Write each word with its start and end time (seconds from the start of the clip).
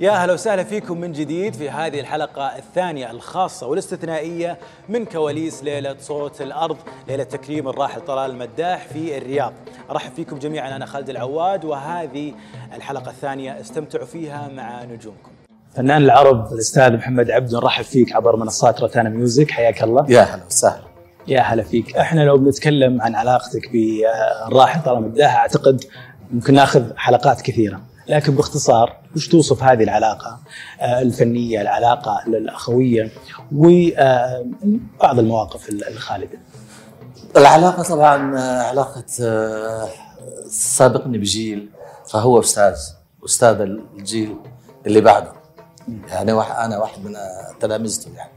يا 0.00 0.10
هلا 0.10 0.32
وسهلا 0.32 0.64
فيكم 0.64 1.00
من 1.00 1.12
جديد 1.12 1.54
في 1.54 1.70
هذه 1.70 2.00
الحلقة 2.00 2.56
الثانية 2.58 3.10
الخاصة 3.10 3.66
والاستثنائية 3.66 4.58
من 4.88 5.04
كواليس 5.04 5.64
ليلة 5.64 5.96
صوت 6.00 6.42
الأرض 6.42 6.76
ليلة 7.08 7.24
تكريم 7.24 7.68
الراحل 7.68 8.00
طلال 8.00 8.30
المداح 8.30 8.86
في 8.86 9.18
الرياض. 9.18 9.52
أرحب 9.90 10.12
فيكم 10.12 10.38
جميعا 10.38 10.76
أنا 10.76 10.86
خالد 10.86 11.10
العواد 11.10 11.64
وهذه 11.64 12.34
الحلقة 12.74 13.10
الثانية 13.10 13.60
استمتعوا 13.60 14.06
فيها 14.06 14.48
مع 14.48 14.84
نجومكم. 14.84 15.30
فنان 15.74 16.02
العرب 16.02 16.52
الأستاذ 16.52 16.96
محمد 16.96 17.30
عبد 17.30 17.54
نرحب 17.54 17.84
فيك 17.84 18.12
عبر 18.12 18.36
منصات 18.36 18.80
روتانا 18.80 19.08
ميوزك. 19.08 19.50
حياك 19.50 19.82
الله. 19.82 20.06
يا 20.08 20.22
هلا 20.22 20.46
وسهلا. 20.46 20.84
يا 21.26 21.40
هلا 21.40 21.62
فيك. 21.62 21.96
إحنا 21.96 22.20
لو 22.20 22.38
بنتكلم 22.38 23.02
عن 23.02 23.14
علاقتك 23.14 23.70
بالراحل 23.72 24.82
طلال 24.82 24.98
المداح 24.98 25.36
أعتقد 25.36 25.84
ممكن 26.30 26.54
ناخذ 26.54 26.96
حلقات 26.96 27.40
كثيرة. 27.40 27.89
لكن 28.10 28.34
باختصار 28.34 28.96
وش 29.16 29.28
توصف 29.28 29.62
هذه 29.62 29.82
العلاقة؟ 29.82 30.40
آه، 30.80 31.02
الفنية 31.02 31.60
العلاقة 31.60 32.22
الأخوية 32.26 33.10
وبعض 33.52 35.18
المواقف 35.18 35.68
الخالدة. 35.68 36.38
العلاقة 37.36 37.82
طبعا 37.82 38.38
آه، 39.20 39.88
سابقني 40.48 41.18
بجيل 41.18 41.68
فهو 42.08 42.40
أستاذ 42.40 42.76
أستاذ 43.24 43.60
الجيل 43.60 44.36
اللي 44.86 45.00
بعده. 45.00 45.32
يعني 46.08 46.32
أنا 46.32 46.78
واحد 46.78 47.04
من 47.04 47.16
تلامذته 47.60 48.10
يعني. 48.16 48.32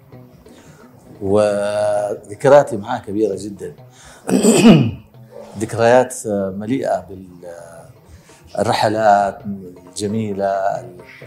وذكرياتي 1.22 2.78
معاه 2.78 3.00
كبيرة 3.00 3.36
جدا. 3.40 3.74
ذكريات 5.60 6.16
مليئة 6.28 7.00
بال 7.00 7.28
الرحلات 8.60 9.42
الجميلة 9.46 10.54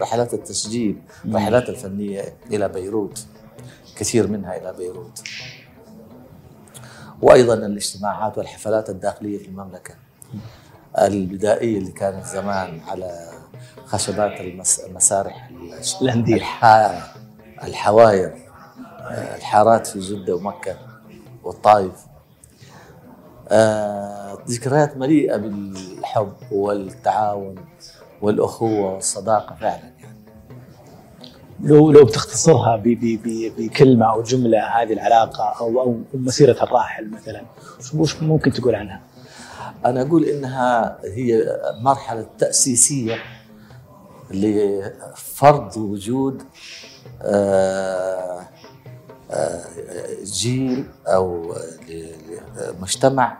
رحلات 0.01 0.33
التسجيل 0.33 1.01
الرحلات 1.25 1.69
الفنية 1.69 2.33
إلى 2.51 2.69
بيروت 2.69 3.25
كثير 3.95 4.27
منها 4.27 4.57
إلى 4.57 4.73
بيروت. 4.73 5.23
وأيضا 7.21 7.53
الاجتماعات 7.53 8.37
والحفلات 8.37 8.89
الداخلية 8.89 9.37
في 9.37 9.45
المملكة. 9.45 9.95
البدائية 10.97 11.77
اللي 11.77 11.91
كانت 11.91 12.25
زمان 12.25 12.81
على 12.87 13.29
خشبات 13.85 14.41
المسارح 14.87 15.51
الأندية. 16.01 16.43
الحواير 17.63 18.35
الحارات 19.35 19.87
في 19.87 19.99
جدة 19.99 20.35
ومكة 20.35 20.77
والطائف. 21.43 22.05
آه، 23.47 24.37
ذكريات 24.47 24.97
مليئة 24.97 25.37
بالحب 25.37 26.33
والتعاون 26.51 27.55
والأخوة 28.21 28.93
والصداقة 28.93 29.55
فعلا 29.55 29.91
يعني. 29.99 30.17
لو 31.59 31.91
لو 31.91 32.05
بتختصرها 32.05 32.83
بكلمة 33.57 34.05
أو 34.13 34.21
جملة 34.21 34.59
هذه 34.59 34.93
العلاقة 34.93 35.43
أو 35.59 35.81
أو 35.81 35.99
مسيرة 36.13 36.63
الراحل 36.63 37.09
مثلا 37.11 37.41
وش 37.95 38.21
ممكن 38.21 38.51
تقول 38.51 38.75
عنها؟ 38.75 39.01
أنا 39.85 40.01
أقول 40.01 40.23
إنها 40.25 40.97
هي 41.03 41.43
مرحلة 41.81 42.27
تأسيسية 42.37 43.15
لفرض 44.31 45.77
وجود 45.77 46.43
آه 47.21 48.41
جيل 50.23 50.85
أو 51.07 51.55
مجتمع 52.81 53.37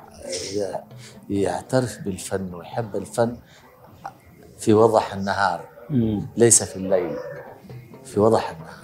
يعترف 1.30 2.00
بالفن 2.06 2.54
ويحب 2.54 2.96
الفن 2.96 3.38
في 4.58 4.74
وضح 4.74 5.14
النهار 5.14 5.62
ليس 6.38 6.64
في 6.64 6.76
الليل 6.76 7.16
في 8.04 8.20
وضح 8.20 8.50
النهار. 8.50 8.78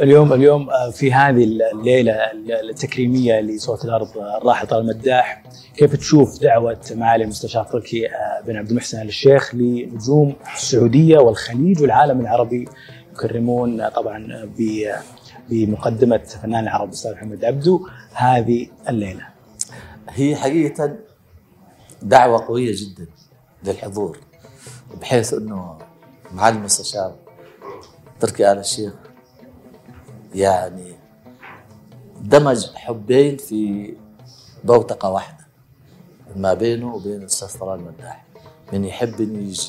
اليوم 0.00 0.32
اليوم 0.32 0.68
في 0.92 1.12
هذه 1.12 1.44
الليلة 1.74 2.12
التكريمية 2.70 3.40
لصوت 3.40 3.84
الأرض 3.84 4.18
الراحل 4.18 4.66
طال 4.66 4.78
المداح 4.80 5.42
كيف 5.76 5.96
تشوف 5.96 6.40
دعوة 6.40 6.80
معالي 6.90 7.24
المستشار 7.24 7.64
تركي 7.64 8.08
بن 8.46 8.56
عبد 8.56 8.70
المحسن 8.70 9.00
آل 9.00 9.08
الشيخ 9.08 9.54
لنجوم 9.54 10.34
السعودية 10.56 11.18
والخليج 11.18 11.82
والعالم 11.82 12.20
العربي؟ 12.20 12.68
يكرمون 13.12 13.88
طبعا 13.88 14.46
بمقدمة 15.48 16.18
فنان 16.18 16.64
العرب 16.64 16.88
الأستاذ 16.88 17.12
محمد 17.12 17.44
عبدو 17.44 17.88
هذه 18.12 18.68
الليلة. 18.88 19.28
هي 20.08 20.36
حقيقة 20.36 20.96
دعوة 22.02 22.46
قوية 22.46 22.72
جدا 22.76 23.06
للحضور 23.64 24.18
بحيث 25.00 25.34
أنه 25.34 25.78
معالي 26.32 26.58
المستشار 26.58 27.14
تركي 28.20 28.52
آل 28.52 28.58
الشيخ 28.58 28.92
يعني 30.34 30.94
دمج 32.20 32.66
حبين 32.74 33.36
في 33.36 33.94
بوتقة 34.64 35.10
واحدة 35.10 35.46
ما 36.36 36.54
بينه 36.54 36.94
وبين 36.94 37.16
الأستاذ 37.20 37.58
طلال 37.58 37.80
مداح. 37.80 38.24
من 38.72 38.84
يحب 38.84 39.20
إنه 39.20 39.38
يجي 39.38 39.68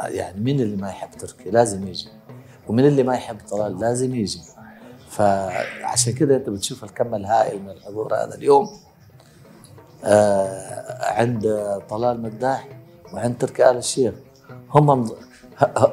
يعني 0.00 0.40
مين 0.40 0.60
اللي 0.60 0.76
ما 0.76 0.88
يحب 0.88 1.10
تركي 1.10 1.50
لازم 1.50 1.88
يجي. 1.88 2.08
ومن 2.68 2.86
اللي 2.86 3.02
ما 3.02 3.14
يحب 3.14 3.38
طلال 3.50 3.80
لازم 3.80 4.14
يجي. 4.14 4.40
فعشان 5.08 6.12
كده 6.12 6.36
انت 6.36 6.48
بتشوف 6.50 6.84
الكم 6.84 7.14
الهائل 7.14 7.62
من 7.62 7.70
الحضور 7.70 8.14
هذا 8.14 8.34
اليوم. 8.34 8.68
آه 10.04 11.12
عند 11.12 11.42
طلال 11.88 12.22
مداح 12.22 12.68
وعند 13.12 13.38
تركي 13.38 13.70
آل 13.70 13.76
الشيخ. 13.76 14.14
هم 14.70 15.10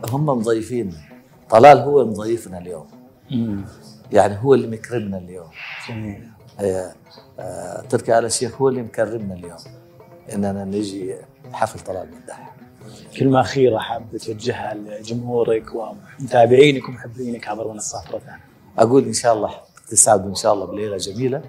هم 0.09 0.25
مضيفيننا 0.25 0.97
طلال 1.49 1.77
هو 1.79 2.05
مضيفنا 2.05 2.57
اليوم. 2.57 2.87
يعني 4.11 4.37
هو 4.43 4.53
اللي 4.53 4.67
مكرمنا 4.67 5.17
اليوم. 5.17 5.49
آه 6.59 6.93
آه 7.39 7.81
تركي 7.81 8.17
آل 8.19 8.25
الشيخ 8.25 8.61
هو 8.61 8.69
اللي 8.69 8.81
مكرمنا 8.81 9.33
اليوم. 9.33 9.57
إننا 10.33 10.65
نجي 10.65 11.15
حفل 11.53 11.79
طلال 11.79 12.09
مداح. 12.23 12.54
كلمة 13.19 13.41
أخيرة 13.41 13.77
حاب 13.77 14.17
توجهها 14.17 14.73
لجمهورك 14.73 15.65
ومتابعينك 15.75 16.89
ومحبينك 16.89 17.47
عبر 17.47 17.73
منصات 17.73 18.11
روتانا 18.11 18.39
أقول 18.77 19.03
إن 19.05 19.13
شاء 19.13 19.33
الله 19.33 19.51
تسعدوا 19.89 20.29
إن 20.29 20.35
شاء 20.35 20.53
الله 20.53 20.65
بليلة 20.65 20.97
جميلة. 20.97 21.41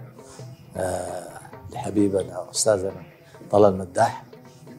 آه 0.77 1.29
لحبيبنا 1.73 2.39
وأستاذنا 2.39 3.03
طلال 3.51 3.79
مداح. 3.79 4.25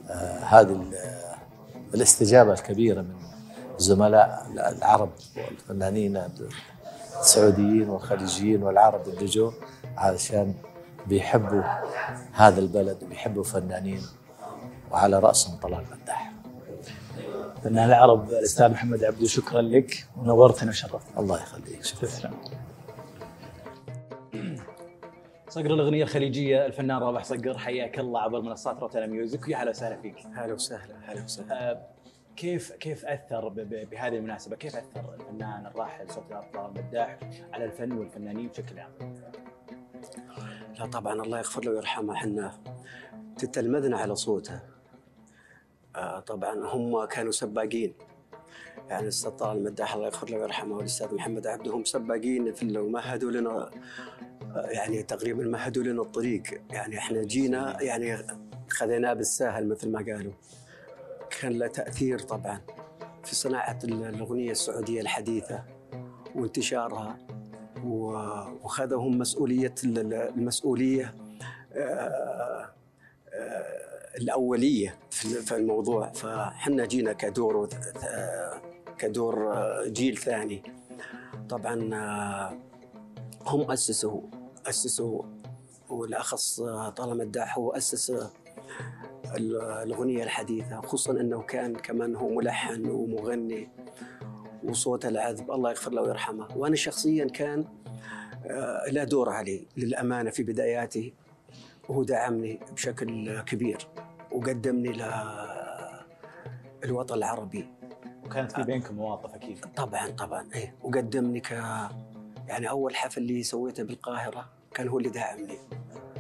آه 0.10 0.40
هذه 0.40 0.92
الاستجابة 1.94 2.54
الكبيرة 2.54 3.02
من 3.02 3.16
الزملاء 3.80 4.48
العرب 4.78 5.10
والفنانين 5.38 6.24
السعوديين 7.20 7.90
والخليجيين 7.90 8.64
والعرب 8.64 9.08
اللي 9.08 9.26
جو 9.26 9.52
علشان 9.98 10.54
بيحبوا 11.08 11.64
هذا 12.34 12.60
البلد 12.60 13.04
وبيحبوا 13.04 13.44
فنانين 13.44 14.02
وعلى 14.92 15.20
رأسهم 15.20 15.56
طلال 15.56 15.84
مداح. 16.04 16.27
فنان 17.68 17.90
العرب 17.90 18.30
الأستاذ 18.30 18.72
محمد 18.72 19.04
عبدو 19.04 19.26
شكرا 19.26 19.62
لك. 19.62 20.08
ونورتنا 20.18 20.70
وشرفتنا. 20.70 21.20
الله 21.20 21.42
يخليك. 21.42 21.80
تسلم 21.80 22.34
صقر 25.50 25.66
الأغنية 25.66 26.04
الخليجية 26.04 26.66
الفنان 26.66 26.98
رابح 26.98 27.24
صقر 27.24 27.58
حياك 27.58 28.00
الله 28.00 28.22
عبر 28.22 28.42
منصات 28.42 28.80
روتانا 28.80 29.06
Music. 29.06 29.48
ويا 29.48 29.58
هلا 29.58 29.70
وسهلا 29.70 30.02
فيك. 30.02 30.16
هلا 30.36 30.54
وسهلا 30.54 30.96
هلا 31.06 31.24
وسهلا. 31.24 31.72
آه 31.72 31.88
كيف 32.36 32.72
كيف 32.72 33.06
أثر 33.06 33.50
بهذه 33.50 34.18
المناسبة؟ 34.18 34.56
كيف 34.56 34.76
أثر 34.76 35.14
الفنان 35.14 35.66
الراحل 35.66 36.10
صوت 36.12 36.32
الأرض 36.32 36.78
المداح 36.78 37.20
على 37.54 37.66
الفن 37.66 37.92
والفنانين 37.92 38.48
بشكل 38.48 38.80
عام؟ 38.80 38.92
لا 40.80 40.86
طبعا 40.86 41.14
الله 41.14 41.38
يغفر 41.38 41.66
له 41.66 41.72
ويرحمه. 41.72 42.14
إحنا 42.14 42.52
تتلمذنا 43.38 43.98
على 43.98 44.16
صوته. 44.16 44.77
طبعا 46.28 46.66
هم 46.66 47.06
كانوا 47.06 47.32
سباقين. 47.32 47.94
يعني 48.90 49.04
الاستاذ 49.04 49.32
طلال 49.32 49.58
المداح 49.58 49.96
الله 49.96 50.06
يغفر 50.06 50.30
له 50.30 50.38
ويرحمه 50.38 50.76
والأستاذ 50.76 51.16
محمد 51.16 51.48
عبده 51.48 51.72
هم 51.72 51.84
سباقين 51.84 52.54
في 52.54 52.78
ومهدوا 52.80 53.32
لنا 53.32 53.50
آه 54.56 54.66
يعني 54.70 55.04
تقريبا 55.04 55.44
مهدوا 55.44 55.84
لنا 55.84 56.02
الطريق. 56.02 56.44
يعني 56.72 56.98
إحنا 56.98 57.24
جينا 57.24 57.82
يعني 57.82 58.18
خذيناه 58.70 59.14
بالساهل 59.14 59.68
مثل 59.70 59.92
ما 59.92 60.00
قالوا. 60.00 60.34
كان 61.40 61.52
له 61.52 61.68
تأثير 61.68 62.20
طبعا 62.20 62.62
في 63.24 63.36
صناعة 63.36 63.80
الأغنية 63.84 64.52
السعودية 64.52 65.02
الحديثة 65.02 65.64
وانتشارها. 66.36 67.18
وخذهم 67.86 69.18
مسؤولية 69.18 69.76
المسؤولية. 69.84 71.16
آه 71.74 72.74
الأولية 74.18 75.00
في 75.12 75.56
الموضوع. 75.56 76.12
فحنا 76.12 76.86
جينا 76.86 77.14
كدور 77.14 77.70
كدور 78.98 79.54
جيل 79.88 80.18
ثاني. 80.18 80.64
طبعا 81.50 81.74
هم 83.46 83.72
اسسوا 83.72 84.22
اسسوا 84.66 85.24
والأخص 85.90 86.62
طال 86.96 87.18
مداح 87.18 87.58
هو 87.58 87.72
أسس 87.72 88.10
ال- 89.36 89.62
الأغنية 89.62 90.24
الحديثة 90.24 90.82
خصوصا 90.82 91.12
إنه 91.12 91.42
كان 91.42 91.76
كمان 91.76 92.16
هو 92.16 92.30
ملحن 92.30 92.86
ومغني 92.90 93.70
وصوته 94.64 95.10
العذب. 95.10 95.52
الله 95.52 95.70
يغفر 95.70 95.92
له 95.92 96.02
ويرحمه. 96.02 96.48
وأنا 96.58 96.76
شخصيا 96.76 97.26
كان 97.26 97.66
آه، 98.46 98.90
له 98.92 99.04
دور 99.04 99.30
علي 99.30 99.68
للأمانة 99.78 100.30
في 100.30 100.44
بداياتي 100.44 101.14
وهو 101.90 102.04
دعمني 102.04 102.60
بشكل 102.74 103.42
كبير 103.42 103.88
وقدمني 104.32 105.02
للوطن 106.84 107.16
العربي. 107.16 107.68
وكانت 108.26 108.52
في 108.52 108.64
بينكم 108.64 108.96
مواقف 108.96 109.36
أكيد. 109.36 109.66
طبعا 109.76 110.08
طبعا 110.10 110.48
إيه. 110.56 110.76
وقدمني 110.84 111.40
ك 111.40 111.52
يعني 112.48 112.70
أول 112.70 112.96
حفل 112.96 113.22
اللي 113.22 113.44
سويته 113.44 113.84
بالقاهرة 113.84 114.50
كان 114.74 114.88
هو 114.88 114.98
اللي 114.98 115.10
داعمني 115.10 115.58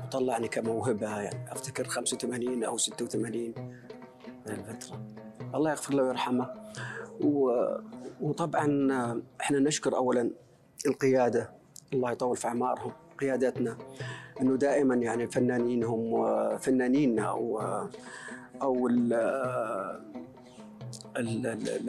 وطلعني 0.05 0.47
كموهبة 0.47 1.19
يعني 1.19 1.51
أفتكر 1.51 1.83
85 1.87 2.63
أو 2.63 2.77
86 2.77 3.53
من 4.47 4.53
الفترة. 4.53 5.01
الله 5.55 5.71
يغفر 5.71 5.93
له 5.93 6.03
ويرحمه. 6.03 6.53
و... 7.21 7.51
وطبعا 8.21 8.65
إحنا 9.41 9.59
نشكر 9.59 9.95
اولا 9.95 10.31
القيادة. 10.85 11.51
الله 11.93 12.11
يطول 12.11 12.37
في 12.37 12.47
أعمارهم 12.47 12.91
قيادتنا. 13.19 13.77
إنه 14.41 14.55
دائما 14.55 14.95
يعني 14.95 15.27
فنانينهم 15.27 16.27
فنانيننا 16.57 17.21
أو 17.23 17.61
أو 18.61 18.87
ال- 18.87 19.13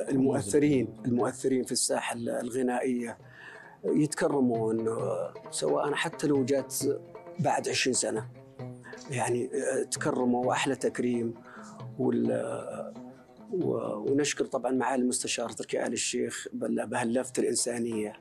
المؤثرين 0.08 0.88
المؤثرين 1.06 1.64
في 1.64 1.72
الساحة 1.72 2.16
الغنائية 2.16 3.18
يتكرمون 3.84 4.88
سواء 5.50 5.92
حتى 5.94 6.26
لو 6.26 6.44
جات 6.44 6.74
بعد 7.38 7.68
20 7.68 7.94
سنة. 7.94 8.28
يعني 9.10 9.50
تكرموا 9.90 10.46
وأحلى 10.46 10.74
تكريم 10.76 11.34
وال 11.98 12.26
ونشكر 13.52 14.44
طبعا 14.44 14.72
معالي 14.72 15.02
المستشار 15.02 15.50
تركي 15.50 15.86
آل 15.86 15.92
الشيخ 15.92 16.48
بهاللفتة 16.52 17.40
الإنسانية. 17.40 18.12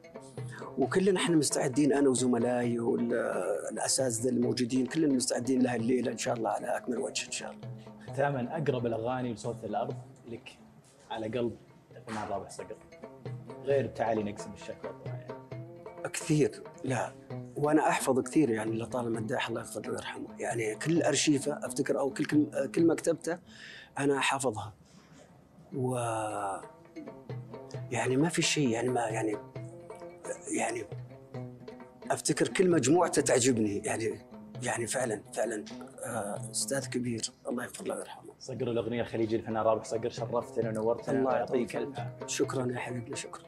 وكلنا 0.78 1.20
إحنا 1.20 1.36
مستعدين 1.36 1.94
أنا 1.94 2.10
وزملائي 2.10 2.80
والأساتذة 2.80 4.30
الموجودين 4.30 4.86
كلنا 4.86 5.14
مستعدين 5.14 5.62
لها 5.62 5.76
الليلة 5.76 6.12
إن 6.12 6.18
شاء 6.18 6.34
الله 6.34 6.50
على 6.50 6.78
أكمل 6.78 6.98
وجه 6.98 7.26
إن 7.26 7.32
شاء 7.32 7.52
الله. 7.52 7.68
ختاما 8.14 8.58
أقرب 8.58 8.86
الأغاني 8.86 9.34
لصوت 9.34 9.64
الأرض 9.64 9.96
لك 10.30 10.58
على 11.12 11.28
قلب 11.28 11.58
الفنان 11.96 12.28
رابح 12.30 12.50
صقر. 12.50 12.76
غير 13.64 13.88
تعالي 13.88 14.24
نقسم 14.24 14.54
الشكوى 14.54 14.92
يعني. 15.06 15.28
كثير 16.14 16.64
لا. 16.84 17.14
وأنا 17.56 17.90
أحفظ 17.90 18.20
كثير 18.20 18.50
يعني 18.50 18.78
لطالما 18.78 19.20
مداح 19.20 19.50
الله 19.50 19.62
يغفر 19.62 19.82
له 19.82 19.92
ويرحمه. 19.92 20.28
يعني 20.40 20.76
كل 20.76 21.02
أرشيفة 21.02 21.66
أفتكر 21.66 22.00
أو 22.00 22.10
كل 22.10 22.26
كلمة 22.26 22.66
كلمة 22.66 22.96
كتبته 22.96 23.38
أنا 23.98 24.20
حافظها 24.20 24.74
و 25.76 25.96
يعني 27.92 28.18
ما 28.18 28.30
في 28.30 28.42
شيء 28.42 28.70
يعني 28.70 28.90
ما 28.90 29.02
يعني 29.02 29.38
يعني 30.58 30.84
أفتكر 32.12 32.48
كل 32.48 32.70
مجموعته 32.70 33.22
تعجبني. 33.22 33.78
يعني 33.78 34.20
يعني 34.64 34.88
فعلا 34.88 35.22
فعلا 35.34 35.66
آه، 36.06 36.52
أستاذ 36.52 36.88
كبير. 36.88 37.32
الله 37.50 37.64
يغفر 37.64 37.88
له 37.88 37.96
ويرحمه. 37.96 38.34
صقر 38.40 38.72
الأغنية 38.72 39.02
الخليجي 39.02 39.36
الفنان 39.36 39.64
رابح 39.64 39.84
صقر 39.84 40.10
شرفتنا 40.10 40.70
ونورتنا. 40.70 41.20
الله 41.20 41.36
يعطيك 41.36 41.76
الف 41.76 42.00
شكرا 42.28 42.72
يا 42.72 42.80
حبيبنا 42.80 43.16
شكرا. 43.16 43.44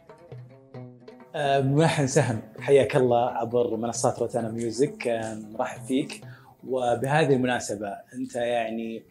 آه، 1.35 1.61
ملحن 1.61 2.07
سهم 2.07 2.41
حياك 2.59 2.95
الله 2.95 3.29
عبر 3.29 3.75
منصات 3.75 4.19
روتانا 4.19 4.51
ميوزك 4.51 5.07
آه، 5.07 5.33
نرحب 5.33 5.85
فيك. 5.85 6.21
وبهذه 6.67 7.33
المناسبة 7.33 7.87
أنت 8.13 8.35
يعني 8.35 9.03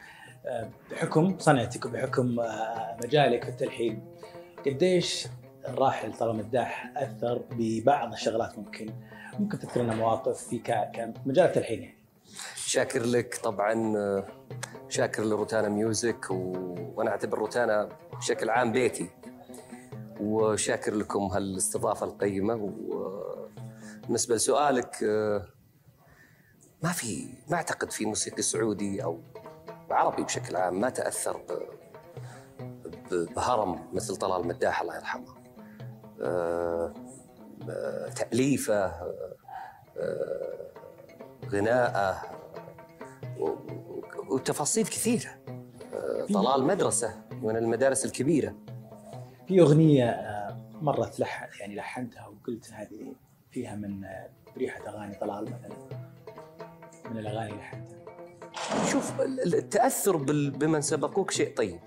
بحكم 0.91 1.39
صنعتك 1.39 1.87
وبحكم 1.87 2.41
آه، 2.41 2.97
مجالك 3.05 3.45
في 3.45 3.51
التلحين 3.51 4.05
قديش 4.67 5.27
الراحل 5.69 6.13
طلال 6.13 6.37
مداح 6.37 6.93
أثر 6.97 7.43
ببعض 7.51 8.13
الشغلات 8.13 8.59
ممكن؟ 8.59 8.93
ممكن 9.39 9.59
تذكر 9.59 9.83
لنا 9.83 9.95
مواقف 9.95 10.49
في 10.49 10.59
كمجال 10.59 11.47
التلحين 11.47 11.83
يعني. 11.83 11.99
شاكر 12.57 13.03
لك 13.03 13.41
طبعا 13.45 13.97
آه، 13.97 14.27
شاكر 14.89 15.23
لروتانا 15.25 15.69
ميوزك 15.69 16.31
و... 16.31 16.35
وأنا 16.95 17.11
أعتبر 17.11 17.39
روتانا 17.39 17.89
بشكل 18.13 18.51
عام 18.51 18.73
بيتي. 18.73 19.11
وشاكر 20.21 20.95
لكم 20.95 21.23
هالاستضافة 21.23 22.07
القيمة 22.07 22.55
وبالنسبه 22.55 24.35
لسؤالك 24.35 25.03
آه، 25.03 25.47
ما 26.83 26.93
في 26.93 27.29
ما 27.49 27.57
أعتقد 27.57 27.91
في 27.91 28.07
موسيقي 28.07 28.43
سعودي 28.43 29.05
أو 29.05 29.21
عربي 29.91 30.23
بشكل 30.23 30.57
عام 30.57 30.81
ما 30.81 30.91
تأثر 30.91 31.41
بهرم 33.11 33.89
مثل 33.93 34.17
طلال 34.17 34.47
مداح 34.47 34.81
الله 34.81 34.97
يرحمه. 34.97 35.35
آه، 36.23 36.93
تأليفه 38.17 38.85
آه، 39.97 40.71
غناءه 41.49 42.23
وتفاصيل 44.29 44.87
كثيرة. 44.87 45.31
آه، 45.95 46.27
طلال 46.35 46.65
مدرسة 46.65 47.23
من 47.43 47.57
المدارس 47.57 48.05
الكبيرة. 48.05 48.55
في 49.47 49.61
أغنية 49.61 50.11
آه، 50.11 50.57
مرة 50.83 51.13
لح 51.19 51.49
يعني 51.61 51.75
لحنتها 51.75 52.27
وقلت 52.27 52.73
هذه 52.73 53.15
فيها 53.51 53.77
من 53.77 54.05
ريحة 54.57 54.89
أغاني 54.89 55.15
طلال 55.15 55.45
مثلا 55.45 55.77
من 57.11 57.19
الأغاني 57.19 57.51
اللي 57.51 57.61
لحنتها. 57.61 58.08
شوف 58.91 59.21
ال- 59.21 59.41
ال- 59.43 59.55
التأثر 59.55 60.17
بمن 60.17 60.81
سبقوك 60.81 61.31
شيء 61.31 61.55
طيب. 61.57 61.81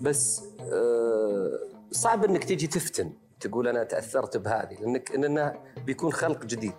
بس 0.00 0.44
آه، 0.72 1.58
صعب 1.90 2.24
إنك 2.24 2.44
تيجي 2.44 2.66
تفتن 2.66 3.12
تقول 3.40 3.68
أنا 3.68 3.84
تأثرت 3.84 4.36
بهذه 4.36 4.74
لأنك 4.80 5.14
انه 5.14 5.54
بيكون 5.86 6.12
خلق 6.12 6.44
جديد. 6.44 6.74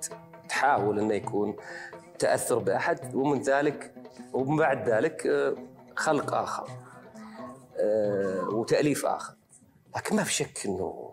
تحاول 0.50 1.00
إنه 1.00 1.14
يكون 1.14 1.56
تأثر 2.20 2.60
بأحد 2.60 3.16
ومن 3.16 3.42
ذلك 3.42 3.94
ومن 4.34 4.58
بعد 4.58 4.90
ذلك 4.90 5.28
آه، 5.28 5.56
خلق 5.96 6.34
آخر 6.34 6.68
آه، 7.80 8.50
وتأليف 8.54 9.06
آخر. 9.06 9.34
لكن 9.96 10.16
ما 10.16 10.24
في 10.24 10.34
شك 10.34 10.66
إنه 10.66 11.12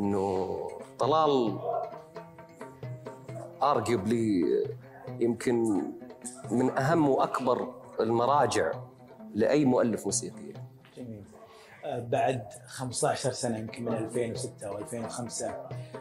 إنه 0.00 0.68
طلال 0.98 1.58
ارجبلي 3.62 4.42
يمكن 5.20 5.82
من 6.50 6.78
أهم 6.78 7.08
وأكبر 7.08 7.74
المراجع 8.00 8.72
لأي 9.34 9.64
مؤلف 9.64 10.04
موسيقي. 10.04 10.52
جميل. 10.96 11.24
آه، 11.84 11.98
بعد 12.00 12.42
15 12.66 13.32
سنة 13.32 13.58
يمكن 13.58 13.84
من 13.84 13.92
2006 13.92 14.70
و 14.72 14.78
2005 14.78 15.54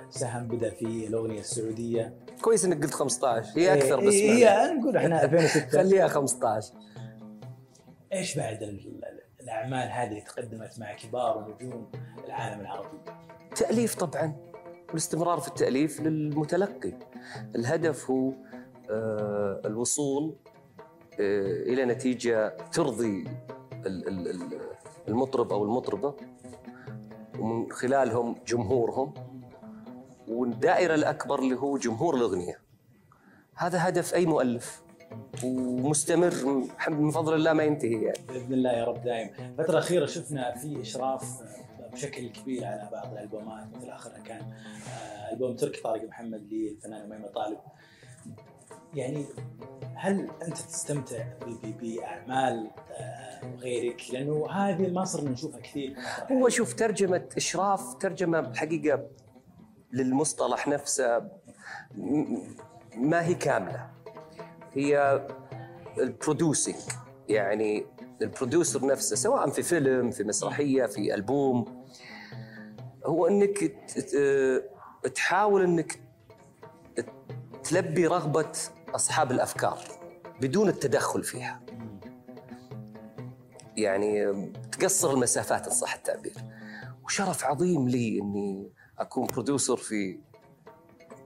سهم 0.09 0.47
بدأ 0.47 0.69
في 0.69 1.07
الأغنية 1.07 1.39
السعودية. 1.39 2.13
كويس 2.41 2.65
إنك 2.65 2.83
قلت 2.83 2.93
15 2.93 3.59
هي 3.59 3.73
أكثر 3.73 3.99
إيه، 3.99 4.07
بس 4.07 4.13
هي 4.13 4.45
ما- 4.45 4.73
نقول 4.73 4.97
إحنا 4.97 5.23
2006 5.23 5.67
خليها 5.77 6.07
15 6.07 6.73
إيش 8.13 8.37
بعد 8.37 8.63
ال- 8.63 8.69
ال- 8.69 9.21
الأعمال 9.41 9.91
هذه 9.91 10.07
اللي 10.09 10.21
تقدمت 10.21 10.79
مع 10.79 10.93
كبار 10.93 11.37
ونجوم 11.37 11.91
العالم 12.25 12.61
العربي؟ 12.61 12.97
تأليف 13.55 13.95
طبعا 13.95 14.35
والاستمرار 14.89 15.39
في 15.39 15.47
التأليف 15.47 16.01
للمتلقي. 16.01 16.93
الهدف 17.55 18.11
هو 18.11 18.31
الوصول 18.89 20.35
آه، 21.19 21.63
إلى 21.63 21.85
نتيجة 21.85 22.57
ترضي 22.71 23.23
ال- 23.85 24.07
ال- 24.07 24.27
ال- 24.27 24.59
المطرب 25.07 25.51
أو 25.53 25.63
المطربة 25.63 26.13
ومن 27.39 27.71
خلالهم 27.71 28.35
جمهورهم 28.47 29.13
والدائرة 30.27 30.95
الأكبر 30.95 31.39
اللي 31.39 31.55
هو 31.55 31.77
جمهور 31.77 32.15
الأغنية. 32.15 32.59
هذا 33.55 33.87
هدف 33.89 34.13
أي 34.13 34.25
مؤلف 34.25 34.81
ومستمر 35.43 36.33
من 36.89 37.11
فضل 37.11 37.33
الله 37.35 37.53
ما 37.53 37.63
ينتهي 37.63 38.01
يعني. 38.03 38.17
بإذن 38.27 38.53
الله 38.53 38.71
يا 38.71 38.85
رب 38.85 39.03
دائم. 39.03 39.29
الفترة 39.39 39.71
الأخيرة 39.73 40.05
شفنا 40.05 40.55
في 40.55 40.81
إشراف 40.81 41.41
بشكل 41.93 42.29
كبير 42.29 42.65
على 42.65 42.89
بعض 42.91 43.11
الألبومات 43.13 43.67
مثل 43.75 43.89
اخرها 43.89 44.19
كان 44.19 44.41
آه، 44.41 45.33
ألبوم 45.33 45.55
تركي 45.55 45.81
طارق 45.81 46.03
محمد 46.03 46.53
للفنان 46.53 47.09
ميمة 47.09 47.27
طالب. 47.27 47.57
يعني 48.93 49.25
هل 49.95 50.29
أنت 50.47 50.57
تستمتع 50.57 51.23
بأعمال 51.81 52.71
آه، 52.99 53.55
غيرك؟ 53.57 54.01
لأنه 54.13 54.51
هذه 54.51 54.91
ما 54.91 55.05
صرنا 55.05 55.29
نشوفها 55.29 55.59
كثير. 55.59 55.95
هو 56.31 56.49
شوف 56.49 56.73
ترجمة 56.73 57.29
إشراف 57.37 57.93
ترجمة 57.93 58.39
الحقيقة 58.39 59.07
للمصطلح 59.93 60.67
نفسه 60.67 61.29
ما 62.97 63.25
هي 63.25 63.33
كاملة. 63.33 63.89
هي 64.73 65.21
ال 65.97 66.05
producing 66.05 66.77
يعني 67.29 67.85
ال 68.21 68.28
producer 68.28 68.85
نفسه 68.85 69.15
سواء 69.15 69.49
في 69.49 69.63
فيلم 69.63 70.11
في 70.11 70.23
مسرحية 70.23 70.85
في 70.85 71.13
ألبوم 71.15 71.85
هو 73.05 73.27
ت- 73.63 73.99
ت- 73.99 75.09
تحاول 75.15 75.63
أنك 75.63 75.99
تلبي 77.63 78.07
رغبة 78.07 78.51
أصحاب 78.95 79.31
الأفكار 79.31 79.79
بدون 80.41 80.69
التدخل 80.69 81.23
فيها. 81.23 81.61
يعني 83.77 84.35
تقصر 84.71 85.11
المسافات 85.11 85.67
إن 85.67 85.73
صح 85.73 85.93
التعبير. 85.93 86.33
وشرف 87.03 87.45
عظيم 87.45 87.89
لي 87.89 88.19
إني 88.19 88.71
أكون 88.99 89.27
producer 89.27 89.77
في 89.77 90.19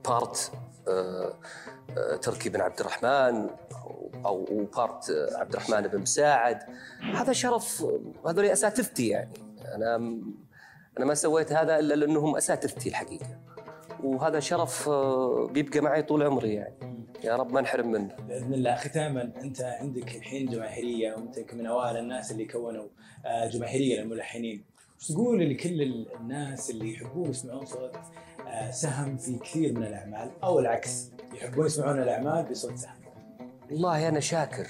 part 0.08 0.52
آه، 0.88 1.34
آه، 1.96 2.16
تركي 2.16 2.48
بن 2.48 2.60
عبد 2.60 2.80
الرحمن 2.80 3.50
أو 4.24 4.68
part 4.76 5.10
آه، 5.10 5.38
عبد 5.38 5.52
الرحمن 5.54 5.88
بن 5.88 5.98
مساعد. 5.98 6.58
هذا 7.14 7.32
شرف 7.32 7.86
هذول 8.26 8.44
أساتذتي 8.44 9.08
يعني. 9.08 9.32
أنا 9.74 9.96
أنا 10.98 11.04
ما 11.04 11.14
سويت 11.14 11.52
هذا 11.52 11.78
إلا 11.78 11.94
لأنهم 11.94 12.36
أساتذتي 12.36 12.88
الحقيقة. 12.88 13.40
وهذا 14.04 14.40
شرف 14.40 14.88
بيبقى 15.50 15.80
معي 15.80 16.02
طول 16.02 16.22
عمري 16.22 16.54
يعني. 16.54 16.95
يا 17.24 17.36
رب 17.36 17.52
ما 17.52 17.60
نحرم 17.60 17.90
منه. 17.92 18.16
بإذن 18.28 18.54
الله. 18.54 18.76
ختاما 18.76 19.32
أنت 19.42 19.60
عندك 19.60 20.16
الحين 20.16 20.46
جماهيرية 20.46 21.14
وأنت 21.14 21.54
من 21.54 21.66
أوائل 21.66 21.96
الناس 21.96 22.32
اللي 22.32 22.44
كونوا 22.44 22.88
آه، 23.26 23.46
جماهيرية 23.46 24.00
للملحنين. 24.00 24.64
وش 25.00 25.08
تقول 25.08 25.50
لكل 25.50 26.06
الناس 26.20 26.70
اللي 26.70 26.92
يحبون 26.92 27.30
يسمعون 27.30 27.66
صوت 27.66 27.96
آه، 28.46 28.70
سهم 28.70 29.16
في 29.16 29.38
كثير 29.38 29.72
من 29.72 29.84
الأعمال 29.86 30.30
أو 30.44 30.58
العكس 30.58 31.10
يحبون 31.34 31.66
يسمعون 31.66 32.02
الأعمال 32.02 32.44
بصوت 32.50 32.78
سهم؟ 32.78 32.96
والله 33.70 34.08
أنا 34.08 34.20
شاكر. 34.20 34.66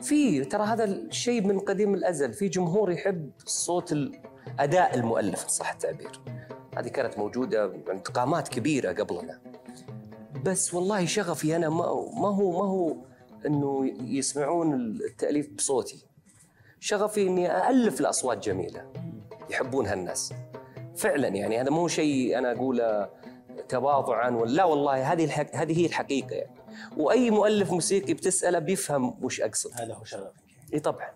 في 0.00 0.44
ترى 0.44 0.62
هذا 0.62 0.84
الشيء 0.84 1.42
من 1.42 1.58
قديم 1.58 1.94
الأزل. 1.94 2.32
في 2.32 2.48
جمهور 2.48 2.90
يحب 2.90 3.30
صوت 3.44 3.92
الاداء 3.92 4.94
المؤلف 4.94 5.46
صح 5.46 5.72
التعبير؟ 5.72 6.20
هذه 6.76 6.88
كانت 6.88 7.18
موجودة 7.18 7.72
عند 7.88 8.00
قامات 8.00 8.48
كبيرة 8.48 8.92
قبلنا. 8.92 9.40
بس 10.44 10.74
والله 10.74 11.06
شغفي 11.06 11.56
أنا 11.56 11.68
ما 11.68 11.84
ما 12.20 12.28
هو 12.28 12.50
ما 12.50 12.68
هو 12.70 12.96
إنه 13.46 13.94
يسمعون 14.00 14.74
التأليف 14.74 15.50
بصوتي. 15.50 16.06
شغفي 16.80 17.26
إني 17.26 17.70
الف 17.70 18.00
لاصوات 18.00 18.38
جميلة. 18.44 18.92
يحبونها 19.50 19.94
الناس 19.94 20.32
فعلا 20.96 21.28
يعني 21.28 21.60
هذا 21.60 21.70
مو 21.70 21.88
شيء 21.88 22.38
أنا 22.38 22.52
أقوله 22.52 23.08
تواضعا 23.68 24.30
ولا 24.30 24.50
لا 24.50 24.64
والله 24.64 25.12
هذه 25.12 25.24
الحق 25.24 25.56
هذه 25.56 25.78
هي 25.78 25.86
الحقيقة 25.86 26.34
يعني. 26.34 26.56
وأي 26.96 27.30
مؤلف 27.30 27.72
موسيقي 27.72 28.14
بتسأله 28.14 28.58
بيفهم 28.58 29.24
وش 29.24 29.40
أقصد. 29.40 29.70
هذا 29.74 29.94
هو 29.94 30.04
شغفك 30.04 30.32
إي 30.74 30.80
طبعا. 30.80 31.08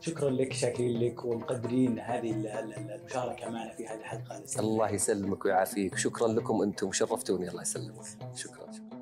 شكرا 0.00 0.30
لك 0.30 0.52
شاكرين 0.52 1.00
لك 1.00 1.24
ومقدرين 1.24 1.98
هذه 1.98 2.30
ال- 2.30 2.46
ال- 2.46 2.90
المشاركه 2.92 3.50
معنا 3.50 3.72
في 3.72 3.86
هذه 3.86 3.98
الحلقة. 3.98 4.42
الله 4.58 4.90
يسلمك 4.90 5.44
ويعافيك. 5.44 5.96
شكرا 5.96 6.28
لكم 6.28 6.62
أنتم 6.62 6.92
شرفتوني 6.92 7.48
الله 7.48 7.62
يسلمك. 7.62 8.04
شكرا 8.34 8.72
شكرا. 8.72 9.00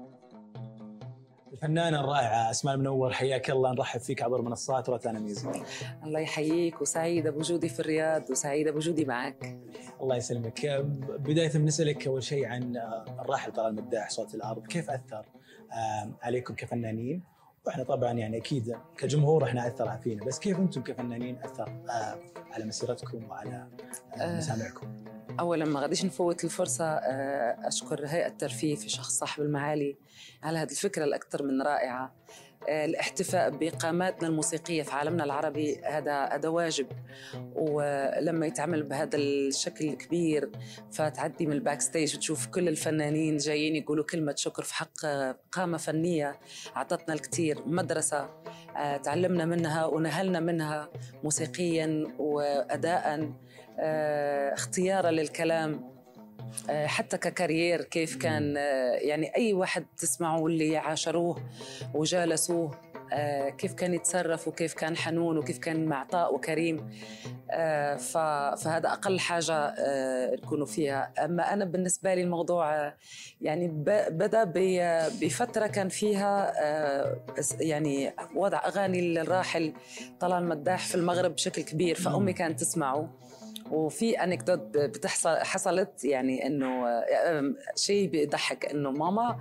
الفنانة 1.52 2.00
الرائعة 2.00 2.50
أسماء 2.50 2.74
المنور 2.74 3.12
حياك 3.12 3.50
الله. 3.50 3.72
نرحب 3.72 4.00
فيك 4.00 4.22
عبر 4.22 4.42
منصات 4.42 4.88
روتانا 4.88 5.18
ميوزك. 5.20 5.62
الله 6.04 6.20
يحييك 6.20 6.80
وسعيدة 6.82 7.30
بوجودي 7.30 7.68
في 7.68 7.80
الرياض 7.80 8.30
وسعيدة 8.30 8.70
بوجودي 8.70 9.04
معك. 9.04 9.58
الله 10.00 10.16
يسلمك. 10.16 10.66
بداية 11.18 11.48
بنسألك 11.52 12.06
أول 12.06 12.22
شيء 12.22 12.46
عن 12.46 12.76
الراحل 13.20 13.52
طلال 13.52 13.66
المداح 13.78 14.10
صوت 14.10 14.34
الأرض. 14.34 14.66
كيف 14.66 14.90
أثر 14.90 15.24
آم، 16.02 16.14
عليكم 16.22 16.54
كفنانين؟ 16.54 17.22
وإحنا 17.68 17.84
طبعا 17.84 18.12
يعني 18.12 18.36
أكيد 18.36 18.76
كجمهور 18.98 19.44
إحنا 19.44 19.66
اثر 19.66 19.98
فينا 19.98 20.24
بس 20.24 20.38
كيف 20.38 20.58
أنتم؟ 20.58 20.82
كفنانين 20.82 21.38
أثر 21.44 21.68
آه، 21.90 22.18
على 22.52 22.64
مسيرتكم 22.64 23.24
وعلى 23.30 23.68
آه، 24.14 24.20
آه. 24.20 24.38
مسامعكم؟ 24.38 25.04
أولا 25.40 25.64
ما 25.64 25.80
غاديش 25.80 26.04
نفوت 26.04 26.44
الفرصة 26.44 26.84
آه، 26.84 27.68
أشكر 27.68 28.06
هيئة 28.06 28.26
الترفيه 28.26 28.76
في 28.76 28.88
شخص 28.88 29.18
صاحب 29.18 29.42
المعالي 29.42 29.96
على 30.42 30.58
هذه 30.58 30.70
الفكرة 30.70 31.04
الأكثر 31.04 31.42
من 31.42 31.62
رائعة. 31.62 32.04
آه، 32.04 32.12
الاحتفاء 32.68 33.50
بقاماتنا 33.50 34.28
الموسيقية 34.28 34.82
في 34.82 34.92
عالمنا 34.92 35.24
العربي 35.24 35.80
هذا 35.84 36.24
هذا 36.24 36.48
واجب. 36.48 36.86
ولما 37.54 38.46
يتعمل 38.46 38.82
بهذا 38.82 39.16
الشكل 39.16 39.88
الكبير 39.88 40.50
فتعدي 40.92 41.46
من 41.46 41.52
ال 41.52 41.80
backstage 41.80 42.16
وتشوف 42.16 42.46
كل 42.46 42.68
الفنانين 42.68 43.36
جايين 43.36 43.76
يقولوا 43.76 44.04
كلمة 44.04 44.34
شكر 44.36 44.62
في 44.62 44.74
حق 44.74 45.06
قامة 45.52 45.78
فنية. 45.78 46.40
أعطتنا 46.76 47.14
الكثير 47.14 47.62
مدرسة 47.66 48.28
آه، 48.76 48.96
تعلمنا 48.96 49.44
منها 49.44 49.86
ونهلنا 49.86 50.40
منها 50.40 50.88
موسيقيا 51.24 52.06
وأداء 52.18 53.32
آه، 53.80 54.54
اختيارا 54.54 55.10
للكلام. 55.10 55.97
حتى 56.70 57.18
ككارير 57.18 57.82
كيف 57.82 58.16
كان 58.16 58.54
آه، 58.56 58.92
يعني 58.92 59.36
أي 59.36 59.52
واحد 59.52 59.86
تسمعه 59.98 60.40
واللي 60.40 60.76
عاشروه 60.76 61.42
وجالسوه 61.94 62.70
آه، 63.12 63.48
كيف 63.48 63.72
كان 63.74 63.94
يتصرف 63.94 64.48
وكيف 64.48 64.74
كان 64.74 64.96
حنون 64.96 65.38
وكيف 65.38 65.58
كان 65.58 65.86
معطاء 65.86 66.34
وكريم. 66.34 66.90
آه، 67.50 67.96
فهذا 67.96 68.88
أقل 68.88 69.20
حاجة 69.20 69.52
آه، 69.54 70.34
نكونوا 70.34 70.66
فيها. 70.66 71.12
أما 71.24 71.52
أنا 71.52 71.64
بالنسبة 71.64 72.14
لي 72.14 72.22
الموضوع 72.22 72.74
آه، 72.74 72.94
يعني 73.40 73.68
ب- 73.68 74.18
بدأ 74.18 74.44
ب- 74.44 75.10
بفترة 75.20 75.66
كان 75.66 75.88
فيها 75.88 76.52
آه، 76.64 77.16
يعني 77.60 78.12
وضع 78.34 78.60
أغاني 78.66 79.20
الراحل 79.20 79.72
طلال 80.20 80.44
مداح 80.48 80.86
في 80.86 80.94
المغرب 80.94 81.34
بشكل 81.34 81.62
كبير 81.62 81.94
فأمي 81.94 82.32
كانت 82.32 82.60
تسمعه. 82.60 83.08
وفي 83.70 84.14
انكدوت 84.24 84.60
بتحصل 84.76 85.36
حصلت 85.36 86.04
يعني 86.04 86.46
إنه 86.46 86.86
شيء 87.76 88.08
بيضحك 88.08 88.64
إنه 88.66 88.90
ماما 88.90 89.38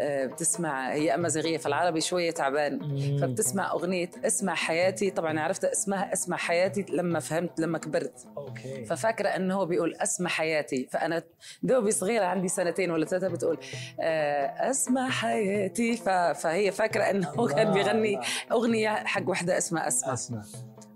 آه، 0.00 0.26
بتسمع 0.26 0.92
هي 0.92 1.14
امازيغيه 1.14 1.58
في 1.58 1.66
العربي 1.66 2.00
شوية 2.00 2.30
تعبان 2.30 2.80
فبتسمع 3.20 3.72
أغنية 3.72 4.10
اسمع 4.24 4.54
حياتي 4.54 5.10
طبعا 5.10 5.40
عرفت 5.40 5.64
اسمها 5.64 6.12
اسمع 6.12 6.36
حياتي 6.36 6.86
لما 6.92 7.20
فهمت 7.20 7.60
لما 7.60 7.78
كبرت. 7.78 8.26
أوكي. 8.36 8.84
ففاكرة 8.84 9.28
إنه 9.28 9.54
هو 9.54 9.66
بيقول 9.66 9.94
اسمع 9.94 10.28
حياتي. 10.30 10.88
فأنا 10.90 11.22
دوبي 11.62 11.90
صغيرة 11.90 12.24
عندي 12.24 12.48
سنتين 12.48 12.90
ولا 12.90 13.06
ثلاثة 13.06 13.28
بتقول 13.28 13.58
آه، 14.00 14.70
اسمع 14.70 15.08
حياتي. 15.10 15.96
فهي 16.34 16.70
فاكرة 16.70 17.02
إنه 17.02 17.28
هو 17.28 17.46
كان 17.46 17.72
بيغني. 17.72 18.20
أغنية 18.52 18.88
حق 18.88 19.28
وحدة 19.28 19.58
اسمها 19.58 19.88
اسمع. 19.88 20.12
اسمع. 20.12 20.42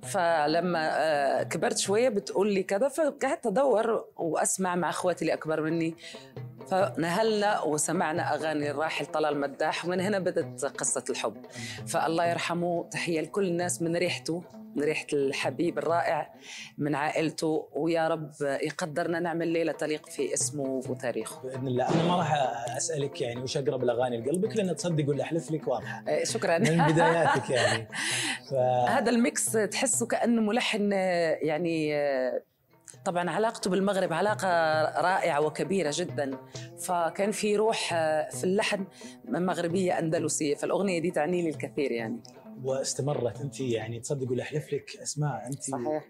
فلما 0.04 0.90
آه، 0.92 1.42
كبرت 1.42 1.78
شوية 1.78 2.08
بتقول 2.08 2.52
لي 2.52 2.62
كذا 2.62 2.88
فقعدت 2.88 3.46
أدور 3.46 4.04
وأسمع 4.16 4.74
مع 4.74 4.90
أخواتي 4.90 5.22
اللي 5.22 5.34
أكبر 5.34 5.60
مني. 5.60 5.94
فنهلنا 6.70 7.62
وسمعنا 7.62 8.34
أغاني 8.34 8.70
الراحل 8.70 9.06
طلال 9.06 9.40
مداح 9.40 9.84
ومن 9.84 10.00
هنا 10.00 10.18
بدت 10.18 10.64
قصة 10.64 11.04
الحب. 11.10 11.36
فالله 11.86 12.26
يرحمه 12.26 12.88
تحية 12.90 13.20
لكل 13.20 13.46
الناس 13.46 13.82
من 13.82 13.96
ريحته. 13.96 14.42
ريحة 14.78 15.06
الحبيب 15.12 15.78
الرائع 15.78 16.34
من 16.78 16.94
عائلته 16.94 17.68
ويا 17.72 18.08
رب 18.08 18.32
يقدرنا 18.42 19.20
نعمل 19.20 19.48
ليلة 19.48 19.72
تليق 19.72 20.06
في 20.06 20.34
اسمه 20.34 20.82
وتاريخه. 20.88 21.42
بإذن 21.42 21.68
الله. 21.68 21.94
أنا 21.94 22.08
ما 22.08 22.16
راح 22.16 22.34
أسألك 22.76 23.20
يعني 23.20 23.40
وش 23.40 23.56
أقرب 23.56 23.82
الأغاني 23.82 24.20
لقلبك 24.20 24.56
لأن 24.56 24.76
تصدق 24.76 25.08
ولا 25.08 25.22
أحلف 25.22 25.50
لك 25.50 25.68
واضحة. 25.68 26.04
آه، 26.08 26.24
شكرا. 26.24 26.58
من 26.58 26.92
بداياتك 26.92 27.50
يعني. 27.50 27.88
ف... 28.50 28.54
هذا 28.88 29.10
الميكس 29.10 29.52
تحسه 29.52 30.06
كأنه 30.06 30.42
ملحن 30.42 30.92
يعني 31.42 31.94
طبعا 33.04 33.30
علاقته 33.30 33.70
بالمغرب 33.70 34.12
علاقة 34.12 34.48
رائعة 35.00 35.40
وكبيرة 35.40 35.90
جدا. 35.94 36.38
فكان 36.78 37.30
في 37.30 37.56
روح 37.56 37.88
في 38.30 38.44
اللحن 38.44 38.86
مغربية 39.28 39.98
أندلسية 39.98 40.54
فالأغنية 40.54 41.00
دي 41.00 41.10
تعني 41.10 41.42
لي 41.42 41.48
الكثير 41.48 41.92
يعني. 41.92 42.20
واستمرت 42.62 43.40
انت 43.40 43.60
يعني 43.60 44.00
تصدق 44.00 44.30
ولا 44.30 44.42
احلف 44.42 44.72
لك 44.72 44.96
اسماء 45.02 45.46
انت 45.46 45.62
صحيح. 45.62 46.04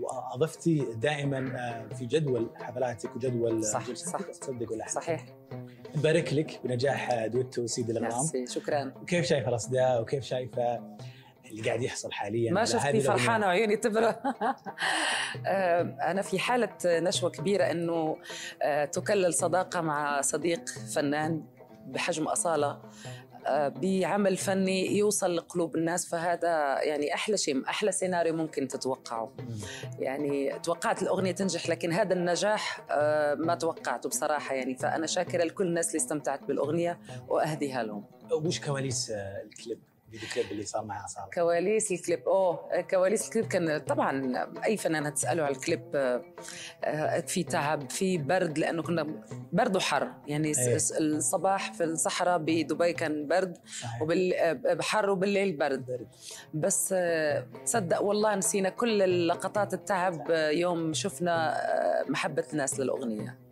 واضفتي 0.00 0.86
دائما 0.94 1.38
آه، 1.38 1.94
في 1.94 2.06
جدول 2.06 2.50
حفلاتك 2.56 3.16
وجدول 3.16 3.64
صح، 3.64 3.92
صح. 3.92 4.18
تصدق 4.22 4.72
ولا 4.72 4.82
احلف 4.82 4.94
صحيح. 4.94 5.24
نبارك 5.96 6.32
لك 6.32 6.60
بنجاح 6.64 7.10
آه، 7.10 7.26
دويتو 7.26 7.66
سيد 7.66 7.90
الاغرام 7.90 8.26
شكرا. 8.48 8.92
وكيف 9.02 9.24
شايفة 9.26 9.48
الاصداء 9.48 10.02
وكيف 10.02 10.24
شايفة 10.24 10.80
اللي 11.50 11.62
قاعد 11.62 11.82
يحصل 11.82 12.12
حاليا؟ 12.12 12.52
ما 12.52 12.64
شفتني؟ 12.64 13.00
فرحانة 13.00 13.46
وعيوني 13.46 13.76
تبرى 13.76 14.06
آه، 15.46 15.82
أنا 15.82 16.22
في 16.22 16.38
حالة 16.38 16.68
نشوة 16.84 17.30
كبيرة 17.30 17.64
أنه 17.64 18.16
آه، 18.62 18.84
تكلل 18.84 19.34
صداقة 19.34 19.80
مع 19.80 20.20
صديق 20.20 20.68
فنان 20.94 21.42
بحجم 21.86 22.24
أصالة. 22.28 22.66
آه، 22.70 22.80
بعمل 23.68 24.36
فني 24.36 24.96
يوصل 24.96 25.36
لقلوب 25.36 25.76
الناس 25.76 26.08
فهذا 26.08 26.82
يعني 26.82 27.14
أحلى 27.14 27.36
شيء 27.36 27.68
أحلى 27.68 27.92
سيناريو 27.92 28.34
ممكن 28.34 28.68
تتوقعه. 28.68 29.32
يعني 29.98 30.58
توقعت 30.58 31.02
الأغنية 31.02 31.32
تنجح 31.32 31.68
لكن 31.68 31.92
هذا 31.92 32.14
النجاح 32.14 32.80
آه، 32.90 33.34
ما 33.34 33.54
توقعته 33.54 34.08
بصراحة 34.08 34.54
يعني. 34.54 34.74
فأنا 34.74 35.06
شاكرة 35.06 35.44
لكل 35.44 35.66
الناس 35.66 35.88
اللي 35.88 35.96
استمتعت 35.96 36.44
بالأغنية 36.44 36.98
وأهديها 37.28 37.82
لهم. 37.82 38.04
وش 38.32 38.60
كواليس 38.60 39.10
الكليب؟ 39.10 39.78
الفيديو 40.14 40.28
كليب 40.34 40.52
اللي 40.52 40.64
صار 40.64 40.84
مع 40.84 41.04
اصاله 41.04 41.26
كواليس 41.34 41.92
الكليب. 41.92 42.28
أوه 42.28 42.80
كواليس 42.80 43.26
الكليب 43.28 43.46
كان 43.46 43.78
طبعا 43.78 44.46
أي 44.64 44.76
فنان 44.76 45.06
هتسأله 45.06 45.42
على 45.42 45.54
الكليب 45.54 45.96
آه، 45.96 46.22
آه، 46.84 47.20
في 47.20 47.42
تعب 47.44 47.90
في 47.90 48.18
برد 48.18 48.58
لأنه 48.58 48.82
كنا 48.82 49.22
برد 49.52 49.76
وحر 49.76 50.12
يعني 50.26 50.48
أيه. 50.48 50.76
الصباح 51.00 51.72
في 51.72 51.84
الصحراء 51.84 52.38
بدبي 52.38 52.92
كان 52.92 53.28
برد. 53.28 53.58
وبالحر 54.00 55.10
وبالليل 55.10 55.56
برد. 55.56 56.08
بس 56.54 56.94
آه، 56.96 57.46
تصدق 57.64 58.02
والله 58.02 58.34
نسينا 58.34 58.68
كل 58.68 59.02
اللقطات 59.02 59.74
التعب 59.74 60.30
آه، 60.30 60.50
يوم 60.50 60.92
شفنا 60.92 61.56
آه، 62.00 62.04
محبة 62.10 62.44
الناس 62.52 62.80
للأغنية. 62.80 63.47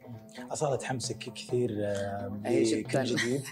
أصالة 0.53 0.77
تحمسك 0.77 1.19
كثير 1.19 1.71
آه، 1.81 2.29
بكل 2.45 2.65
جداً. 2.65 3.05
جديد. 3.05 3.43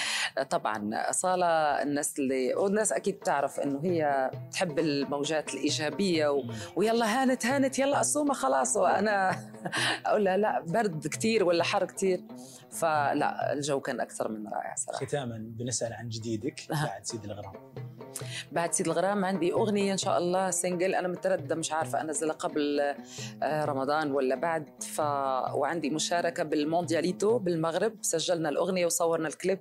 طبعا. 0.50 0.90
أصالة 1.10 1.46
الناس 1.82 2.18
اللي 2.18 2.54
والناس 2.54 2.92
أكيد 2.92 3.18
تعرف 3.18 3.60
إنه 3.60 3.80
هي 3.84 4.30
تحب 4.52 4.78
الموجات 4.78 5.54
الإيجابية 5.54 6.28
و... 6.28 6.42
ويلا 6.76 7.22
هانت 7.22 7.46
هانت 7.46 7.78
يلا 7.78 7.98
قسومة 7.98 8.34
خلاص 8.34 8.76
وأنا 8.76 9.30
أقول 10.06 10.24
لها 10.24 10.36
لا 10.36 10.60
برد 10.60 11.06
كتير 11.06 11.44
ولا 11.44 11.64
حر 11.64 11.84
كتير 11.84 12.20
فلا 12.70 13.52
الجو 13.52 13.80
كان 13.80 14.00
أكثر 14.00 14.28
من 14.28 14.48
رائع 14.48 14.74
صراحة. 14.74 15.06
ختاما 15.06 15.36
بنسأل 15.38 15.92
عن 15.92 16.08
جديدك 16.08 16.60
بعد 16.70 17.04
سيد 17.04 17.24
الغرام. 17.24 17.52
بعد 18.52 18.72
سيد 18.72 18.86
الغرام 18.86 19.24
عندي 19.24 19.52
أغنية 19.52 19.92
إن 19.92 19.96
شاء 19.98 20.18
الله 20.18 20.50
single 20.50 20.94
أنا 20.94 21.08
مترددة 21.08 21.54
مش 21.54 21.72
عارفة 21.72 22.00
أنزلها 22.00 22.32
قبل 22.34 22.80
آه، 23.42 23.64
رمضان 23.64 24.12
ولا 24.12 24.34
بعد. 24.34 24.68
ف... 24.82 25.00
وعندي 25.54 25.90
مشاركة 25.90 26.31
بالموندياليتو 26.40 27.38
بالمغرب 27.38 27.94
سجلنا 28.00 28.48
الأغنية 28.48 28.86
وصورنا 28.86 29.28
الكليب. 29.28 29.58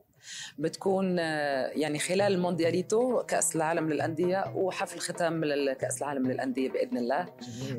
بتكون 0.57 1.19
آه، 1.19 1.67
يعني 1.67 1.99
خلال 1.99 2.33
الموندياليتو 2.33 3.23
كأس 3.23 3.55
العالم 3.55 3.89
للأندية 3.89 4.43
وحفل 4.55 4.99
ختام 4.99 5.45
لكأس 5.45 6.01
العالم 6.01 6.31
للأندية 6.31 6.69
بإذن 6.69 6.97
الله. 6.97 7.25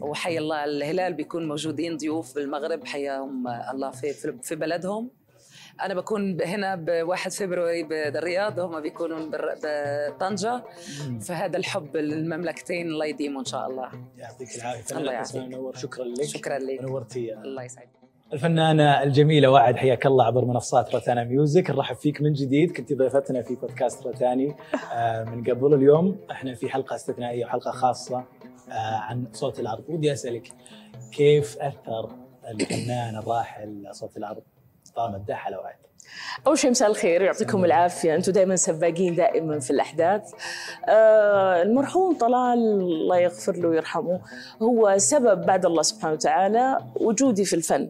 وحي 0.01 0.39
الله 0.39 0.65
الهلال 0.65 1.13
بيكون 1.13 1.49
موجودين 1.49 1.97
ضيوف 1.97 2.35
بالمغرب 2.35 2.87
حياهم 2.87 3.49
الله 3.49 3.91
في 3.91 4.13
في- 4.43 4.55
بلدهم. 4.57 5.11
أنا 5.83 5.95
بكون 5.95 6.43
هنا 6.43 6.75
بواحد 6.77 7.33
فبراير 7.33 7.87
بالرياض 7.87 8.61
هم 8.61 8.81
بيكونوا 8.81 9.19
مم. 11.09 11.19
فهذا 11.19 11.57
الحب 11.57 11.97
للمملكتين 11.97 12.87
الله 12.87 13.07
يديمه 13.07 13.41
إن 13.41 13.45
شاء 13.45 13.67
الله. 13.71 13.91
يعطيك 14.19 14.57
العافية. 14.57 14.97
الله 14.99 15.13
يعافيك. 15.13 15.77
شكرا 15.77 16.05
لك. 16.05 16.23
شكرا 16.25 16.59
لك. 16.59 16.81
نورتي 16.83 17.35
الله 17.35 17.63
يسعدك. 17.65 18.02
الفنانة 18.33 19.03
الجميلة 19.03 19.51
وعد 19.51 19.77
حياك 19.77 20.07
الله 20.07 20.25
عبر 20.25 20.45
منصات 20.45 20.95
روتانا 20.95 21.25
Music. 21.25 21.71
نرحب 21.71 21.97
فيك 21.97 22.23
من 22.23 22.33
جديد. 22.33 22.73
كنت 22.73 22.93
ضيفتنا 22.93 23.43
في 23.43 23.55
بودكاست 23.55 24.07
روتاني 24.07 24.57
آه، 24.95 25.25
من 25.25 25.45
قبل 25.45 25.75
اليوم. 25.75 26.21
إحنا 26.31 26.55
في 26.55 26.69
حلقة 26.69 26.95
استثنائية 26.95 27.45
وحلقة 27.45 27.71
خاصة 27.71 28.25
آه، 28.71 28.97
عن 28.97 29.27
صوت 29.33 29.61
الأرض 29.61 29.85
ودي 29.89 30.13
أسألك 30.13 30.53
كيف 31.13 31.59
أثر 31.59 32.11
الفنان 32.51 33.17
الراحل 33.17 33.89
صوت 33.91 34.17
الأرض 34.17 34.43
طال 34.97 35.13
مداح 35.13 35.47
على 35.47 35.57
وعد. 35.57 35.92
أول 36.47 36.59
شيء 36.59 36.71
مساء 36.71 36.91
الخير 36.91 37.23
يعطيكم 37.23 37.65
العافية. 37.65 38.15
أنتم 38.15 38.33
دائما 38.33 38.57
سباقين 38.57 39.15
دائما 39.15 39.59
في 39.61 39.71
الأحداث. 39.71 40.23
آه 40.89 41.63
المرحوم 41.63 42.19
طلال 42.19 42.59
الله 42.59 43.19
يغفر 43.19 43.57
له 43.57 43.69
ويرحمه 43.69 44.21
هو 44.63 44.95
سبب 44.99 45.47
بعد 45.47 45.67
الله 45.67 45.83
سبحانه 45.83 46.13
وتعالى 46.15 46.79
وجودي 47.01 47.45
في 47.45 47.57
الفن. 47.57 47.89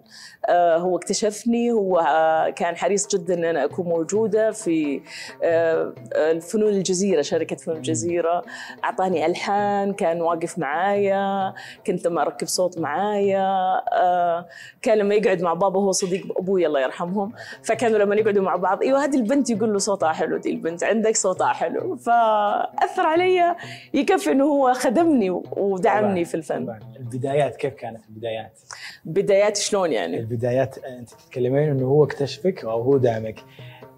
آه 0.48 0.76
هو 0.76 0.96
اكتشفني 0.96 1.72
هو 1.72 1.98
آه 1.98 2.50
كان 2.50 2.76
حريص 2.76 3.06
جدا 3.06 3.34
أن 3.34 3.44
أنا 3.44 3.64
أكون 3.64 3.86
موجودة 3.86 4.50
في 4.50 5.00
آه 5.42 5.92
الفنون 6.12 6.68
الجزيرة 6.68 7.22
شركة 7.22 7.56
فنون 7.56 7.76
الجزيرة. 7.76 8.44
أعطاني 8.84 9.26
ألحان 9.26 9.92
كان 9.92 10.22
واقف 10.22 10.58
معايا 10.58 11.54
كنت 11.86 12.06
لما 12.06 12.22
أركب 12.22 12.46
صوت 12.46 12.78
معايا. 12.78 13.80
آه 13.92 14.46
كان 14.82 14.98
لما 14.98 15.14
يقعد 15.14 15.42
مع 15.42 15.54
بابا 15.54 15.80
هو 15.80 15.92
صديق 15.92 16.38
أبوي 16.38 16.66
الله 16.66 16.80
يرحمهم. 16.80 17.32
فكانوا 17.62 17.98
لما 17.98 18.11
يقعدوا 18.18 18.42
مع 18.42 18.56
بعض. 18.56 18.82
أيوه 18.82 19.04
هذه 19.04 19.16
البنت 19.16 19.50
يقول 19.50 19.72
له 19.72 19.78
صوتها 19.78 20.12
حلو 20.12 20.36
دي 20.36 20.50
البنت 20.50 20.84
عندك 20.84 21.16
صوتها 21.16 21.52
حلو. 21.52 21.96
فأثر 21.96 23.06
علي 23.06 23.56
يكفي 23.94 24.32
إنه 24.32 24.44
هو 24.44 24.72
خدمني 24.74 25.30
ودعمني 25.56 26.24
في 26.24 26.34
الفن. 26.34 26.64
طبعا. 26.64 26.80
البدايات 26.96 27.56
كيف 27.56 27.74
كانت 27.74 28.00
البدايات؟ 28.08 28.58
بدايات 29.04 29.56
شلون 29.56 29.92
يعني؟ 29.92 30.18
البدايات 30.18 30.78
أنت 30.78 31.10
تتكلمين 31.10 31.70
إنه 31.70 31.86
هو 31.86 32.04
اكتشفك 32.04 32.64
أو 32.64 32.82
هو 32.82 32.96
دعمك. 32.96 33.40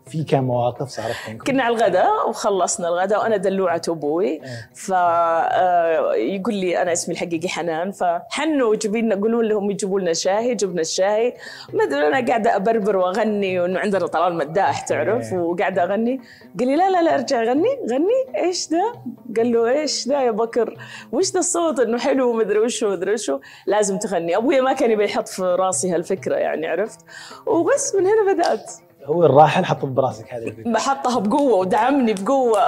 في 0.07 0.25
كم 0.25 0.45
مواقف 0.45 0.89
صارت 0.89 1.15
بينكم؟ 1.27 1.45
كنا 1.45 1.63
على 1.63 1.77
الغداء 1.77 2.29
وخلصنا 2.29 2.89
الغداء 2.89 3.21
وأنا 3.21 3.37
دلوعة 3.37 3.83
أبوي. 3.89 4.27
إيه. 4.27 4.41
فيقول 4.75 6.55
لي 6.55 6.83
أنا 6.83 6.93
اسمي 6.93 7.15
الحقيقي 7.15 7.49
حنان. 7.49 7.91
فحنوا 7.91 8.77
جيبوا 8.77 8.99
لنا 8.99 9.15
قولوا 9.15 9.43
لهم 9.43 9.71
يجيبوا 9.71 10.01
لنا 10.01 10.13
شاي 10.13 10.55
جبنا 10.55 10.81
الشاي 10.81 11.35
ما 11.73 11.85
أدري 11.85 12.07
أنا 12.07 12.27
قاعدة 12.27 12.57
أبربر 12.57 12.97
وأغني 12.97 13.61
وإنه 13.61 13.81
عندنا 13.81 14.07
طلال 14.07 14.35
مداح 14.35 14.81
تعرف؟ 14.81 15.33
إيه. 15.33 15.39
وقاعدة 15.39 15.83
أغني. 15.85 16.21
قال 16.59 16.69
لي 16.69 16.77
لا 16.77 16.91
لا 16.91 17.03
لا 17.03 17.15
ارجع 17.15 17.43
غني. 17.43 17.79
غني؟ 17.91 18.45
إيش 18.45 18.69
ده؟ 18.69 18.93
قال 19.37 19.53
له 19.53 19.71
إيش 19.71 20.09
ده 20.09 20.23
يا 20.23 20.31
بكر؟ 20.31 20.79
وش 21.13 21.31
ده 21.31 21.41
الصوت؟ 21.41 21.81
إنه 21.81 21.99
حلو 21.99 22.31
ومدري 22.31 22.59
وشو 22.59 22.87
ومدري 22.87 23.13
وشو. 23.13 23.39
لازم 23.67 23.99
تغني. 23.99 24.37
ابويا 24.37 24.61
ما 24.61 24.73
كان 24.73 24.91
يبي 24.91 25.05
يحط 25.05 25.29
في 25.29 25.43
راسي 25.43 25.91
هالفكرة 25.91 26.37
يعني 26.37 26.67
عرفت؟ 26.67 27.01
وبس 27.47 27.95
من 27.95 28.07
هنا 28.07 28.33
بدأت. 28.35 28.73
هو 29.05 29.25
الراحل 29.27 29.65
حط 29.65 29.85
براسك 29.85 30.35
هذه 30.35 30.47
الفكرة 30.49 30.73
بحطها 30.73 31.21
بقوة 31.21 31.55
ودعمني 31.59 32.15
بقوة. 32.15 32.59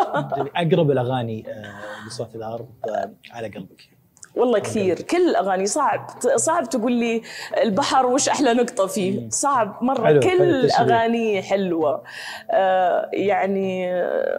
أقرب 0.57 0.91
الأغاني 0.91 1.45
آه، 1.49 2.07
لصوت 2.09 2.35
الأرض 2.35 2.69
آه، 2.89 3.11
على 3.33 3.49
قلبك. 3.49 3.97
والله 4.37 4.59
كثير 4.59 5.01
كل 5.03 5.29
الاغاني 5.29 5.67
صعب 5.67 6.07
صعب 6.37 6.69
تقول 6.69 6.93
لي 6.93 7.23
البحر 7.63 8.07
وش 8.07 8.29
أحلى 8.29 8.55
نقطة 8.55 8.87
فيه. 8.87 9.29
صعب 9.29 9.79
مرة 9.83 10.07
حلو، 10.07 10.21
كل. 10.21 10.43
الأغاني 10.43 11.43
حلوة. 11.43 12.03
آه 12.51 13.11
يعني 13.13 13.95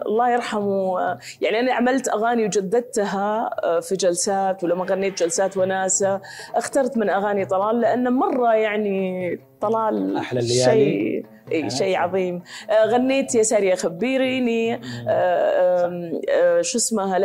الله 0.06 0.30
يرحمه 0.30 1.00
آه، 1.00 1.18
يعني 1.40 1.60
أنا 1.60 1.74
عملت 1.74 2.08
أغاني 2.08 2.44
وجددتها 2.44 3.50
في 3.80 3.94
جلسات 3.96 4.64
ولما 4.64 4.84
غنيت 4.84 5.22
جلسات 5.22 5.56
وناسة 5.56 6.20
اخترت 6.54 6.96
من 6.96 7.10
أغاني 7.10 7.44
طلال 7.44 7.80
لأنه 7.80 8.10
مرة 8.10 8.54
يعني 8.54 9.40
طلال 9.60 10.16
أحلى 10.16 10.40
الليالي. 10.40 10.64
شيء 10.64 11.26
كانت. 11.50 11.72
شيء 11.72 11.96
عظيم. 11.96 12.42
آه، 12.70 12.86
غنيت 12.86 13.34
يا 13.34 13.42
سارية 13.42 13.74
خبريني 13.74 14.74
آه، 14.74 14.80
آه، 15.08 16.60
شو 16.62 16.78
اسمها؟ 16.78 17.18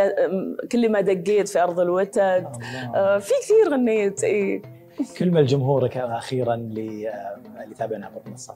كل 0.72 0.92
ما 0.92 1.02
دقيت 1.02 1.50
في 1.50 1.64
أرض 1.64 1.80
الوتد. 1.80 2.48
في 3.20 3.34
كثير 3.44 3.74
غنيت 3.74 4.24
إي. 4.24 4.62
كلمة 5.18 5.42
لجمهورك 5.42 5.98
أخيرا 5.98 6.56
اللي 6.56 7.10
آه، 7.10 7.38
اللي 7.64 7.76
تابعنا 7.76 8.06
عبر 8.06 8.22
منصات. 8.26 8.56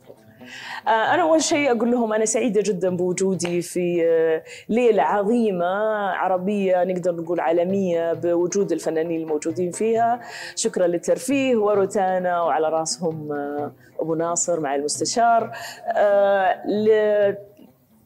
آه، 0.87 0.89
أنا 0.89 1.21
أول 1.21 1.41
شيء 1.41 1.71
أقول 1.71 1.91
لهم 1.91 2.13
أنا 2.13 2.25
سعيدة 2.25 2.61
جدا 2.61 2.95
بوجودي 2.95 3.61
في 3.61 4.05
آه، 4.05 4.43
ليلة 4.69 5.03
عظيمة 5.03 5.65
عربية 6.09 6.83
نقدر 6.83 7.15
نقول 7.15 7.39
عالمية 7.39 8.13
بوجود 8.13 8.71
الفنانين 8.71 9.21
الموجودين 9.21 9.71
فيها 9.71 10.21
شكرا 10.55 10.87
للترفيه 10.87 11.55
وروتانا 11.55 12.41
وعلى 12.41 12.69
رأسهم 12.69 13.29
أبو 13.99 14.15
ناصر 14.15 14.59
مع 14.59 14.75
المستشار 14.75 15.51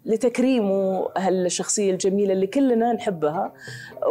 لتكريمه 0.06 1.08
هالشخصية 1.18 1.92
الجميلة 1.92 2.34
اللي 2.34 2.48
كلنا 2.48 2.94
نحبها 2.94 3.54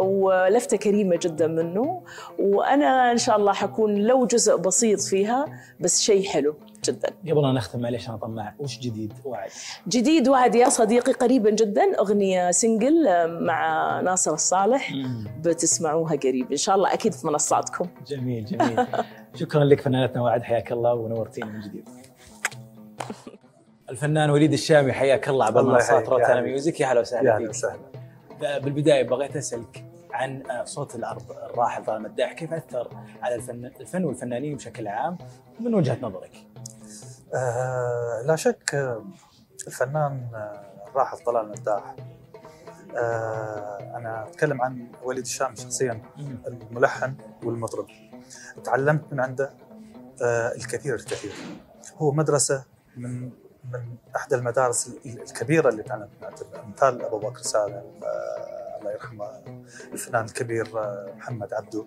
ولفتة 0.01 0.77
كريمة 0.77 1.19
جدا 1.21 1.47
منه 1.47 2.01
وأنا 2.39 3.11
إن 3.11 3.17
شاء 3.17 3.37
الله 3.37 3.53
حكون 3.53 3.95
لو 3.95 4.25
جزء 4.25 4.55
بسيط 4.57 4.99
فيها 5.01 5.45
بس 5.79 6.01
شيء 6.01 6.23
حلو 6.27 6.55
جدا. 6.85 7.09
قبل 7.29 7.45
أن 7.45 7.53
نختم 7.53 7.79
معليش 7.79 8.09
أنا 8.09 8.17
طماع. 8.17 8.53
وش 8.59 8.79
جديد؟ 8.79 9.13
وعد. 9.25 9.49
جديد 9.87 10.27
وعد 10.27 10.55
يا 10.55 10.69
صديقي 10.69 11.11
قريبا 11.11 11.49
جدا 11.49 11.99
أغنية 11.99 12.51
single 12.51 13.05
مع 13.45 13.99
ناصر 14.01 14.33
الصالح 14.33 14.93
بتسمعوها 15.43 16.15
قريب. 16.15 16.51
إن 16.51 16.57
شاء 16.57 16.75
الله 16.75 16.93
أكيد 16.93 17.13
في 17.13 17.27
منصاتكم. 17.27 17.87
جميل 18.07 18.45
جميل. 18.45 18.87
شكرا 19.35 19.63
لك 19.63 19.81
فنانتنا 19.81 20.21
وعد. 20.21 20.43
حياك 20.43 20.71
الله 20.71 20.93
ونورتينا 20.93 21.47
من 21.47 21.59
جديد. 21.61 21.89
الفنان 23.91 24.29
وليد 24.29 24.53
الشامي 24.53 24.93
حياك 24.93 25.29
الله. 25.29 25.45
عبر 25.45 25.63
منصات 25.63 26.09
روتانا. 26.09 26.41
Music. 26.41 26.79
يا 26.79 26.87
هلا 26.87 26.99
وسهلا 26.99 27.35
أهلا 27.35 27.37
فيك. 27.37 27.49
وسهلا. 27.49 27.79
بالبداية 28.59 29.03
بغيت 29.03 29.35
أسألك 29.37 29.85
عن 30.11 30.43
آه، 30.51 30.63
صوت 30.63 30.95
الأرض 30.95 31.31
الراحل 31.31 31.85
طلال 31.85 32.01
مداح 32.01 32.33
كيف 32.33 32.53
أثر 32.53 32.89
على 33.21 33.35
الفن 33.35 33.65
الفن 33.65 34.03
والفنانين 34.03 34.55
بشكل 34.55 34.87
عام؟ 34.87 35.17
من 35.59 35.73
وجهة 35.75 35.97
نظرك؟ 36.01 36.31
آه 37.33 38.21
لا 38.25 38.35
شك 38.35 38.75
آه، 38.75 39.05
الفنان 39.67 40.27
آه، 40.33 40.61
الراحل 40.89 41.17
طلال 41.17 41.49
مداح 41.49 41.95
آه 42.95 43.93
أنا 43.97 44.27
أتكلم 44.27 44.61
عن 44.61 44.87
وليد 45.03 45.23
الشام 45.23 45.55
شخصيا 45.55 46.01
الملحن 46.47 47.13
والمطرب. 47.43 47.87
تعلمت 48.63 49.13
من 49.13 49.19
عنده 49.19 49.49
آه 50.23 50.51
الكثير 50.55 50.95
الكثير. 50.95 51.33
هو 51.97 52.11
مدرسة 52.11 52.63
من 52.97 53.29
من 53.73 53.95
احدى 54.15 54.35
المدارس 54.35 54.87
ال- 54.87 55.21
الكبيرة 55.21 55.69
اللي 55.69 55.83
تعلمت 55.83 56.09
منها 56.21 56.31
مثال 56.75 57.01
أبو 57.01 57.17
بكر 57.19 57.41
سالم 57.41 57.83
آه، 58.03 58.77
الله 58.79 58.91
يرحمه 58.91 59.25
الفنان 59.93 60.25
الكبير 60.25 60.79
آه، 60.79 61.13
محمد 61.17 61.53
عبده 61.53 61.85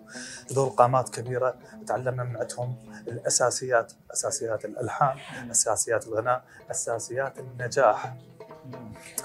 ذول 0.53 0.69
قامات 0.69 1.09
كبيرة 1.09 1.55
تعلمنا 1.87 2.23
من 2.23 2.37
عندهم 2.37 2.75
الأساسيات 3.07 3.93
أساسيات 4.13 4.65
الألحان 4.65 5.17
أساسيات 5.51 6.07
الغناء 6.07 6.43
أساسيات 6.71 7.39
النجاح. 7.39 8.15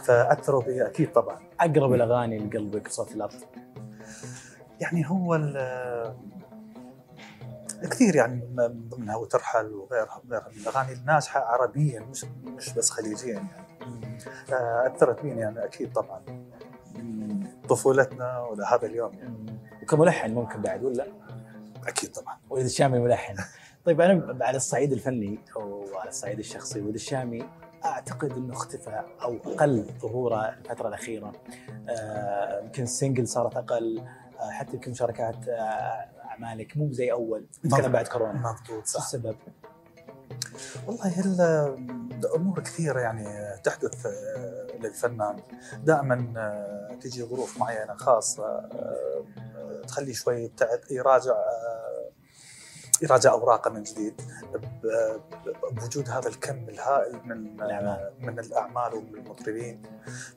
فأثروا 0.04 0.62
بي 0.62 0.86
أكيد 0.86 1.12
طبعا. 1.12 1.38
أقرب 1.60 1.92
الأغاني 1.94 2.38
لقلبك 2.38 2.88
صوت 2.88 3.12
الأرض 3.12 3.34
يعني 4.80 5.10
هو 5.10 5.34
كثير 7.88 8.16
يعني 8.16 8.48
من 8.54 8.88
ضمنها 8.88 9.16
وترحل 9.16 9.66
وغيرها 9.66 10.22
وغيرها 10.24 10.48
من 10.48 10.60
الاغاني 10.60 10.92
الناجحه 10.92 11.40
عربيا 11.40 12.00
مش 12.00 12.24
مش 12.44 12.74
بس 12.74 12.90
خليجيا 12.90 13.34
يعني. 13.34 13.48
آه، 14.52 14.86
أثرت 14.86 15.22
بيني 15.22 15.40
يعني 15.40 15.64
أكيد 15.64 15.92
طبعا. 15.92 16.20
من 16.94 17.46
طفولتنا 17.68 18.38
ولهذا 18.38 18.86
اليوم 18.86 19.14
يعني. 19.14 19.60
وكملحن 19.82 20.34
ممكن 20.34 20.62
بعد 20.62 20.84
ولا؟ 20.84 21.06
أكيد 21.86 22.10
طبعا. 22.10 22.38
وليد 22.50 22.64
الشامي 22.64 22.98
ملحن. 22.98 23.34
طيب 23.84 24.00
أنا 24.00 24.44
على 24.44 24.56
الصعيد 24.56 24.92
الفني 24.92 25.38
أو 25.56 25.84
على 25.94 26.08
الصعيد 26.08 26.38
الشخصي 26.38 26.80
وليد 26.80 26.94
الشامي 26.94 27.48
أعتقد 27.84 28.32
إنه 28.32 28.52
اختفى 28.52 29.02
أو 29.22 29.36
أقل 29.44 29.86
ظهوره 30.00 30.48
الفترة 30.48 30.88
الأخيرة. 30.88 31.32
آه، 31.88 32.60
يمكن 32.60 32.82
السنجل 32.82 33.28
صارت 33.28 33.56
أقل. 33.56 34.04
آه، 34.40 34.50
حتى 34.50 34.74
يمكن 34.74 34.90
مشاركات 34.90 35.48
آه، 35.48 36.08
اعمالك 36.44 36.76
مو 36.76 36.92
زي 36.92 37.12
أول. 37.12 37.46
نتكلم 37.64 37.92
بعد 37.92 38.08
كورونا. 38.08 38.32
مضبوط 38.62 38.86
صح. 38.86 39.00
السبب؟ 39.00 39.36
والله 40.86 41.20
ال- 41.20 42.26
امور 42.36 42.60
كثيرة 42.60 43.00
يعني 43.00 43.24
تحدث 43.64 44.06
آه، 44.06 44.66
للفنان؟ 44.80 45.36
دائما 45.84 46.32
آه، 46.36 46.94
تجي 47.00 47.22
ظروف 47.24 47.58
معينة 47.58 47.94
خاصة 47.94 48.44
آه، 48.44 49.24
تخليه 49.86 50.12
شوي 50.12 50.34
يبتعد 50.44 50.80
يراجع 50.90 51.34
يراجع 53.02 53.30
أوراقه 53.30 53.70
من 53.70 53.82
جديد 53.82 54.22
بوجود 55.72 56.08
هذا 56.08 56.28
الكم 56.28 56.68
الهائل 56.68 57.20
من 57.24 57.62
الأعمال. 57.62 58.12
من 58.20 58.38
الأعمال 58.38 58.94
ومن 58.94 59.14
المطربين 59.14 59.82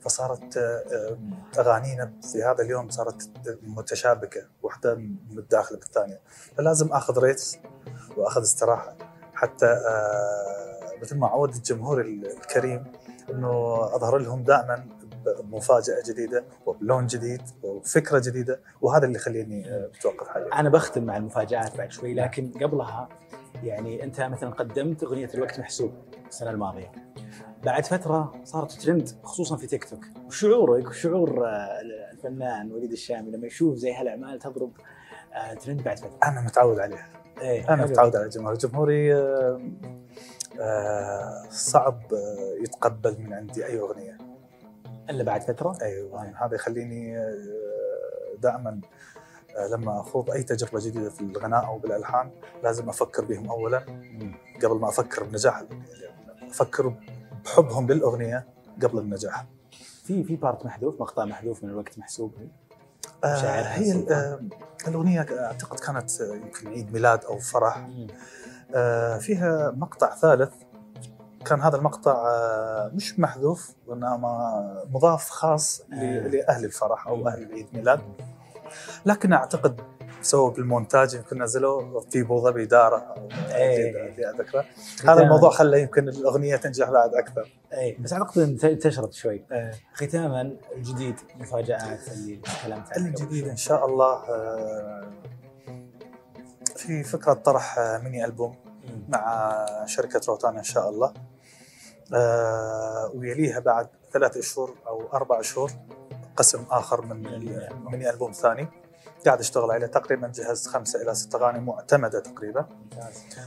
فصارت 0.00 0.56
آه، 0.56 1.18
أغانينا 1.58 2.12
في 2.32 2.42
هذا 2.42 2.62
اليوم 2.62 2.90
صارت 2.90 3.30
متشابكة 3.62 4.42
واحدة 4.62 4.94
من 4.94 5.38
الداخل 5.38 5.76
بالثانية. 5.76 6.20
فلازم 6.56 6.92
آخذ 6.92 7.18
ريتس 7.18 7.58
وآخذ 8.16 8.42
استراحة. 8.42 8.96
حتى 9.34 9.66
آه، 9.66 10.92
مثل 11.02 11.16
ما 11.16 11.26
عود 11.26 11.54
الجمهور 11.54 12.00
الكريم 12.00 12.84
إنه 13.30 13.84
أظهر 13.94 14.18
لهم 14.18 14.42
دائما 14.42 14.86
بمفاجاه 15.42 16.02
جديدة 16.08 16.44
وبلون 16.66 17.06
جديد 17.06 17.42
وفكرة 17.62 18.22
جديدة 18.26 18.60
وهذا 18.82 19.06
اللي 19.06 19.16
يخليني 19.16 19.68
آه، 19.68 19.90
متوقف 19.98 20.28
حاليا. 20.28 20.60
أنا 20.60 20.68
بختم 20.68 21.04
مع 21.04 21.16
المفاجآت 21.16 21.76
بعد 21.76 21.92
شوي 21.92 22.14
لكن 22.14 22.52
قبلها 22.62 23.08
يعني 23.62 24.04
أنت 24.04 24.20
مثلا 24.20 24.50
قدمت 24.50 25.02
أغنية 25.02 25.28
الوقت 25.34 25.60
محسوب 25.60 25.92
السنة 26.28 26.50
الماضية. 26.50 26.92
بعد 27.64 27.86
فترة 27.86 28.34
صارت 28.44 28.72
ترند 28.72 29.08
خصوصا 29.22 29.56
في 29.56 29.66
تيك 29.66 29.84
توك. 29.84 30.04
وشعورك 30.26 30.86
وشعور 30.88 31.46
آه، 31.46 31.80
الفنان 32.12 32.72
وليد 32.72 32.92
الشامي 32.92 33.30
لما 33.30 33.46
يشوف 33.46 33.76
زي 33.76 33.92
هالأعمال 33.92 34.38
تضرب 34.38 34.72
آه، 35.34 35.54
ترند 35.54 35.82
بعد 35.82 35.98
فترة. 35.98 36.18
أنا 36.24 36.40
متعود 36.40 36.78
عليها. 36.78 37.08
إيه 37.40 37.74
أنا. 37.74 37.86
متعود 37.86 38.16
على 38.16 38.24
الجمهور 38.24 38.54
جمهوري 38.54 39.14
آه، 39.14 39.60
آه، 40.60 41.44
صعب 41.50 42.00
آه، 42.12 42.62
يتقبل 42.62 43.16
من 43.20 43.32
عندي 43.32 43.66
أي 43.66 43.78
أغنية. 43.78 44.18
إلا 45.10 45.24
بعد 45.24 45.42
فترة. 45.42 45.78
أيوه 45.82 46.44
هذا 46.46 46.54
يخليني 46.54 47.18
آه، 47.18 47.34
دائما 48.38 48.80
آه، 49.56 49.66
لما 49.68 50.00
أخوض 50.00 50.30
أي 50.30 50.42
تجربة 50.42 50.80
جديدة 50.80 51.10
في 51.10 51.20
الغناء 51.20 51.66
أو 51.66 51.78
بالألحان 51.78 52.30
لازم 52.62 52.88
أفكر 52.88 53.24
بهم 53.24 53.50
اولا. 53.50 53.78
قبل 54.62 54.76
ما 54.76 54.88
أفكر 54.88 55.24
بنجاح 55.24 55.64
أفكر 56.42 56.94
بحبهم 57.44 57.86
للأغنية 57.92 58.46
قبل 58.82 58.98
النجاح. 58.98 59.46
في 60.04 60.24
في 60.24 60.36
بارت 60.36 60.66
محذوف 60.66 61.00
مقطع 61.00 61.24
محذوف 61.24 61.64
من 61.64 61.70
الوقت 61.70 61.98
محسوب؟ 61.98 62.34
آه 63.24 63.62
هي. 63.62 64.06
آه 64.10 64.40
الأغنية 64.88 65.20
أعتقد 65.20 65.80
كانت 65.80 66.20
آه، 66.20 66.34
يمكن 66.34 66.68
عيد 66.68 66.92
ميلاد 66.92 67.24
أو 67.24 67.38
فرح. 67.38 67.88
آه 68.74 69.18
فيها 69.18 69.70
مقطع 69.70 70.14
ثالث. 70.16 70.52
كان 71.44 71.60
هذا 71.60 71.76
المقطع 71.76 72.12
آه 72.12 72.90
مش 72.94 73.20
محذوف 73.20 73.74
وإنما 73.86 74.84
مضاف 74.90 75.30
خاص 75.30 75.82
آه. 75.92 76.28
لأهل 76.28 76.64
الفرح 76.64 77.06
أو 77.06 77.28
أهل 77.28 77.42
العيد 77.42 77.66
ميلاد. 77.72 78.00
لكن 79.06 79.32
أعتقد 79.32 79.80
سووا 80.22 80.50
بالمونتاج 80.50 81.14
يمكن 81.14 81.42
نزلوه 81.42 82.00
في 82.00 82.20
أبو 82.20 82.40
ظبي 82.40 82.66
داره 82.66 82.96
أو 82.96 83.28
إيه. 83.50 84.14
هذا 85.04 85.22
الموضوع 85.22 85.50
خلى 85.50 85.82
يمكن 85.82 86.08
الأغنية 86.08 86.56
تنجح 86.56 86.90
بعد 86.90 87.14
أكثر. 87.14 87.52
اي 87.72 87.96
بس 88.00 88.12
اعتقد 88.12 88.38
ان 88.38 88.58
انتشرت 88.70 89.12
شوي. 89.12 89.44
إيه. 89.52 89.72
ختاما 89.94 90.56
الجديد 90.76 91.16
مفاجآت 91.40 92.12
اللي 92.12 92.36
تكلمت 92.36 92.92
عنها 92.92 93.08
الجديد 93.08 93.48
إن 93.48 93.56
شاء 93.56 93.86
الله 93.86 94.12
آه، 94.12 95.10
في 96.76 97.02
فكرة 97.02 97.32
طرح 97.32 97.78
آه، 97.78 97.98
ميني 97.98 98.24
ألبوم. 98.24 98.56
مع 99.08 99.56
شركة 99.86 100.20
روتانا 100.28 100.58
إن 100.58 100.64
شاء 100.64 100.88
الله. 100.88 101.12
ويليها 103.14 103.60
بعد 103.60 103.88
ثلاث 104.12 104.36
اشهر 104.36 104.74
أو 104.86 105.12
أربع 105.12 105.40
اشهور 105.40 105.70
قسم 106.36 106.64
آخر 106.70 107.04
من 107.04 107.22
ميني 107.90 108.10
ألبوم 108.10 108.32
ثاني. 108.32 108.68
قاعد 109.26 109.38
أشتغل 109.38 109.70
عليه 109.70 109.86
تقريبا 109.86 110.28
جهزت 110.28 110.66
خمسة 110.66 111.02
إلى 111.02 111.14
ست 111.14 111.34
أغاني 111.34 111.60
معتمدة 111.60 112.20
تقريبا. 112.20 112.66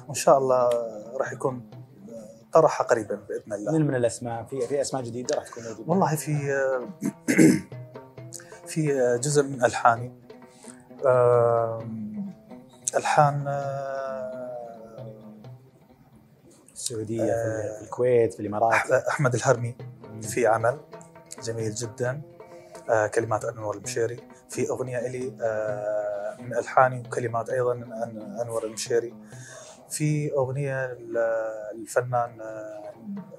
وإن 0.08 0.13
شاء 0.13 0.38
الله 0.38 0.70
راح 1.17 1.32
يكون 1.32 1.70
آه، 2.10 2.52
طرحها 2.54 2.88
قريبا 2.88 3.15
بإذن 3.15 3.54
الله. 3.54 3.72
من 3.72 3.88
من 3.88 3.96
الأسماء؟ 3.96 4.43
في 4.43 4.67
في 4.67 4.82
أسماء 4.82 5.04
جديدة 5.04 5.36
راح 5.36 5.48
تكون 5.48 5.63
موجودة. 5.63 5.89
والله 5.89 6.15
في 6.15 6.38
في 8.72 9.17
جزء 9.24 9.43
من 9.43 9.65
ألحاني. 9.65 10.12
ألحان 12.96 13.46
آه، 13.48 14.37
السعودية 16.78 17.24
آه. 17.24 17.78
في 17.78 17.84
الكويت 17.84 18.34
في 18.34 18.40
الإمارات. 18.40 18.92
أحمد 18.92 19.36
الهرمي 19.36 19.76
في 20.22 20.48
عمل 20.48 20.80
جميل 21.44 21.74
جدا. 21.74 22.22
آه، 22.90 23.08
كلمات 23.08 23.46
أنور 23.46 23.76
المشيري 23.78 24.20
في 24.50 24.70
أغنية 24.70 24.98
إلي 24.98 25.34
آه، 25.42 26.38
من 26.42 26.54
ألحاني 26.54 27.00
وكلمات 27.00 27.50
أيضا 27.50 27.74
من 27.74 28.22
أنور 28.42 28.66
المشيري 28.66 29.13
في 29.90 30.32
أغنية 30.34 30.98
للفنان 31.74 32.42
آه، 32.42 32.94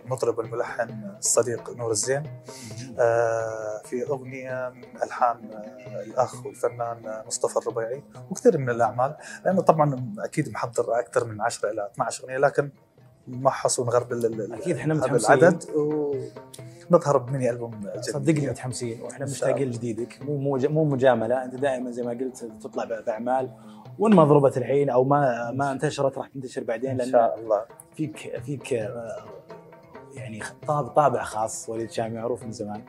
المطرب 0.05 0.40
الملحن 0.40 1.16
الصديق 1.18 1.70
نور 1.70 1.90
الزين. 1.90 2.22
آه، 2.98 3.83
في 3.85 4.07
أغنية 4.09 4.68
من 4.68 5.03
ألحان 5.03 5.51
آه، 5.53 6.03
الأخ 6.03 6.46
والفنان 6.46 7.22
مصطفى 7.27 7.57
الربيعي 7.57 8.03
وكثير 8.31 8.59
من 8.59 8.70
الأعمال. 8.70 9.16
لأنه 9.44 9.62
طبعا 9.62 10.14
أكيد 10.18 10.48
محضر 10.48 10.98
أكثر 10.98 11.24
من 11.24 11.40
10 11.40 11.70
إلى 11.70 11.87
12 11.92 12.24
أغنية 12.24 12.38
لكن 12.38 12.70
نمحص 13.29 13.79
ونغرب 13.79 14.12
إحنا 14.73 14.95
هذا 14.95 15.01
متحمسين. 15.01 15.37
العدد. 15.37 15.64
ونظهر 16.91 17.19
بميني 17.19 17.51
ألبوم 17.51 17.91
صدقني. 18.01 18.51
متحمسين. 18.51 19.03
وإحنا 19.03 19.27
مشتاقين 19.27 19.69
لجديدك. 19.69 20.23
مو 20.23 20.37
مو 20.37 20.57
مو 20.57 20.85
مجاملة. 20.85 21.45
أنت 21.45 21.55
دائما 21.55 21.91
زي 21.91 22.03
ما 22.03 22.11
قلت 22.11 22.51
تطلع 22.62 22.85
باعمال 22.85 23.51
وإن 23.99 24.14
ما 24.14 24.25
ضربت 24.25 24.59
الحين 24.59 24.91
أو 24.91 25.05
ما 25.05 25.51
ما 25.51 25.73
انتشرت 25.73 26.19
راح 26.19 26.29
تنتشر 26.29 26.64
بعدين. 26.64 26.91
إن 26.91 26.97
لأن 26.97 27.11
شاء 27.11 27.38
الله. 27.38 27.64
فيك 27.97 28.41
فيك 28.47 28.73
آه، 28.73 29.17
يعني 30.14 30.43
طابع 30.67 30.88
طابع 30.88 31.23
خاص 31.23 31.69
وليد 31.69 31.91
شامي 31.91 32.14
معروف 32.14 32.45
من 32.45 32.53
زمان. 32.53 32.83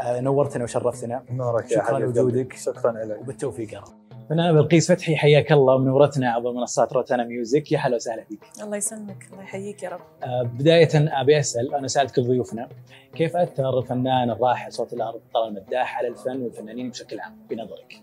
آه، 0.00 0.20
نورتنا 0.20 0.64
وشرفتنا. 0.64 1.22
نورك 1.30 1.66
شكراً 1.68 1.98
لوجودك. 1.98 2.52
شكرا 2.52 2.92
لك 2.92 3.20
وبالتوفيق 3.20 3.74
يا 3.74 3.78
رب. 3.78 4.05
فنانة 4.28 4.52
بلقيس 4.52 4.92
فتحي 4.92 5.16
حياك 5.16 5.52
الله. 5.52 5.78
منورتنا 5.78 6.30
عبر 6.30 6.52
منصات 6.52 6.92
روتانا 6.92 7.24
Music. 7.24 7.72
يا 7.72 7.78
هلا 7.78 7.96
وسهلا 7.96 8.24
فيك. 8.24 8.40
الله 8.62 8.76
يسلمك. 8.76 9.28
الله 9.32 9.42
يحييك 9.42 9.82
يا 9.82 9.88
رب. 9.88 10.00
آه، 10.22 10.42
بداية 10.42 10.88
أبي 10.94 11.38
أسأل 11.38 11.74
أنا 11.74 11.88
سألت 11.88 12.16
كل 12.16 12.22
ضيوفنا. 12.22 12.68
كيف 13.14 13.36
أثر 13.36 13.78
الفنان 13.78 14.30
الراحل 14.30 14.72
صوت 14.72 14.92
الأرض 14.92 15.20
طلال 15.34 15.48
المداح 15.48 15.98
على 15.98 16.08
الفن 16.08 16.42
والفنانين 16.42 16.90
بشكل 16.90 17.20
عام؟ 17.20 17.36
بنظرك؟ 17.50 18.00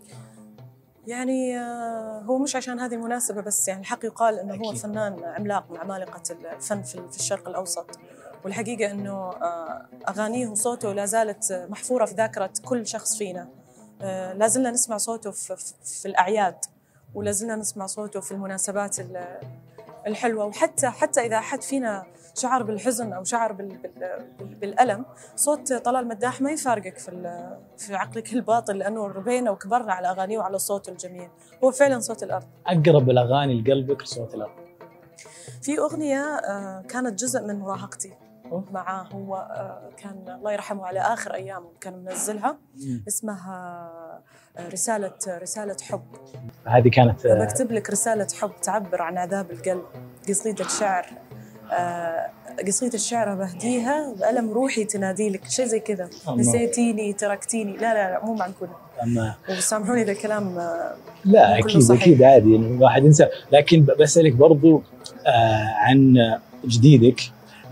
يعني 1.08 1.58
آه، 1.60 2.20
هو 2.20 2.38
مش 2.38 2.56
عشان 2.56 2.80
هذه 2.80 2.94
المناسبة 2.94 3.42
بس 3.42 3.68
يعني 3.68 3.82
الحق 3.82 4.06
يقال 4.06 4.40
أنه 4.40 4.56
هو. 4.56 4.74
فنان 4.74 5.24
عملاق 5.24 5.72
من 5.72 5.78
عمالقة 5.78 6.22
الفن 6.56 6.82
في 6.82 7.18
الشرق 7.20 7.50
الأوسط. 7.50 8.00
والحقيقة 8.46 8.92
أنه 8.92 9.30
آه، 9.30 9.86
أغانيه 10.10 10.48
وصوته 10.48 10.94
لا 10.94 11.06
زالت 11.06 11.68
محفورة 11.70 12.06
في 12.06 12.16
ذاكرة 12.16 12.50
كل 12.66 12.88
شخص 12.88 13.18
فينا. 13.18 13.48
آه، 14.04 14.34
لا 14.34 14.48
زلنا 14.48 14.72
نسمع 14.72 14.98
صوته 14.98 15.32
في, 15.32 15.56
في- 15.84 16.06
الأعياد 16.06 16.56
ولا 17.16 17.32
زلنا 17.32 17.56
نسمع 17.56 17.86
صوته 17.86 18.20
في 18.22 18.32
المناسبات 18.32 19.00
ال- 19.00 19.40
الحلوة. 20.08 20.46
وحتى 20.46 20.88
حتى 20.90 21.22
إذا 21.26 21.40
حد 21.40 21.62
فينا 21.62 22.04
شعر 22.36 22.64
بالحزن 22.64 23.14
أو 23.14 23.24
شعر 23.24 23.52
بال 23.52 23.78
بال 23.78 23.92
بال 24.40 24.56
بالألم 24.56 25.06
صوت 25.36 25.74
طلال 25.74 26.08
مداح 26.08 26.42
ما 26.42 26.52
يفارقك 26.52 26.98
في 26.98 27.12
في 27.78 27.96
عقلك 27.96 28.34
الباطن 28.34 28.76
لأنه 28.76 29.08
ربينا 29.08 29.52
وكبرنا 29.52 29.94
على 29.94 30.10
أغانيه 30.10 30.38
وعلى 30.38 30.60
صوته 30.60 30.90
الجميل 30.90 31.30
هو 31.64 31.72
فعلا 31.72 32.00
صوت 32.00 32.24
الأرض. 32.24 32.46
أقرب 32.68 33.10
الأغاني 33.10 33.62
لقلبك 33.62 34.04
لصوت 34.04 34.34
الأرض. 34.36 34.52
في 35.62 35.80
أغنية 35.80 36.22
آه، 36.24 36.82
كانت 36.82 37.20
جزء 37.20 37.42
من 37.42 37.60
مراهقتي. 37.60 38.14
معاه 38.52 39.04
هو 39.04 39.36
آه، 39.36 39.90
كان 39.98 40.36
الله 40.38 40.52
يرحمه 40.54 40.86
على 40.86 41.00
آخر 41.00 41.34
ايامه 41.34 41.68
كان 41.82 41.94
منزلها. 42.06 42.58
اسمها 43.08 43.90
آه، 44.58 44.70
رسالة 44.70 45.14
رسالة 45.28 45.78
حب. 45.90 46.02
هذه 46.68 46.90
كانت 46.90 47.28
بكتب 47.28 47.72
لك 47.72 47.90
رسالة 47.90 48.28
حب 48.42 48.52
تعبر 48.62 49.02
عن 49.02 49.18
عذاب 49.18 49.52
القلب. 49.52 49.84
قصيدة 50.30 50.68
شعر 50.68 51.06
آه، 51.72 52.30
قصيدة 52.68 52.98
شعر 52.98 53.36
بهديها 53.36 54.14
بألم 54.20 54.52
روحي 54.52 54.84
تنادي 54.86 55.30
لك 55.30 55.48
شيء 55.50 55.66
زي 55.66 55.80
كذا. 55.80 56.10
نسيتيني 56.30 57.14
تركتيني. 57.14 57.72
لا 57.78 57.94
لا 57.94 58.12
لا 58.12 58.26
مو 58.26 58.34
معقولة 58.34 58.72
أما. 59.04 59.36
وسامحوني 59.50 60.02
إذا 60.02 60.12
الكلام 60.12 60.56
لا 61.26 61.62
صحيح. 61.80 62.02
أكيد 62.02 62.24
عادي 62.24 62.56
انه 62.56 62.68
الواحد 62.78 63.04
ينسى. 63.04 63.28
لكن 63.52 63.82
ب- 63.82 63.92
بسألك 64.02 64.34
برضو 64.34 64.84
عن 65.78 66.16
جديدك. 66.66 67.22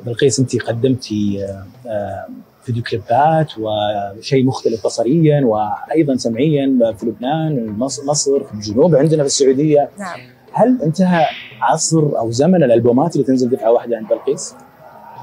بلقيس 0.06 0.40
انت 0.40 0.62
قدمتي 0.62 1.46
آه 1.46 1.66
آه 1.90 2.26
فيديو 2.64 2.84
كليبات 2.84 3.52
وشيء 3.58 4.46
مختلف 4.46 4.86
بصريا 4.86 5.46
وأيضا 5.46 6.16
سمعيا 6.16 6.94
في 6.98 7.06
لبنان 7.06 7.78
مصر, 8.06 8.44
في 8.44 8.54
الجنوب 8.54 8.96
عندنا 8.96 9.24
في 9.24 9.28
السعودية 9.28 9.90
نعم 10.00 10.20
هل 10.54 10.82
انتهى 10.84 11.26
عصر 11.62 12.20
أو 12.20 12.32
زمن 12.32 12.64
الألبومات 12.64 13.16
اللي 13.16 13.28
تنزل 13.28 13.50
دفعة 13.50 13.72
واحدة 13.72 13.98
عند 13.98 14.08
بلقيس؟ 14.08 14.56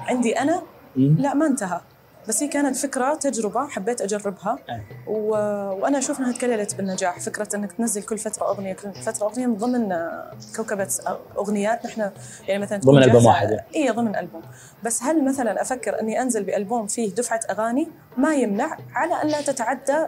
عندي 0.07 0.35
مم. 0.97 1.17
لا 1.19 1.35
ما 1.35 1.47
انتهى 1.47 1.81
بس 2.29 2.43
هي 2.43 2.49
كانت 2.49 2.77
فكرة 2.77 3.14
تجربة 3.14 3.67
حبيت 3.67 4.01
أجربها. 4.01 4.59
أي. 4.71 4.81
و... 5.07 5.31
وأنا 5.83 5.99
أشوف 5.99 6.21
أنها 6.21 6.33
تكللت 6.33 6.75
بالنجاح 6.75 7.21
فكرة 7.21 7.49
أنك 7.57 7.73
تنزل 7.73 8.03
كل 8.03 8.19
فترة 8.19 8.47
أغنية 8.49 8.73
كل 8.73 8.93
فترة 8.93 9.27
أغنية 9.27 9.47
من 9.47 9.57
ضمن 9.57 9.97
كوكبة 10.57 10.88
أغنيات 11.38 11.87
نحن 11.87 12.11
يعني 12.49 12.62
مثلا 12.62 12.79
ضمن 12.79 13.03
جاهزة- 13.03 13.27
واحد 13.27 13.51
يعني. 13.51 13.64
إي 13.75 13.91
ضمن 13.91 14.17
ألبوم. 14.17 14.43
بس 14.83 15.03
هل 15.03 15.25
مثلا 15.25 15.62
أفكر 15.62 16.01
أني 16.01 16.23
أنزل 16.23 16.45
بألبوم 16.45 16.87
فيه 16.87 17.14
دفعة 17.14 17.41
أغاني؟ 17.51 17.88
ما 18.17 18.35
يمنع 18.35 18.77
على 18.95 19.23
أن 19.23 19.29
لا 19.29 19.41
تتعدى 19.43 20.07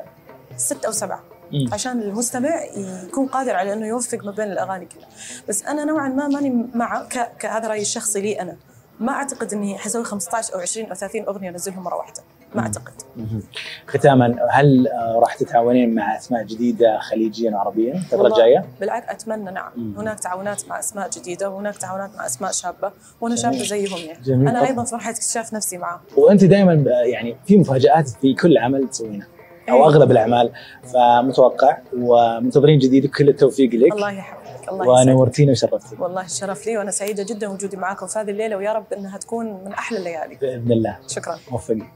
ست 0.56 0.85
أو 0.85 0.92
سبعة. 0.92 1.22
مم. 1.52 1.72
عشان 1.72 2.02
المستمع 2.02 2.64
يكون 3.06 3.26
قادر 3.26 3.56
على 3.56 3.72
إنه 3.72 3.87
يوفق 3.87 4.24
ما 4.24 4.30
بين 4.30 4.52
الأغاني 4.52 4.87
كلها. 4.87 5.09
بس 5.48 5.62
أنا 5.62 5.85
نوعا 5.85 6.09
ما 6.09 6.28
ماني 6.28 6.66
مع 6.74 7.02
ك- 7.02 7.33
كهذا 7.38 7.68
رأيي 7.68 7.83
الشخصي 7.83 8.20
لي 8.20 8.40
أنا. 8.40 8.56
ما 9.00 9.12
أعتقد 9.12 9.52
إني 9.52 9.78
حسوي 9.78 10.04
15 10.04 10.54
أو 10.54 10.60
20 10.60 10.88
أو 10.88 10.94
30 10.94 11.22
أغنية 11.24 11.50
أنزلهم 11.50 11.82
مرة 11.82 11.94
واحدة 11.94 12.22
ما 12.54 12.62
أعتقد. 12.62 12.92
ختاما 13.86 14.36
هل 14.50 14.88
راح 15.16 15.34
تتعاونين 15.34 15.94
مع 15.94 16.16
أسماء 16.16 16.44
جديدة 16.44 16.98
خليجيا 16.98 17.50
وعربيا 17.50 17.94
الفترة 17.94 18.26
الجاية؟ 18.26 18.64
بالعكس 18.80 19.08
أتمنى 19.10 19.50
نعم 19.50 19.70
مم. 19.76 19.94
هناك 19.98 20.20
تعاونات 20.20 20.68
مع 20.68 20.78
أسماء 20.78 21.10
جديدة 21.10 21.50
وهناك 21.50 21.76
تعاونات 21.76 22.10
مع 22.16 22.26
أسماء 22.26 22.52
شابة 22.52 22.92
وأنا. 23.20 23.36
شابة 23.36 23.56
زيهم 23.64 23.98
يعني 23.98 24.22
جميل. 24.22 24.48
أنا 24.48 24.66
أيضا 24.66 24.84
في 24.84 24.94
مرحله 24.94 25.12
اكتشاف 25.14 25.54
نفسي 25.54 25.78
معاهم 25.78 26.00
وأنت 26.16 26.44
دائما 26.44 26.72
يعني 27.04 27.36
في 27.46 27.56
مفاجآت 27.56 28.08
في 28.08 28.34
كل 28.34 28.58
عمل 28.58 28.88
تسوينه 28.88 29.26
أو 29.68 29.74
أيوة. 29.74 29.86
أغلب 29.86 30.10
الأعمال. 30.10 30.52
فمتوقع 30.82 31.78
ومنتظرين 31.96 32.78
جديد 32.78 33.06
كل 33.06 33.28
التوفيق 33.28 33.74
لك. 33.74 33.92
الله 33.92 34.10
يحفظك 34.12 34.68
الله 34.68 34.88
ونورتينا 34.88 35.52
وشرفتي 35.52 35.96
والله 35.98 36.24
الشرف 36.24 36.66
لي 36.66 36.76
وأنا 36.76 36.90
سعيدة 36.90 37.22
جدا 37.22 37.48
وجودي 37.48 37.76
معاكم 37.76 38.06
في 38.06 38.18
هذه 38.18 38.30
الليلة 38.30 38.56
ويا 38.56 38.72
رب 38.72 38.92
إنها 38.92 39.18
تكون 39.18 39.64
من 39.64 39.72
أحلى 39.72 39.98
الليالي. 39.98 40.34
بإذن 40.34 40.72
الله. 40.72 40.98
شكرا. 41.08 41.38
موفقين. 41.50 41.88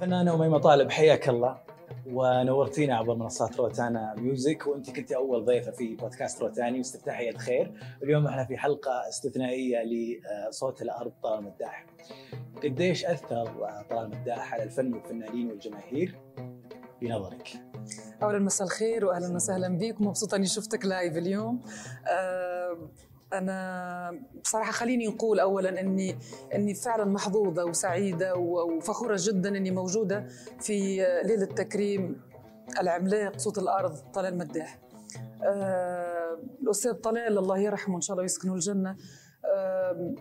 فنانة 0.00 0.34
أميمة 0.34 0.58
طالب 0.58 0.90
حياك 0.90 1.28
الله. 1.28 1.72
ونورتينا 2.12 2.96
عبر 2.96 3.14
منصات 3.14 3.56
روتانا 3.56 4.14
Music 4.18 4.66
وأنت 4.66 4.90
كنت 4.90 5.12
أول 5.12 5.44
ضيفة 5.44 5.70
في 5.70 5.94
بودكاست 5.94 6.42
روتاني 6.42 6.78
واستفتاحية 6.78 7.36
خير 7.36 7.72
اليوم 8.02 8.26
إحنا 8.26 8.44
في 8.44 8.56
حلقة 8.56 9.08
استثنائية 9.08 9.78
لصوت 10.48 10.82
الأرض 10.82 11.12
طلال 11.22 11.44
مداح. 11.44 11.86
قديش 12.62 13.04
أثر 13.04 13.50
طلال 13.90 14.10
مداح 14.10 14.54
على 14.54 14.62
الفن 14.62 14.94
والفنانين 14.94 15.50
والجماهير؟ 15.50 16.14
بنظرك؟ 17.02 17.48
اولا 18.22 18.38
مساء 18.38 18.66
الخير 18.66 19.04
واهلا 19.04 19.34
وسهلا 19.34 19.78
بك 19.78 20.00
مبسوطة 20.00 20.36
إني 20.36 20.46
شفتك 20.46 20.84
لايف 20.84 21.16
اليوم. 21.16 21.60
آه، 22.06 22.78
أنا 23.32 24.20
بصراحة 24.44 24.72
خليني 24.72 25.06
نقول 25.06 25.40
اولا 25.40 25.80
اني 25.80 26.18
إني 26.54 26.74
فعلا 26.74 27.04
محظوظة 27.04 27.64
وسعيدة 27.64 28.34
وفخورة 28.36 29.16
جدا 29.18 29.48
إني 29.48 29.70
موجودة 29.70 30.26
في 30.60 30.96
ليلة 31.24 31.44
تكريم 31.46 32.20
العملاق 32.80 33.38
صوت 33.38 33.58
الأرض 33.58 33.96
طلال 34.14 34.38
مداح. 34.38 34.78
آه، 35.44 36.38
الأستاذ 36.62 36.92
طلال 36.92 37.38
الله 37.38 37.58
يرحمه 37.58 37.96
إن 37.96 38.00
شاء 38.00 38.14
الله 38.14 38.22
ويسكنه 38.22 38.54
الجنة. 38.54 38.96
آه، 39.44 40.14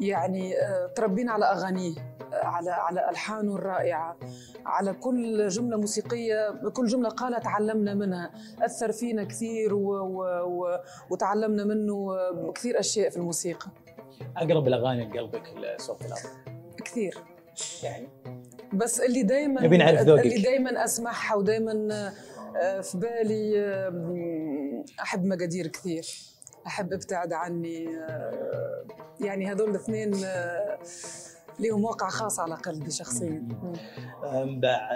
يعني 0.00 0.58
آه، 0.58 0.86
تربينا 0.86 1.32
على 1.32 1.44
أغانيه 1.44 1.94
على 2.32 2.70
على 2.70 3.10
ألحانه 3.10 3.56
الرائعة. 3.56 4.16
على 4.66 4.92
كل 4.92 5.48
جملة 5.48 5.76
موسيقية 5.76 6.50
كل 6.72 6.86
جملة 6.86 7.08
قالها 7.08 7.38
تعلمنا 7.38 7.94
منها 7.94 8.30
أثر 8.62 8.92
فينا 8.92 9.24
كثير 9.24 9.74
و 9.74 9.90
و 9.90 10.22
و 10.44 10.78
وتعلمنا 11.10 11.64
منه 11.64 12.16
كثير 12.54 12.80
أشياء 12.80 13.10
في 13.10 13.16
الموسيقى. 13.16 13.66
أقرب 14.36 14.66
الأغاني 14.68 15.08
لقلبك 15.08 15.42
لصوت 15.56 16.02
الأرض 16.02 16.30
كثير. 16.84 17.18
يعني؟ 17.82 18.08
بس 18.72 19.00
اللي 19.00 19.22
دائما 19.22 19.62
نبي 19.62 19.76
نعرف 19.76 20.00
ذوقك. 20.00 20.26
اللي 20.26 20.42
دائما 20.42 20.84
اسمعها 20.84 21.34
ودائما 21.34 22.12
في 22.82 22.98
بالي 22.98 23.60
آه، 23.60 24.84
أحب 25.02 25.24
مقادير 25.24 25.66
كثير. 25.66 26.06
أحب 26.66 26.92
أبتعد 26.92 27.32
عني 27.32 27.88
آه، 27.88 28.84
يعني 29.20 29.52
هذول 29.52 29.70
الاثنين 29.70 30.14
آه، 30.24 30.78
لهم 31.62 31.84
واقع 31.84 32.08
خاص 32.08 32.40
على 32.40 32.54
قلبي 32.54 32.90
شخصيا. 32.90 33.48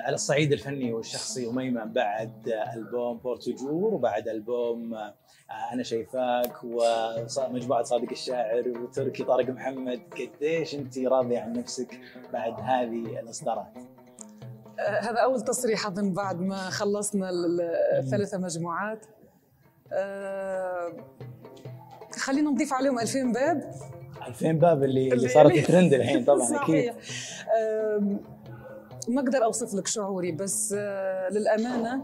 على 0.05 0.15
الصعيد 0.15 0.53
الفني 0.53 0.93
والشخصي 0.93 1.49
أميمة 1.51 1.85
بعد 1.85 2.49
ألبوم 2.77 3.19
بورتوجور 3.19 3.95
وبعد 3.95 4.29
ألبوم 4.29 4.95
آه، 4.95 5.15
أنا 5.73 5.83
شايفاك 5.83 6.65
ومجموعة 6.65 7.83
صادق 7.83 8.11
الشاعر 8.11 8.69
وتركي 8.69 9.25
طارق 9.25 9.49
محمد. 9.51 10.01
قديش 10.13 10.75
أنت 10.75 10.99
راضية 10.99 11.41
عن 11.41 11.53
نفسك 11.53 12.01
بعد 12.33 12.61
هذه 12.61 13.21
الإصدارات؟ 13.21 13.73
آه، 14.79 15.01
هذا 15.01 15.19
أول 15.19 15.41
تصريح 15.41 15.87
أظن 15.87 16.13
بعد 16.13 16.41
ما 16.41 16.57
خلصنا 16.71 17.31
ال- 17.31 17.61
الثلاثة 17.99 18.39
مجموعات. 18.39 19.07
آه، 19.93 20.93
خلينا 22.19 22.51
نضيف 22.51 22.73
عليهم 22.73 22.99
2000 22.99 23.33
باب. 23.33 23.75
2000 24.27 24.53
باب 24.53 24.85
اللي, 24.85 25.13
اللي 25.13 25.29
صارت 25.29 25.59
ترند 25.59 25.95
الحين 25.95 26.25
طبعا 26.25 26.45
صحيح. 26.45 26.95
آم، 27.59 28.21
ما 29.09 29.21
أقدر 29.21 29.45
أوصف 29.45 29.75
لك 29.75 29.87
شعوري 29.87 30.33
بس 30.33 30.73
للأمانة 31.31 31.95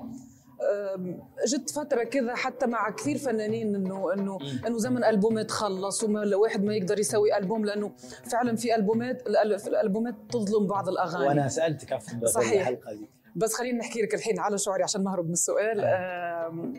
آم، 0.94 1.20
جت 1.48 1.70
فترة 1.70 2.04
كذا 2.04 2.34
حتى 2.34 2.66
مع 2.66 2.90
كثير 2.90 3.18
فنانين 3.18 3.74
انه 3.74 4.12
انه. 4.12 4.38
إنه 4.66 4.78
زمن 4.78 5.04
البومات 5.04 5.50
خلص 5.50 6.04
وما 6.04 6.22
الواحد 6.22 6.64
ما 6.64 6.74
يقدر 6.74 6.98
يسوي 6.98 7.36
ألبوم 7.38 7.64
لأنه 7.64 7.92
فعلا 8.32 8.56
في 8.56 8.74
البومات 8.74 9.26
الألبومات 9.66 10.14
تظلم 10.30 10.66
بعض 10.66 10.88
الأغاني. 10.88 11.26
وأنا 11.26 11.48
سألتك 11.48 11.92
عفوا 11.92 12.26
صحيح. 12.26 12.68
الحلقة 12.68 12.92
دي. 12.94 13.06
بس 13.36 13.54
خليني 13.54 13.78
نحكي 13.78 14.02
لك 14.02 14.14
الحين 14.14 14.38
على 14.38 14.58
شعوري 14.58 14.82
عشان 14.82 15.04
ما 15.04 15.10
أهرب 15.10 15.26
من 15.26 15.32
السؤال. 15.32 15.80
آه، 15.80 16.72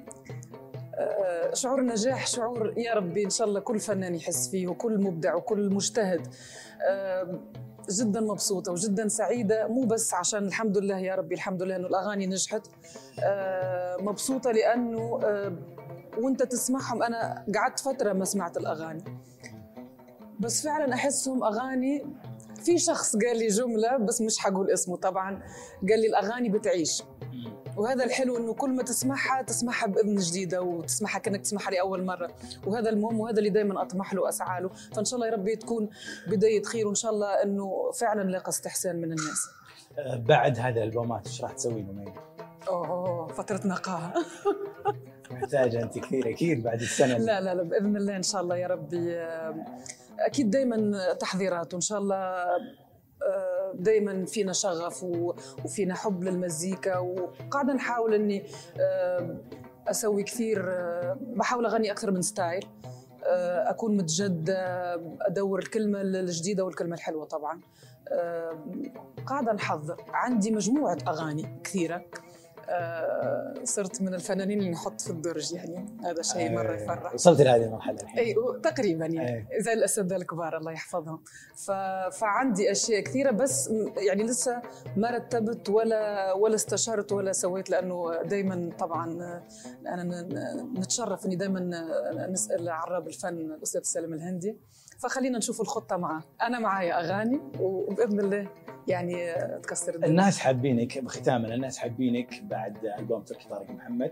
شعور 1.53 1.79
النجاح 1.79 2.27
شعور 2.27 2.73
يا 2.77 2.93
ربي 2.93 3.25
إن 3.25 3.29
شاء 3.29 3.47
الله 3.47 3.59
كل 3.59 3.79
فنان 3.79 4.15
يحس 4.15 4.49
فيه 4.49 4.67
وكل 4.67 5.01
مبدع 5.03 5.35
وكل 5.35 5.73
مجتهد. 5.73 6.27
آم، 6.89 7.41
جدا 7.89 8.21
مبسوطة 8.21 8.71
وجدا 8.71 9.07
سعيدة 9.07 9.67
مو 9.67 9.81
بس 9.83 10.13
عشان 10.13 10.45
الحمد 10.45 10.77
لله 10.77 10.99
يا 10.99 11.15
ربي 11.15 11.35
الحمد 11.35 11.63
لله 11.63 11.75
إنه 11.75 11.87
الأغاني 11.87 12.27
نجحت. 12.27 12.67
آه، 13.23 13.97
مبسوطة 13.99 14.51
لأنه 14.51 15.19
آه، 15.23 15.53
وأنت 16.17 16.43
تسمعهم 16.43 17.03
أنا 17.03 17.45
قعدت 17.55 17.79
فترة 17.79 18.13
ما 18.13 18.25
سمعت 18.25 18.57
الأغاني. 18.57 19.03
بس 20.39 20.63
فعلا 20.63 20.93
أحسهم 20.93 21.43
أغاني 21.43 22.05
في 22.63 22.77
شخص 22.77 23.15
قال 23.15 23.37
لي 23.37 23.47
جملة 23.47 23.97
بس 23.97 24.21
مش 24.21 24.37
حقول 24.39 24.71
اسمه 24.71 24.97
طبعا 24.97 25.43
قال 25.89 25.99
لي 25.99 26.07
الأغاني 26.07 26.49
بتعيش. 26.49 27.03
وهذا 27.77 28.03
الحلو 28.03 28.37
إنه 28.37 28.53
كل 28.53 28.69
ما 28.69 28.83
تسمعها 28.83 29.41
تسمعها 29.41 29.87
باذن 29.87 30.15
جديدة 30.15 30.61
وتسمعها 30.61 31.19
كأنك 31.19 31.41
تسمعها 31.41 31.71
لأول 31.71 32.03
مرة. 32.05 32.31
وهذا 32.67 32.89
المهم 32.89 33.19
وهذا 33.19 33.37
اللي 33.37 33.49
دائما 33.49 33.81
أطمح 33.81 34.13
له 34.13 34.21
وأسعى 34.21 34.61
له. 34.61 34.69
فإن 34.95 35.05
شاء 35.05 35.15
الله 35.15 35.27
يا 35.27 35.33
ربي 35.33 35.55
تكون 35.55 35.89
بداية 36.27 36.63
خير 36.63 36.87
وإن 36.87 36.95
شاء 36.95 37.11
الله 37.11 37.43
إنه 37.43 37.91
فعلا 37.91 38.29
لاقى 38.29 38.49
استحسان 38.49 38.95
من 38.95 39.03
الناس. 39.03 39.49
آه، 39.97 40.15
بعد 40.15 40.59
هذه 40.59 40.77
الألبومات 40.77 41.27
إيش 41.27 41.41
راح 41.41 41.51
تسوين 41.51 41.89
أميمة؟ 41.89 42.13
أوه 42.67 43.27
فترة 43.27 43.67
نقاهة. 43.67 44.13
محتاجة 45.31 45.83
أنت 45.83 45.99
كثير 45.99 46.29
أكيد 46.29 46.63
بعد 46.63 46.81
السنة 46.81 47.17
لا 47.17 47.41
لا 47.41 47.53
لا 47.53 47.63
بإذن 47.63 47.97
الله 47.97 48.15
إن 48.15 48.23
شاء 48.23 48.41
الله 48.41 48.55
يا 48.55 48.67
ربي. 48.67 49.17
أكيد 50.19 50.49
دائما 50.49 51.13
تحضيرات 51.13 51.73
وإن 51.73 51.81
شاء 51.81 51.99
الله 51.99 52.45
دائما 53.75 54.25
فينا 54.25 54.53
شغف 54.53 55.03
وفينا 55.65 55.95
حب 55.95 56.23
للمزيكا 56.23 56.97
وقاعدة 56.97 57.73
نحاول 57.73 58.13
إني 58.13 58.45
آه، 58.79 59.37
أسوي 59.87 60.23
كثير 60.23 60.63
آه، 60.67 61.17
بحاول 61.21 61.65
أغني 61.65 61.91
أكثر 61.91 62.11
من 62.11 62.21
ستايل 62.21 62.65
آه، 63.25 63.69
أكون 63.69 63.97
متجدة 63.97 64.93
أدور 65.21 65.59
الكلمة 65.59 66.01
الجديدة 66.01 66.65
والكلمة 66.65 66.95
الحلوة 66.95 67.25
طبعا. 67.25 67.61
قاعدة 69.25 69.53
نحضر 69.53 70.03
عندي 70.09 70.51
مجموعة 70.51 70.97
أغاني 71.07 71.59
كثيرة. 71.63 72.05
صرت 73.63 74.01
من 74.01 74.13
الفنانين 74.13 74.59
اللي 74.59 74.71
نحط 74.71 75.01
في 75.01 75.09
الدرج 75.09 75.53
يعني 75.53 75.97
هذا 76.05 76.21
شيء 76.21 76.51
مرة 76.51 76.73
يفرح. 76.73 77.13
وصلت 77.13 77.41
لهذه 77.41 77.63
المرحلة 77.63 78.01
الحين. 78.01 78.19
إي 78.19 78.35
تقريبا 78.63 79.05
يعني. 79.05 79.47
زي 79.59 79.73
الأساتذة 79.73 80.15
الكبار 80.15 80.57
الله 80.57 80.71
يحفظهم. 80.71 81.23
ف... 81.55 81.71
فعندي 82.19 82.71
أشياء 82.71 83.01
كثيرة 83.01 83.31
بس 83.31 83.69
يعني 83.97 84.23
لسه 84.23 84.61
ما 84.97 85.09
رتبت 85.09 85.69
ولا 85.69 86.33
ولا 86.33 86.55
استشرت 86.55 87.11
ولا 87.11 87.31
سويت 87.31 87.69
لأنه 87.69 88.21
دائما 88.21 88.71
طبعا 88.79 89.05
أنا 89.87 90.27
نتشرف 90.77 91.25
إني 91.25 91.35
دائما 91.35 91.59
نسأل 92.29 92.69
عراب 92.69 93.07
الفن 93.07 93.37
الأستاذ 93.37 93.81
سالم 93.81 94.13
الهندي. 94.13 94.57
فخلينا 95.03 95.37
نشوف 95.37 95.61
الخطة 95.61 95.97
معه. 95.97 96.23
أنا 96.41 96.59
معايا 96.59 96.99
أغاني 96.99 97.41
وبإذن 97.59 98.19
الله 98.19 98.47
يعني 98.87 99.33
تكسر 99.63 99.95
الدنيا. 99.95 100.09
الناس 100.09 100.37
حابينك 100.39 101.07
ختاما 101.07 101.53
الناس 101.55 101.77
حابينك 101.77 102.43
بعد 102.43 102.85
ألبوم 102.99 103.21
تركي 103.21 103.49
طارق 103.49 103.69
محمد. 103.69 104.11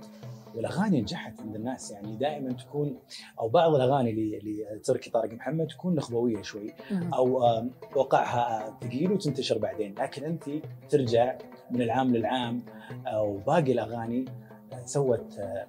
والأغاني 0.55 1.01
نجحت 1.01 1.39
عند 1.39 1.55
الناس 1.55 1.91
يعني 1.91 2.15
دائما 2.15 2.53
تكون 2.53 2.99
أو 3.39 3.49
بعض 3.49 3.75
الأغاني 3.75 4.39
لتركي 4.75 5.09
طارق 5.09 5.33
محمد 5.33 5.67
تكون 5.67 5.95
نخبوية 5.95 6.41
شوي. 6.41 6.73
أو 7.13 7.43
آم، 7.47 7.71
وقعها 7.95 8.77
ثقيل 8.81 9.11
وتنتشر 9.11 9.57
بعدين. 9.57 9.95
لكن 9.99 10.23
أنت 10.23 10.43
ترجع 10.89 11.37
من 11.71 11.81
العام 11.81 12.15
للعام 12.15 12.65
أو 13.07 13.37
باقي 13.37 13.71
الأغاني 13.71 14.25
آه، 14.73 14.85
سوت 14.85 15.39
آه، 15.39 15.67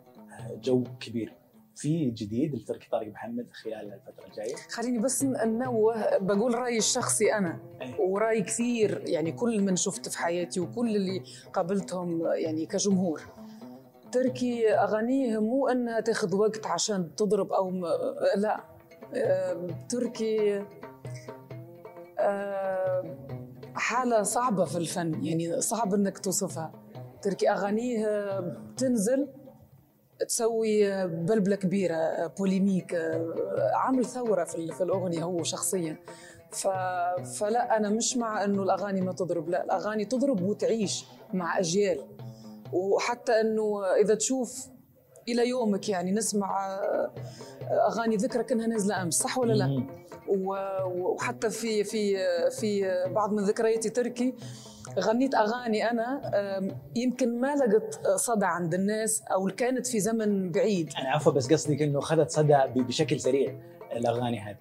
جو 0.62 0.84
كبير. 1.00 1.32
في 1.76 2.10
جديد 2.10 2.54
لتركي 2.54 2.88
طارق 2.90 3.08
محمد 3.08 3.46
خلال 3.52 3.92
الفترة 3.92 4.26
الجاية؟ 4.26 4.54
خليني 4.70 4.98
بس 4.98 5.24
ننوه 5.24 6.18
بقول 6.18 6.54
رأيي 6.54 6.78
الشخصي 6.78 7.34
أنا. 7.34 7.58
أي. 7.82 7.94
ورأي 7.98 8.42
كثير 8.42 9.02
يعني 9.06 9.32
كل 9.32 9.60
من 9.60 9.76
شفت 9.76 10.08
في 10.08 10.18
حياتي 10.18 10.60
وكل 10.60 10.96
اللي 10.96 11.22
قابلتهم 11.52 12.26
يعني 12.26 12.66
كجمهور. 12.66 13.22
تركي 14.12 14.74
أغانيه 14.74 15.38
مو 15.38 15.68
إنها 15.68 16.00
تاخذ 16.00 16.36
وقت 16.36 16.66
عشان 16.66 17.14
تضرب 17.16 17.52
أو 17.52 17.70
م... 17.70 17.84
لا. 18.36 18.64
تركي 19.88 20.64
حالة 23.74 24.22
صعبة 24.22 24.64
في 24.64 24.78
الفن 24.78 25.24
يعني 25.24 25.60
صعب 25.60 25.94
إنك 25.94 26.18
توصفها. 26.18 26.72
تركي 27.22 27.50
أغانيه 27.50 28.40
بتنزل 28.40 29.28
تسوي 30.28 31.06
بلبلة 31.06 31.56
كبيرة 31.56 32.26
بوليميك 32.38 32.94
عامل 33.74 34.04
ثورة 34.04 34.44
في 34.44 34.72
في 34.72 34.82
الأغنية 34.82 35.22
هو 35.22 35.42
شخصيا. 35.42 35.96
ف... 36.50 36.66
فلا 37.38 37.76
أنا 37.76 37.88
مش 37.88 38.16
مع 38.16 38.44
إنه 38.44 38.62
الأغاني 38.62 39.00
ما 39.00 39.12
تضرب 39.12 39.48
لا 39.48 39.64
الأغاني 39.64 40.04
تضرب 40.04 40.42
وتعيش 40.42 41.04
مع 41.32 41.58
أجيال. 41.58 42.04
وحتى 42.72 43.40
إنه 43.40 43.84
إذا 43.84 44.14
تشوف 44.14 44.68
إلى 45.28 45.48
يومك 45.48 45.88
يعني 45.88 46.12
نسمع 46.12 46.80
أغاني 47.70 48.16
ذكرى 48.16 48.44
كأنها 48.44 48.66
نازلة 48.66 49.02
أمس 49.02 49.14
صح 49.14 49.38
ولا 49.38 49.52
لا؟ 49.52 49.86
وحتى 50.28 51.50
في 51.50 51.84
في 51.84 52.16
في 52.50 52.84
بعض 53.14 53.32
من 53.32 53.44
ذكرياتي 53.44 53.90
تركي 53.90 54.34
غنيت 54.98 55.34
أغاني 55.34 55.90
أنا 55.90 56.20
يمكن 56.96 57.40
ما 57.40 57.54
لقت 57.54 58.06
صدى 58.08 58.46
عند 58.46 58.74
الناس 58.74 59.22
أو 59.32 59.50
كانت 59.56 59.86
في 59.86 60.00
زمن 60.00 60.50
بعيد. 60.50 60.92
أنا 60.98 61.08
عفوا 61.08 61.32
بس 61.32 61.52
قصدي 61.52 61.84
إنه 61.84 61.98
اخذت 61.98 62.30
صدى 62.30 62.58
بشكل 62.76 63.20
سريع 63.20 63.54
الأغاني 63.92 64.40
هذه. 64.40 64.56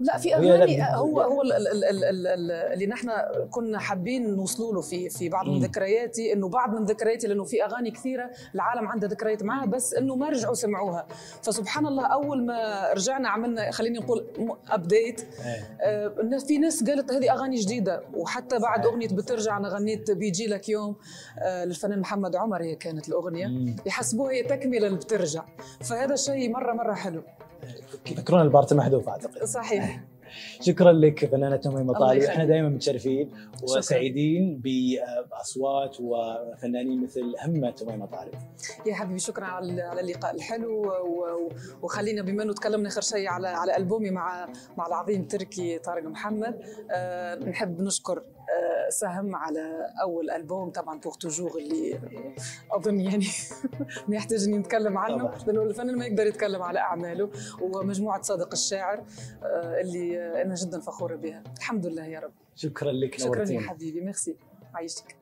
لا 0.00 0.18
في 0.18 0.34
أغاني 0.36 0.82
هو 0.82 1.20
هو 1.20 1.42
ال- 1.42 1.52
ال- 1.52 1.68
ال- 1.68 1.84
ال- 2.04 2.26
ال- 2.26 2.50
اللي 2.72 2.86
نحن 2.86 3.10
كنا 3.50 3.78
حابين 3.78 4.36
نوصلوا 4.36 4.74
له 4.74 4.80
في 4.80 5.08
في 5.10 5.28
بعض 5.28 5.46
من. 5.46 5.60
ذكرياتي 5.60 6.32
إنه 6.32 6.48
بعض 6.48 6.74
من 6.74 6.84
ذكرياتي 6.84 7.26
لأنه 7.26 7.44
في 7.44 7.64
أغاني 7.64 7.90
كثيرة 7.90 8.30
العالم 8.54 8.88
عنده 8.88 9.06
ذكريات 9.08 9.42
معها 9.42 9.66
بس 9.66 9.94
إنه 9.94 10.16
ما 10.16 10.28
رجعوا 10.28 10.54
سمعوها 10.54 11.06
فسبحان 11.42 11.86
الله 11.86 12.06
أول 12.06 12.46
ما 12.46 12.88
رجعنا 12.92 13.28
عملنا 13.28 13.70
خليني 13.70 13.98
نقول 13.98 14.26
ابديت 14.70 15.20
إيه. 15.20 15.76
آه، 15.80 16.38
في 16.48 16.58
ناس 16.58 16.84
قالت 16.84 17.12
هذه 17.12 17.32
أغاني 17.32 17.56
جديدة 17.56 18.02
وحتى 18.14 18.58
بعد 18.58 18.78
صحيح. 18.80 18.92
أغنية 18.92 19.08
بترجع 19.08 19.56
أنا 19.56 19.68
غنيت 19.68 20.10
بيجي 20.10 20.46
لك 20.46 20.68
يوم 20.68 20.96
آه، 21.38 21.64
للفنان 21.64 22.00
محمد 22.00 22.36
عمر 22.36 22.62
هي 22.62 22.74
كانت 22.76 23.08
الأغنية. 23.08 23.74
يحسبوها 23.86 24.32
هي 24.32 24.42
تكملة 24.42 24.86
اللي 24.86 24.98
بترجع 24.98 25.44
فهذا 25.80 26.16
شيء 26.16 26.50
مرة 26.50 26.72
مرة 26.74 26.94
حلو 26.94 27.22
يفكرون 28.06 28.40
البارت 28.40 28.72
محذوف 28.74 29.08
أعتقد. 29.08 29.44
صحيح. 29.44 30.00
شكرا 30.60 30.92
لك 30.92 31.26
فنانة 31.26 31.56
تميم 31.56 31.90
يخليك. 31.90 32.24
إحنا 32.24 32.44
دائما 32.44 32.68
متشرفين. 32.68 33.30
وسعيدين 33.62 34.60
بأصوات 34.64 35.96
وفنانين 36.00 37.02
مثل 37.02 37.34
همة 37.44 37.70
تميم 37.70 38.00
مطالب 38.00 38.34
يا 38.86 38.94
حبيبي 38.94 39.18
شكرا 39.18 39.44
على 39.44 40.00
اللقاء 40.00 40.34
الحلو 40.34 40.92
وخلينا 41.82 42.22
بما 42.22 42.42
إنه 42.42 42.52
تكلمنا 42.52 42.88
آخر 42.88 43.00
شيء 43.00 43.28
على 43.28 43.48
على 43.48 43.76
ألبومي 43.76 44.10
مع 44.10 44.48
مع 44.78 44.86
العظيم 44.86 45.24
تركي 45.24 45.78
طارق 45.78 46.04
محمد. 46.04 46.60
آه، 46.90 47.34
نحب 47.34 47.80
نشكر 47.80 48.22
آه، 48.50 48.88
سهم 48.90 49.36
على 49.36 49.86
أول 50.02 50.30
ألبوم 50.30 50.70
طبعا 50.70 51.00
Pour 51.00 51.14
Toujours 51.14 51.58
اللي 51.58 52.00
أظن 52.72 53.00
يعني 53.00 53.26
ما 54.08 54.16
يحتاج 54.16 54.44
اني 54.44 54.58
نتكلم 54.58 54.98
عنه. 54.98 55.30
لأنه 55.46 55.62
الفنان 55.62 55.98
ما 55.98 56.06
يقدر 56.06 56.26
يتكلم 56.26 56.62
على 56.62 56.78
أعماله 56.78 57.30
ومجموعة 57.60 58.22
صادق 58.22 58.52
الشاعر 58.52 59.04
آه، 59.42 59.80
اللي 59.80 60.42
أنا 60.42 60.54
جدا 60.54 60.80
فخورة 60.80 61.16
بها. 61.16 61.42
الحمد 61.58 61.86
لله 61.86 62.04
يا 62.06 62.20
رب. 62.20 62.32
شكرا 62.54 62.92
لك 62.92 63.20
شكرا 63.20 63.50
يا 63.50 63.60
حبيبي. 63.60 64.00
ميرسي. 64.00 64.36
عايشك 64.74 65.16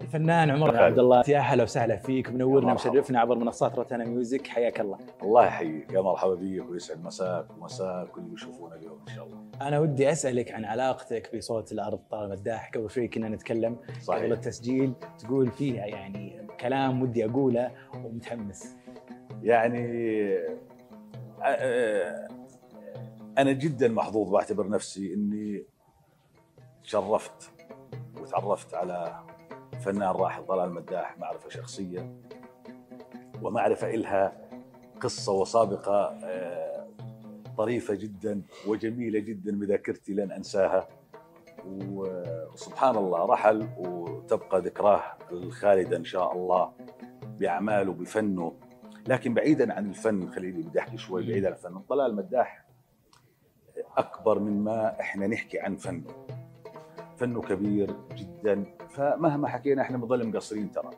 الفنان 0.00 0.50
عمر 0.50 0.76
عبد 0.76 0.98
الله. 0.98 1.24
يا 1.28 1.38
هلا 1.38 1.62
وسهلا 1.62 1.96
فيك 1.96 2.28
منورنا 2.28 2.72
ومشرفنا 2.72 3.20
عبر 3.20 3.36
منصات 3.38 3.74
روتانا 3.74 4.04
Music. 4.04 4.46
حياك 4.46 4.80
الله. 4.80 4.98
الله 5.22 5.46
يحييك. 5.46 5.92
يا 5.92 6.00
مرحبا 6.00 6.34
بيك 6.34 6.70
ويسعد 6.70 7.04
مساك 7.04 7.46
ومساك 7.58 8.08
كل 8.08 8.20
اللي 8.20 8.34
يشوفونا 8.34 8.74
اليوم 8.74 8.98
إن 9.08 9.14
شاء 9.14 9.24
الله. 9.24 9.43
أنا 9.60 9.78
ودي 9.78 10.12
أسألك 10.12 10.52
عن 10.52 10.64
علاقتك 10.64 11.36
بصوت 11.36 11.72
الأرض 11.72 11.98
طلال 12.10 12.30
مداح 12.30 12.70
قبل 12.70 12.90
شوي 12.90 13.08
كنا 13.08 13.28
نتكلم 13.28 13.74
قبل 13.74 14.02
صحيح 14.02 14.22
التسجيل 14.22 14.94
تقول 15.18 15.50
فيها 15.50 15.86
يعني 15.86 16.46
كلام 16.60 17.02
ودي 17.02 17.24
أقوله 17.24 17.70
ومتحمس. 17.94 18.76
يعني 19.42 19.84
أنا 23.38 23.52
جدا 23.52 23.88
محظوظ 23.88 24.30
بعتبر 24.30 24.68
نفسي 24.68 25.14
إني 25.14 25.64
شرفت 26.82 27.50
وتعرفت 28.20 28.74
على 28.74 29.24
فنان 29.80 30.08
راحل 30.08 30.46
طلال 30.46 30.72
مداح 30.74 31.18
معرفة 31.18 31.48
شخصية 31.48 32.20
ومعرفة 33.42 33.94
إلها 33.94 34.32
قصة 35.00 35.32
وسابقة 35.32 36.18
طريفة 37.58 37.94
جدا 37.94 38.42
وجميلة 38.66 39.18
جدا 39.18 39.58
بذاكرتي 39.58 40.14
لن 40.14 40.32
أنساها. 40.32 40.88
وسبحان 41.66 42.96
الله 42.96 43.26
رحل 43.26 43.68
وتبقى 43.78 44.60
ذكراه 44.60 45.02
الخالده 45.32 45.96
إن 45.96 46.04
شاء 46.04 46.32
الله 46.32 46.72
بأعماله 47.22 47.92
بفنه. 47.92 48.52
لكن 49.08 49.34
بعيدا 49.34 49.74
عن 49.74 49.88
الفن 49.88 50.30
خليني 50.30 50.62
بدي 50.62 50.78
أحكي 50.78 50.96
شوي 50.96 51.26
بعيدا 51.26 51.48
عن 51.48 51.54
الفن. 51.54 51.78
طلال 51.78 52.16
مداح 52.16 52.64
أكبر 53.96 54.38
من 54.38 54.64
ما 54.64 55.00
إحنا 55.00 55.26
نحكي 55.26 55.58
عن 55.58 55.76
فنه 55.76 56.26
فنه 57.16 57.40
كبير 57.40 57.96
جدا. 58.14 58.64
فمهما 58.88 59.48
حكينا 59.48 59.82
إحنا 59.82 59.98
بنضل 59.98 60.28
مقصرين 60.28 60.72
ترى. 60.72 60.90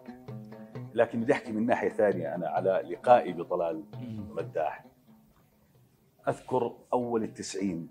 لكن 0.95 1.21
بدي 1.21 1.33
أحكي 1.33 1.53
من 1.53 1.67
ناحية 1.67 1.89
ثانية 1.89 2.35
أنا 2.35 2.49
على 2.49 2.83
لقائي 2.91 3.33
بطلال 3.33 3.85
مداح. 4.31 4.85
أذكر 6.29 6.73
أول 6.93 7.23
التسعين. 7.23 7.89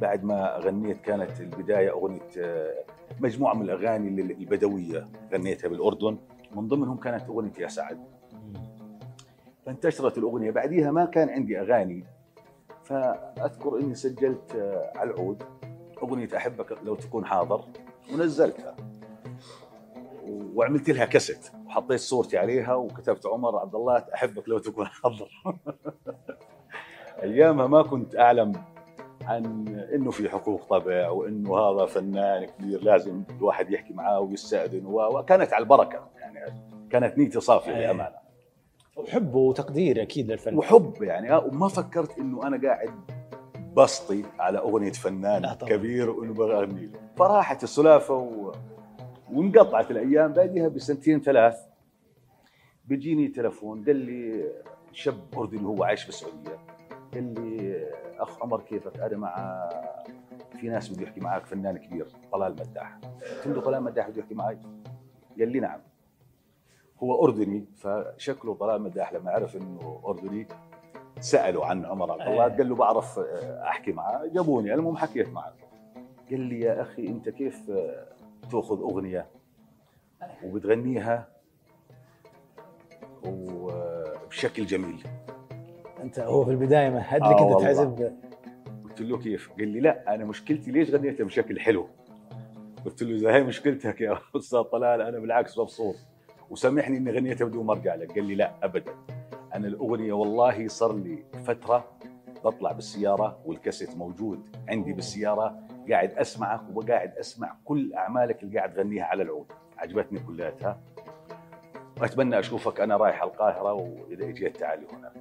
بعد 0.00 0.24
ما 0.24 0.56
غنيت 0.56 1.00
كانت 1.00 1.40
البداية 1.40 1.90
أغنية 1.90 2.28
آه، 2.38 2.84
مجموعة 3.20 3.54
من 3.54 3.62
الأغاني 3.62 4.08
البدوية 4.20 5.04
غنيتها 5.32 5.68
بالأردن. 5.68 6.18
من 6.54 6.68
ضمنهم 6.68 6.96
كانت 6.96 7.28
أغنية 7.28 7.52
يا 7.58 7.68
سعد. 7.68 8.04
فانتشرت 9.66 10.18
الأغنية. 10.18 10.50
بعديها 10.50 10.90
ما 10.90 11.04
كان 11.04 11.28
عندي 11.28 11.60
أغاني. 11.60 12.04
فأذكر 12.84 13.80
إني 13.80 13.94
سجلت 13.94 14.54
آه، 14.54 14.92
على 14.96 15.10
العود 15.10 15.42
أغنية 16.02 16.36
أحبك 16.36 16.78
لو 16.84 16.94
تكون 16.94 17.26
حاضر 17.26 17.64
ونزلتها. 18.12 18.76
وعملت 20.54 20.90
لها 20.90 21.04
كست 21.04 21.52
وحطيت 21.66 22.00
صورتي 22.00 22.38
عليها 22.38 22.74
وكتبت 22.74 23.26
عمر 23.26 23.58
عبد 23.58 23.74
الله 23.74 24.04
أحبك 24.14 24.48
لو 24.48 24.58
تكون 24.58 24.86
حاضر. 24.86 25.28
أيامها 27.22 27.66
ما 27.66 27.82
كنت 27.82 28.16
أعلم 28.16 28.52
عن 29.24 29.68
إنه 29.94 30.10
في 30.10 30.28
حقوق 30.28 30.64
طبع 30.70 31.08
وانه 31.10 31.56
هذا 31.58 31.86
فنان 31.86 32.44
كبير 32.44 32.82
لازم 32.82 33.22
الواحد 33.38 33.70
يحكي 33.70 33.94
معاه 33.94 34.20
ويستأذن 34.20 34.86
و- 34.86 35.18
وكانت 35.18 35.52
على 35.52 35.62
البركة. 35.62 36.08
يعني 36.18 36.38
كانت 36.90 37.18
نيتي 37.18 37.40
صافيه 37.40 37.76
إيه. 37.76 37.86
بامانه 37.86 38.26
وحب 38.96 39.34
وتقدير 39.34 40.02
أكيد 40.02 40.30
للفن. 40.30 40.56
وحب 40.58 40.92
يعني. 41.02 41.32
آه، 41.32 41.44
وما 41.46 41.68
فكرت 41.68 42.18
إنه 42.18 42.46
أنا 42.46 42.60
قاعد 42.68 42.90
بسطي 43.76 44.24
على 44.38 44.58
أغنية 44.58 44.92
فنان. 44.92 45.54
كبير 45.54 46.10
وإنه 46.10 46.34
بغني 46.34 46.86
له 46.86 46.98
فراحت 47.16 47.62
السلافة 47.62 48.14
و... 48.14 48.52
وانقطعت 49.32 49.90
الأيام. 49.90 50.32
بعدها 50.32 50.68
بسنتين 50.68 51.20
ثلاث 51.20 51.56
بيجيني 52.84 53.28
تلفون 53.28 53.84
قال 53.84 53.96
لي 53.96 54.44
شاب 54.92 55.20
أردني 55.36 55.64
هو 55.66 55.84
عايش 55.84 56.06
بالسعوديه 56.06 56.58
قال 57.16 57.34
لي 57.34 57.86
أخ 58.18 58.42
عمر 58.42 58.60
كيفك؟ 58.60 59.00
أنا 59.00 59.16
مع 59.16 59.68
في 60.60 60.68
ناس 60.68 60.88
بده 60.88 61.02
يحكي 61.02 61.20
معك 61.20 61.46
فنان 61.46 61.76
كبير 61.76 62.06
طلال 62.32 62.52
مداح. 62.52 62.98
قلت 63.44 63.46
له 63.46 63.60
طلال 63.60 63.82
مداح 63.82 64.08
بده 64.08 64.20
يحكي 64.20 64.34
معي 64.34 64.58
قال 65.38 65.48
لي 65.48 65.60
نعم. 65.60 65.80
هو 67.02 67.24
أردني 67.24 67.64
فشكله 67.76 68.54
طلال 68.54 68.82
مداح 68.82 69.12
لما 69.12 69.30
عرف 69.30 69.56
إنه 69.56 70.02
أردني 70.06 70.46
سألوا 71.20 71.66
عن 71.66 71.84
عمر 71.84 72.12
عبد 72.12 72.22
الله 72.22 72.46
آه. 72.46 72.48
قال 72.48 72.68
له 72.68 72.74
بعرف 72.74 73.18
آه، 73.18 73.62
أحكي 73.68 73.92
معه 73.92 74.26
جابوني 74.26 74.74
المهم 74.74 74.96
حكيت 74.96 75.28
معه 75.28 75.52
قال 76.30 76.40
لي 76.40 76.60
يا 76.60 76.82
أخي 76.82 77.06
أنت 77.08 77.28
كيف 77.28 77.70
آه، 77.70 78.06
تأخذ 78.50 78.80
أغنية 78.80 79.26
وبتغنيها 80.44 81.28
وبشكل 83.26 84.66
جميل؟ 84.66 85.06
انت 86.06 86.18
هو 86.18 86.44
في 86.44 86.50
البداية 86.50 86.90
مهد 86.90 87.22
آه 87.22 87.30
لك 87.30 87.40
انت 87.40 87.40
والله. 87.40 87.64
تعزف 87.66 88.12
قلت 88.84 89.00
له 89.00 89.18
كيف؟ 89.18 89.50
قال 89.58 89.68
لي 89.68 89.80
لا 89.80 90.14
أنا 90.14 90.24
مشكلتي 90.24 90.70
ليش 90.70 90.90
غنيتها 90.90 91.24
بشكل 91.24 91.60
حلو؟ 91.60 91.86
قلت 92.84 93.02
له 93.02 93.16
إذا 93.16 93.34
هي 93.36 93.42
مشكلتك 93.42 94.00
يا 94.00 94.18
أستاذ 94.36 94.62
طلال 94.62 95.00
أنا 95.00 95.18
بالعكس 95.18 95.58
مبسوط 95.58 95.94
وسامحني 96.50 96.96
إني 96.96 97.10
غنيتها 97.10 97.44
بدون 97.44 97.66
ما 97.66 97.72
أرجع 97.72 97.94
لك، 97.94 98.12
قال 98.12 98.24
لي 98.24 98.34
لا 98.34 98.52
ابدا 98.62 98.92
أنا 99.54 99.66
الأغنية 99.68 100.12
والله 100.12 100.68
صار 100.68 100.92
لي 100.96 101.24
فترة 101.44 101.84
بطلع 102.44 102.72
بالسيارة 102.72 103.38
والكاسيت 103.44 103.96
موجود 103.96 104.40
عندي 104.68 104.92
بالسيارة 104.92 105.58
قاعد 105.90 106.10
أسمعك 106.12 106.60
وقاعد 106.74 107.12
أسمع 107.16 107.56
كل 107.64 107.94
أعمالك 107.94 108.42
اللي 108.42 108.58
قاعد 108.58 108.74
تغنيها 108.74 109.04
على 109.04 109.22
العود، 109.22 109.46
عجبتني 109.78 110.18
كلياتها 110.18 110.80
واتمنى 112.00 112.38
أشوفك 112.38 112.80
أنا 112.80 112.96
رايح 112.96 113.22
القاهرة 113.22 113.72
وإذا 113.72 114.28
إجيت 114.28 114.56
تعالي 114.56 114.86
هنا. 114.92 115.12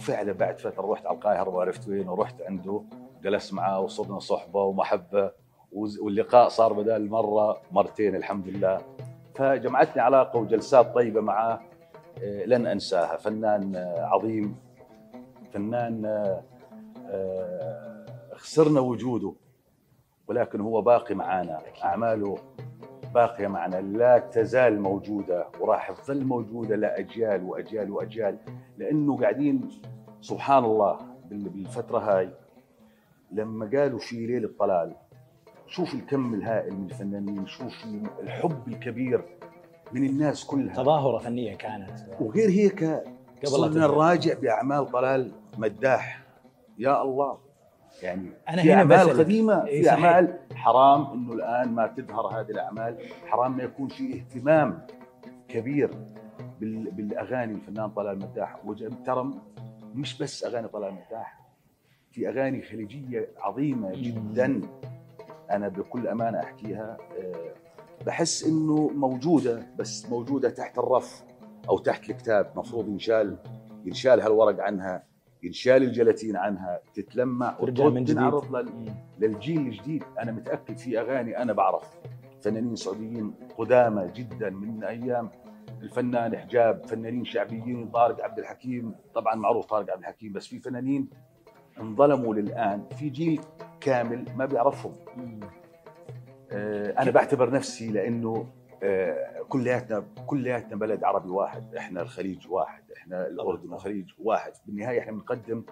وفعلا 0.00 0.32
بعد 0.32 0.58
فتره 0.58 0.92
رحت 0.92 1.06
على 1.06 1.14
القاهرة 1.16 1.50
وعرفت 1.50 1.88
وين 1.88 2.08
ورحت 2.08 2.42
عنده 2.42 2.82
جلست 3.22 3.54
معاه 3.54 3.80
وصرنا 3.80 4.18
صحبة 4.18 4.62
ومحبة 4.62 5.30
واللقاء 5.72 6.48
صار 6.48 6.72
بدل 6.72 7.08
مرة 7.08 7.60
مرتين 7.72 8.16
الحمد 8.16 8.48
لله. 8.48 8.80
فجمعتني 9.34 10.02
علاقة 10.02 10.38
وجلسات 10.38 10.94
طيبة 10.94 11.20
معاه 11.20 11.60
آه، 12.22 12.44
لن 12.44 12.66
أنساها. 12.66 13.16
فنان 13.16 13.76
آه، 13.76 14.04
عظيم. 14.06 14.56
فنان 15.52 16.04
آه، 17.10 18.06
خسرنا 18.34 18.80
وجوده 18.80 19.32
ولكن 20.28 20.60
هو 20.60 20.82
باقي 20.82 21.14
معنا 21.14 21.58
أعماله 21.84 22.36
باقية 23.14 23.46
معنا 23.46 23.76
لا 23.80 24.18
تزال 24.18 24.80
موجودة 24.80 25.46
وراح 25.60 25.90
تظل 25.90 26.24
موجودة 26.24 26.76
لاجيال 26.76 27.44
وأجيال 27.44 27.90
وأجيال 27.90 28.36
لأنه 28.78 29.16
قاعدين 29.20 29.68
سبحان 30.20 30.64
الله 30.64 30.98
بال- 31.30 31.48
بالفترة 31.48 31.98
هاي 31.98 32.30
لما 33.32 33.70
قالوا 33.78 33.98
في 33.98 34.26
ليلة 34.26 34.50
طلال 34.58 34.94
شوف 35.66 35.94
الكم 35.94 36.34
الهائل 36.34 36.74
من 36.74 36.84
الفنانين 36.84 37.46
شوف 37.46 37.72
الحب 38.22 38.68
الكبير 38.68 39.24
من 39.92 40.04
الناس 40.06 40.44
كلها. 40.44 40.74
تظاهرة 40.74 41.18
فنية 41.18 41.54
كانت. 41.56 41.90
وغير 42.20 42.48
هيك 42.50 42.82
لا 42.82 43.02
صرنا. 43.44 43.80
نراجع 43.86 44.34
بأعمال 44.34 44.86
طلال 44.90 45.32
مداح. 45.58 46.22
يا 46.78 47.02
الله. 47.02 47.38
يعني 48.02 48.30
أنا 48.48 48.62
في 48.62 48.72
هنا 48.72 48.78
أعمال. 48.96 49.18
قديمة 49.18 49.66
إيه 49.66 49.82
في 49.82 49.88
صحيح. 49.88 50.04
أعمال 50.04 50.38
حرام 50.54 51.12
إنه 51.12 51.32
الآن 51.32 51.68
ما 51.72 51.86
تظهر 51.86 52.26
هذه 52.40 52.50
الأعمال. 52.50 52.98
حرام 53.26 53.56
ما 53.56 53.62
يكون 53.62 53.88
في 53.88 54.14
اهتمام 54.14 54.86
كبير 55.48 55.90
بال- 56.60 56.90
بالأغاني 56.90 57.52
الفنان 57.54 57.90
طلال 57.90 58.18
مداح. 58.18 58.56
ترى 59.06 59.30
مش 59.94 60.18
بس 60.22 60.44
أغاني 60.44 60.68
طلال 60.68 60.92
مداح 60.94 61.40
في 62.10 62.28
أغاني 62.28 62.62
خليجية 62.62 63.28
عظيمة 63.38 63.90
جدا 63.94 64.60
أنا 65.50 65.68
بكل 65.68 66.08
أمانة 66.08 66.40
أحكيها. 66.40 66.96
آه، 67.18 67.54
بحس 68.06 68.44
إنه 68.44 68.88
موجودة 68.94 69.62
بس 69.78 70.06
موجودة 70.10 70.50
تحت 70.50 70.78
الرف 70.78 71.22
أو 71.68 71.78
تحت 71.78 72.10
الكتاب. 72.10 72.52
مفروض 72.56 72.88
ينشال 72.88 73.36
ينشال 73.84 74.20
هالورق 74.20 74.60
عنها. 74.62 75.02
ينشال 75.42 75.82
الجلاتين 75.82 76.36
عنها 76.36 76.80
تتلمع 76.94 77.50
ترجع 77.50 77.84
وترد 77.84 77.94
من 77.94 78.04
جديد. 78.04 78.16
تنعرض 78.16 78.56
لل- 78.56 78.94
للجيل 79.18 79.60
الجديد. 79.60 80.04
أنا 80.18 80.32
متأكد 80.32 80.76
في 80.76 81.00
أغاني 81.00 81.42
أنا 81.42 81.52
بعرف. 81.52 82.00
فنانين 82.40 82.76
سعوديين 82.76 83.34
قدامى 83.58 84.10
جدا 84.14 84.50
من 84.50 84.84
أيام 84.84 85.30
الفنان 85.82 86.36
حجاب 86.36 86.86
فنانين 86.86 87.24
شعبيين 87.24 87.88
طارق 87.88 88.24
عبد 88.24 88.38
الحكيم. 88.38 88.94
طبعا 89.14 89.34
معروف 89.34 89.66
طارق 89.66 89.90
عبد 89.92 90.00
الحكيم 90.00 90.32
بس 90.32 90.46
في 90.46 90.58
فنانين 90.58 91.10
انظلموا 91.80 92.34
للآن. 92.34 92.84
في 92.98 93.08
جيل 93.08 93.40
كامل 93.80 94.24
ما 94.36 94.46
بيعرفهم. 94.46 94.94
آه، 96.52 97.02
أنا 97.02 97.10
بعتبر 97.10 97.50
نفسي 97.50 97.88
لأنه 97.90 98.46
كلياتنا 99.48 100.04
كلياتنا 100.26 100.76
بلد 100.76 101.04
عربي 101.04 101.28
واحد 101.28 101.74
إحنا 101.74 102.02
الخليج 102.02 102.48
واحد 102.48 102.82
إحنا 102.96 103.26
الأردن 103.26 103.70
والخليج 103.72 104.10
واحد. 104.18 104.52
بالنهاية 104.66 105.00
إحنا 105.00 105.12
بنقدم 105.12 105.64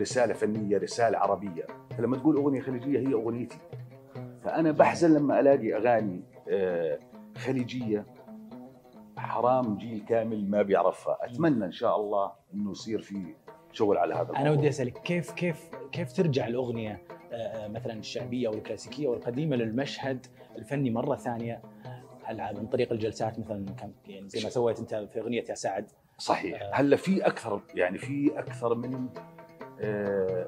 رسالة 0.00 0.34
فنية 0.34 0.78
رسالة 0.78 1.18
عربية. 1.18 1.66
فلما 1.98 2.16
تقول 2.16 2.36
أغنية 2.36 2.60
خليجية 2.60 2.98
هي 3.08 3.12
أغنيتي. 3.14 3.58
فأنا 4.44 4.72
بحزن 4.72 5.14
لما 5.14 5.40
ألاقي 5.40 5.74
أغاني 5.76 6.22
آه، 6.48 6.98
خليجية 7.36 8.06
حرام 9.16 9.76
جيل 9.76 10.04
كامل 10.08 10.50
ما 10.50 10.62
بيعرفها. 10.62 11.18
أتمنى 11.20 11.64
إن 11.64 11.72
شاء 11.72 11.96
الله 11.96 12.32
إنه 12.54 12.70
يصير 12.70 13.00
في 13.02 13.34
شغل 13.72 13.96
على 13.98 14.14
هذا 14.14 14.30
أنا 14.30 14.38
الموضوع. 14.38 14.58
ودي 14.58 14.68
أسألك 14.68 14.98
كيف 15.02 15.32
كيف 15.32 15.70
كيف 15.92 16.12
ترجع 16.12 16.46
الأغنية 16.46 17.02
آه، 17.32 17.36
آه، 17.36 17.68
مثلا 17.68 17.92
الشعبية 17.92 18.48
والكلاسيكية 18.48 19.08
والقديمة 19.08 19.56
للمشهد 19.56 20.26
الفني 20.56 20.90
مرة 20.90 21.16
ثانية؟ 21.16 21.62
هل 22.26 22.40
عن 22.40 22.66
طريق 22.66 22.92
الجلسات 22.92 23.38
مثلا 23.38 23.66
كان 23.78 23.92
يعني 24.06 24.28
زي 24.28 24.44
ما 24.44 24.48
سويت 24.50 24.78
أنت 24.78 24.94
في 25.12 25.20
أغنية 25.20 25.44
يا 25.48 25.54
سعد. 25.54 25.90
صحيح. 26.18 26.70
هلا 26.72 26.96
في 26.96 27.26
أكثر 27.26 27.60
يعني 27.74 27.98
في 27.98 28.38
أكثر 28.38 28.74
من 28.74 29.08
آه، 29.80 30.46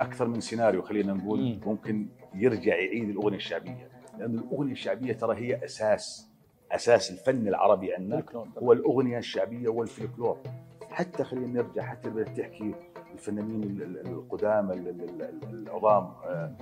أكثر 0.00 0.28
من 0.28 0.40
سيناريو 0.40 0.82
خلينا 0.82 1.12
نقول 1.12 1.40
مم. 1.40 1.60
ممكن 1.66 2.06
يرجع 2.34 2.74
يعيد 2.76 3.08
الأغنية 3.08 3.36
الشعبية؟ 3.36 3.88
لأن 4.18 4.38
الأغنية 4.38 4.72
الشعبية 4.72 5.12
ترى 5.12 5.36
هي 5.36 5.64
أساس 5.64 6.28
أساس 6.72 7.10
الفن 7.10 7.48
العربي 7.48 7.94
عندنا. 7.94 8.24
هو 8.58 8.72
الأغنية 8.72 9.18
الشعبية 9.18 9.68
والفلكلور. 9.68 10.38
حتى 10.90 11.24
خلينا 11.24 11.62
نرجع 11.62 11.82
حتى 11.82 12.10
بدك 12.10 12.28
تحكي 12.36 12.74
الفنانين 13.14 13.62
ال- 13.62 13.82
ال- 13.82 14.06
القدامى 14.06 14.74
ال- 14.74 14.88
ال- 14.88 15.22
ال- 15.22 15.44
العظام 15.68 16.04
آه، 16.04 16.52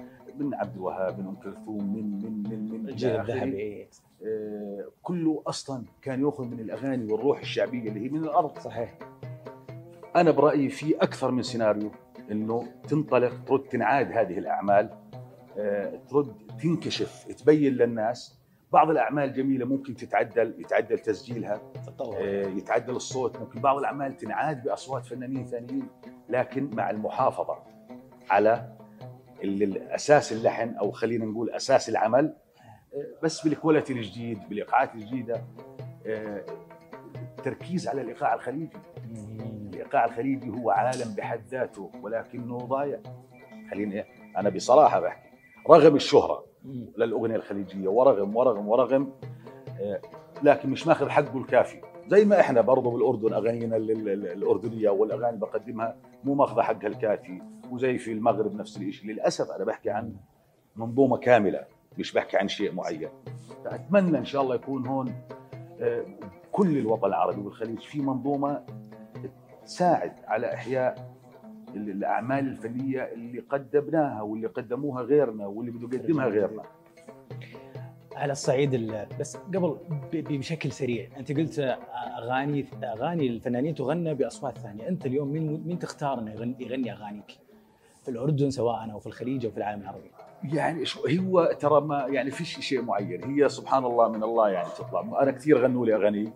من 0.43 0.55
عبد 0.55 0.75
الوهاب 0.77 1.19
من 1.19 1.27
أم 1.27 1.35
كلثوم 1.35 1.95
من 1.95 2.23
من 2.23 2.43
من 2.51 2.83
من 2.83 2.89
الجيل. 2.89 3.21
الذهبي. 3.21 3.89
آه، 4.27 4.85
كله 5.03 5.43
أصلا 5.47 5.85
كان 6.03 6.23
يأخذ 6.25 6.45
من 6.45 6.61
الأغاني 6.61 7.13
والروح 7.13 7.41
الشعبية 7.41 7.89
اللي 7.89 8.05
هي 8.05 8.09
من 8.09 8.25
الأرض. 8.25 8.59
صحيح. 8.59 8.99
أنا 10.17 10.31
برأيي 10.31 10.69
في 10.69 10.97
أكثر 10.97 11.31
من 11.31 11.43
سيناريو 11.43 11.91
إنه 12.31 12.65
تنطلق 12.89 13.45
ترد 13.47 13.61
تنعاد 13.63 14.13
هذه 14.13 14.39
الأعمال. 14.39 14.91
آه، 15.59 16.01
ترد 16.11 16.33
تنكشف 16.63 17.25
تبين 17.39 17.73
للناس. 17.73 18.39
بعض 18.73 18.91
الأعمال 18.91 19.33
جميلة 19.33 19.67
ممكن 19.67 19.95
تتعدل 19.97 20.55
يتعدل 20.59 20.99
تسجيلها. 20.99 21.61
تطور. 21.87 22.17
آه، 22.21 22.47
يتعدل 22.47 22.97
الصوت. 22.97 23.39
ممكن 23.39 23.61
بعض 23.61 23.79
الأعمال 23.79 24.17
تنعاد 24.17 24.63
بأصوات 24.63 25.07
فنانين 25.07 25.45
ثانيين 25.45 25.89
لكن 26.29 26.71
مع 26.75 26.91
المحافظة 26.91 27.59
على 28.31 28.73
أساس 29.95 30.33
اللحن 30.33 30.75
أو 30.75 30.91
خلينا 30.91 31.25
نقول 31.25 31.51
أساس 31.51 31.89
العمل 31.89 32.35
آه، 32.95 33.07
بس 33.23 33.45
بالكواليتي 33.45 33.93
الجديد 33.93 34.39
بالإيقاعات 34.49 34.95
الجديدة 34.95 35.45
آه، 36.07 36.45
التركيز 37.39 37.89
على 37.89 38.01
الإيقاع 38.01 38.35
الخليجي. 38.35 38.77
الإيقاع 39.73 40.05
الخليجي 40.05 40.51
هو 40.51 40.71
عالم 40.71 41.15
بحد 41.15 41.41
ذاته 41.51 41.91
ولكنه 42.03 42.59
ضايع. 42.59 43.01
خليني 43.71 44.05
أنا 44.37 44.49
بصراحة 44.51 45.01
بحكي 45.01 45.29
رغم 45.71 45.97
الشهرة. 45.97 46.45
للأغنية 46.99 47.37
الخليجية 47.37 47.89
ورغم 47.89 48.37
ورغم 48.37 48.69
ورغم 48.69 49.13
آه، 49.81 50.01
لكن 50.43 50.71
مش 50.71 50.87
ماخذ 50.87 51.09
حقه 51.09 51.39
الكافي. 51.39 51.81
زي 52.09 52.25
ما 52.25 52.41
إحنا 52.41 52.61
برضه 52.61 52.91
بالأردن 52.91 53.33
اغانينا 53.35 53.77
ال- 53.77 53.91
ال- 53.91 54.09
ال- 54.09 54.27
الأردنية 54.33 54.91
والأغاني 54.91 55.29
اللي 55.29 55.41
بقدمها 55.41 55.97
مو 56.25 56.35
ماخذة 56.35 56.63
حقها 56.63 56.87
الكافي 56.87 57.43
وزي 57.71 57.99
في 57.99 58.13
المغرب 58.13 58.55
نفس 58.55 58.77
الشيء 58.77 59.11
للأسف 59.11 59.51
أنا 59.51 59.65
بحكي 59.65 59.91
عن 59.91 60.13
منظومة 60.77 61.17
كاملة 61.17 61.65
مش 61.99 62.13
بحكي 62.13 62.37
عن 62.37 62.49
شيء 62.49 62.73
معين. 62.75 63.09
فأتمنى 63.65 64.19
إن 64.19 64.25
شاء 64.25 64.43
الله 64.43 64.55
يكون 64.55 64.87
هون 64.87 65.15
آه، 65.81 66.05
كل 66.53 66.79
الوطن 66.79 67.07
العربي 67.09 67.41
والخليج 67.41 67.79
في 67.81 68.01
منظومة 68.01 68.65
تساعد 69.65 70.13
على 70.27 70.55
إحياء 70.55 71.15
ال- 71.77 71.91
الأعمال 71.91 72.49
الفنية 72.49 73.01
اللي 73.03 73.39
قدمناها 73.41 74.23
واللي 74.23 74.47
قدموها 74.47 75.03
غيرنا 75.03 75.47
واللي 75.47 75.71
بده 75.73 75.99
يقدمها 75.99 76.27
غيرنا. 76.27 76.63
على 78.19 78.33
الصعيد 78.33 78.75
ال- 78.75 79.07
بس 79.21 79.37
قبل 79.37 79.77
بشكل 80.13 80.73
سريع 80.73 81.09
أنت 81.17 81.33
قلت 81.33 81.59
أغاني 82.19 82.67
أغاني 82.85 83.27
الفنانين 83.27 83.75
تغنى 83.75 84.15
بأصوات 84.15 84.59
ثانية. 84.59 84.89
أنت 84.89 85.07
اليوم 85.07 85.29
مين 85.29 85.63
مين 85.67 85.79
تختار 85.79 86.19
إنه 86.19 86.33
يغني, 86.33 86.55
يغني 86.61 86.93
أغانيك؟ 86.93 87.39
في 88.03 88.09
الأردن 88.11 88.51
سواء 88.51 88.93
أو 88.93 88.99
في 88.99 89.07
الخليج 89.07 89.45
أو 89.47 89.51
في 89.53 89.59
العالم 89.59 89.83
العربي. 89.83 90.11
يعني 90.45 90.85
شو 90.85 91.01
هو 91.09 91.53
ترى 91.61 91.81
ما 91.81 92.07
يعني 92.07 92.31
فيش 92.31 92.61
شيء 92.61 92.83
معين. 92.83 93.25
هي 93.25 93.49
سبحان 93.49 93.85
الله 93.85 94.09
من 94.09 94.23
الله 94.23 94.49
يعني 94.49 94.69
تطلع. 94.79 95.23
أنا 95.23 95.31
كثير 95.31 95.59
غنوا 95.59 95.87
لي 95.87 95.95
أغاني. 95.95 96.33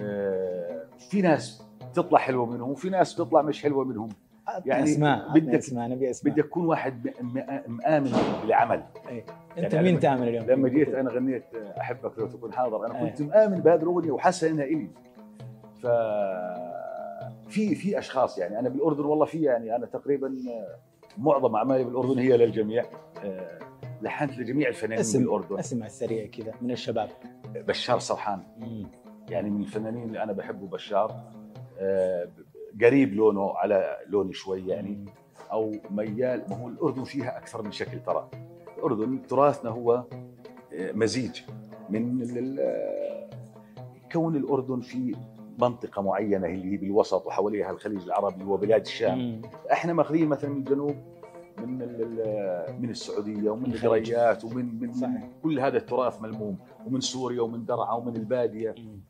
آه، 0.00 0.84
في 0.98 1.22
ناس 1.22 1.62
تطلع 1.94 2.18
حلوة 2.18 2.46
منهم 2.46 2.70
وفي 2.70 2.90
ناس 2.90 3.14
تطلع 3.14 3.42
مش 3.42 3.62
حلوة 3.62 3.84
منهم. 3.84 4.08
يعني 4.66 4.84
أسماء 4.84 5.32
بدك- 5.34 5.54
أسماء 5.54 5.88
نبي 5.88 6.10
أسماء. 6.10 6.34
بدك 6.34 6.44
تكون 6.44 6.66
واحد 6.66 7.10
مآمن 7.68 8.12
بالعمل. 8.42 8.82
أنت 9.58 9.74
يعني 9.74 9.90
مين 9.90 10.00
تآمن 10.00 10.22
اليوم؟ 10.28 10.44
لما 10.46 10.68
جيت 10.68 10.88
أنا 10.94 11.10
غنيت 11.10 11.44
أحبك 11.80 12.18
لو 12.18 12.26
تكون 12.26 12.52
حاضر. 12.52 12.86
أنا 12.86 13.00
أي. 13.02 13.10
كنت 13.10 13.22
مآمن 13.22 13.60
بهذه 13.60 13.82
الأغنية 13.82 14.10
وحاسه 14.10 14.48
انها 14.50 14.64
إلي. 14.64 14.88
ف 15.82 15.86
في 17.48 17.74
في 17.74 17.98
أشخاص 17.98 18.38
يعني 18.38 18.58
أنا 18.58 18.68
بالأردن 18.68 19.04
والله 19.04 19.24
في 19.24 19.42
يعني 19.42 19.76
أنا 19.76 19.86
تقريبا 19.86 20.34
معظم 21.18 21.56
أعمالي 21.56 21.84
بالأردن 21.84 22.18
هي 22.18 22.36
للجميع 22.36 22.84
آه، 23.24 23.58
لحنت 24.02 24.38
لجميع 24.38 24.68
الفنانين 24.68 24.98
اسم 24.98 25.18
بالأردن. 25.18 25.58
اسم 25.58 25.76
على 25.76 25.86
السريع 25.86 26.26
كذا 26.26 26.52
من 26.62 26.70
الشباب. 26.70 27.08
بشار 27.54 27.98
سرحان 27.98 28.42
مم. 28.58 28.86
يعني 29.28 29.50
من 29.50 29.60
الفنانين 29.60 30.02
اللي 30.08 30.22
أنا 30.22 30.32
بحبه 30.32 30.66
بشار 30.66 31.14
آه، 31.78 32.28
قريب 32.80 33.14
لونه 33.14 33.52
على 33.56 33.96
لوني 34.06 34.32
شوي 34.32 34.66
يعني 34.68 35.04
أو 35.52 35.72
ميال 35.90 36.44
ما 36.50 36.56
هو 36.56 36.68
الأردن 36.68 37.04
فيها 37.04 37.38
أكثر 37.38 37.62
من 37.62 37.72
شكل 37.72 38.02
ترى 38.02 38.28
الأردن 38.78 39.22
تراثنا 39.26 39.70
هو 39.70 40.04
آه، 40.72 40.92
مزيج 40.92 41.40
من 41.90 42.24
كون 44.12 44.36
الأردن 44.36 44.80
في 44.80 45.16
منطقة 45.60 46.02
معينة 46.02 46.46
اللي 46.46 46.72
هي 46.72 46.76
بالوسط 46.76 47.26
وحواليها 47.26 47.70
الخليج 47.70 48.02
العربي 48.02 48.44
وبلاد 48.44 48.80
الشام 48.80 49.18
مم. 49.18 49.42
إحنا 49.72 49.92
ماخذين 49.92 50.28
مثلا 50.28 50.50
من 50.50 50.56
الجنوب 50.56 50.96
من 51.58 51.78
من 52.80 52.90
السعودية 52.90 53.50
ومن. 53.50 53.66
القريات 53.74 54.44
ومن 54.44 54.80
من 54.80 54.92
صحيح. 54.92 55.28
كل 55.42 55.60
هذا 55.60 55.76
التراث 55.76 56.22
ملموم 56.22 56.58
ومن 56.86 57.00
سوريا 57.00 57.40
ومن 57.42 57.64
درعا 57.64 57.92
ومن 57.94 58.16
البادية 58.16 58.74
مم. 58.78 59.00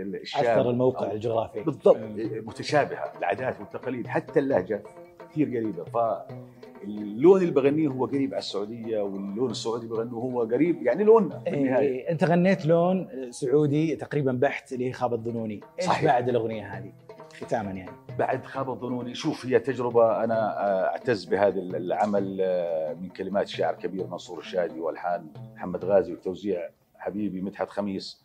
ال- 0.00 0.16
الشام 0.16 0.40
اثر 0.44 0.70
الموقع 0.70 1.12
الجغرافي. 1.12 1.62
بالضبط 1.62 1.96
مم. 1.96 2.42
متشابهة 2.46 3.12
العادات 3.18 3.60
والتقاليد 3.60 4.06
حتى 4.06 4.40
اللهجة 4.40 4.82
كثير 5.30 5.46
قريبة. 5.48 5.84
فاللون 5.84 7.40
اللي 7.40 7.50
بغنيه 7.52 7.88
هو 7.88 8.06
قريب 8.06 8.30
على 8.34 8.38
السعودية 8.38 9.00
واللون 9.00 9.50
السعودي 9.50 9.86
بغنيه 9.86 10.10
هو 10.12 10.40
قريب 10.42 10.82
يعني 10.82 11.04
لوننا 11.04 11.42
النهاية. 11.46 11.88
إيه 11.88 12.10
أنت 12.10 12.24
غنيت 12.24 12.66
لون 12.66 13.08
سعودي 13.30 13.96
تقريبا 13.96 14.32
بحت 14.32 14.72
اللي 14.72 14.88
هي 14.88 14.92
خاب 14.92 15.12
الظنوني. 15.14 15.60
إيش 15.78 15.86
صحيح. 15.86 16.04
بعد 16.04 16.28
الأغنية 16.28 16.66
هذه؟ 16.78 16.92
ختاما 17.40 17.70
يعني. 17.70 17.90
بعد 18.18 18.44
خاب 18.44 18.78
ظنوني 18.80 19.14
شوف 19.14 19.46
هي 19.46 19.58
تجربة 19.58 20.24
أنا 20.24 20.60
آه، 20.60 20.86
أعتز 20.86 21.24
بهذا 21.24 21.60
العمل 21.60 22.38
آه، 22.40 22.94
من 22.94 23.08
كلمات 23.08 23.48
شاعر 23.48 23.74
كبير 23.74 24.06
منصور 24.06 24.38
الشادي 24.38 24.80
وألحان 24.80 25.26
محمد 25.54 25.84
غازي 25.84 26.12
وتوزيع 26.12 26.68
حبيبي 26.98 27.40
مدحت 27.40 27.70
خميس. 27.70 28.23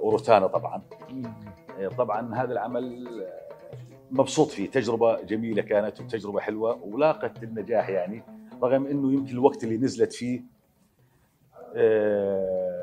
وروتانا 0.00 0.46
طبعا 0.46 0.82
آه، 1.78 1.88
طبعا 1.88 2.34
هذا 2.34 2.52
العمل 2.52 3.08
آه، 3.22 3.48
مبسوط 4.10 4.48
فيه 4.48 4.70
تجربة 4.70 5.20
جميلة 5.22 5.62
كانت 5.62 6.00
وتجربة 6.00 6.40
حلوة 6.40 6.82
ولاقت 6.84 7.42
النجاح 7.42 7.88
يعني 7.88 8.22
رغم 8.62 8.86
أنه 8.86 9.12
يمكن 9.12 9.32
الوقت 9.32 9.64
اللي 9.64 9.76
نزلت 9.76 10.12
فيه 10.12 10.42
آه، 11.74 12.78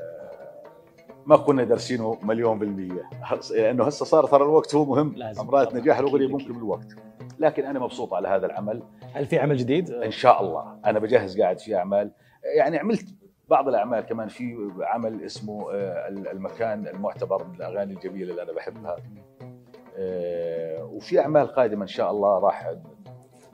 ما 1.25 1.37
كنا 1.37 1.63
دارسينه 1.63 2.17
مليون 2.23 2.59
بالمية 2.59 3.09
لأنه 3.51 3.83
هسه 3.83 4.05
صار 4.05 4.27
ترى 4.27 4.43
الوقت 4.43 4.75
هو 4.75 4.85
مهم 4.85 5.15
أمرات. 5.39 5.75
نجاح 5.75 5.99
الأغنية 5.99 6.27
ممكن. 6.27 6.53
بالوقت 6.53 6.95
لكن 7.39 7.65
أنا 7.65 7.79
مبسوط 7.79 8.13
على 8.13 8.27
هذا 8.27 8.45
العمل 8.45 8.83
هل 9.13 9.25
في 9.25 9.39
عمل 9.39 9.57
جديد؟ 9.57 9.89
إن 9.91 10.11
شاء 10.11 10.43
الله 10.43 10.77
أنا 10.85 10.99
بجهز 10.99 11.41
قاعد 11.41 11.59
في 11.59 11.75
أعمال 11.75 12.11
يعني 12.57 12.77
عملت 12.77 13.05
بعض 13.49 13.67
الأعمال 13.67 13.99
كمان 13.99 14.27
في 14.27 14.71
عمل 14.81 15.23
اسمه 15.23 15.71
آه، 15.73 16.07
المكان 16.07 16.87
المعتبر 16.87 17.43
من 17.47 17.55
الأغاني 17.55 17.93
الجميلة 17.93 18.31
اللي 18.31 18.43
أنا 18.43 18.51
بحبها. 18.51 18.95
آه، 19.97 20.83
وفي 20.83 21.19
أعمال 21.19 21.47
قادمة 21.47 21.81
إن 21.81 21.87
شاء 21.87 22.11
الله 22.11 22.39
راح 22.39 22.73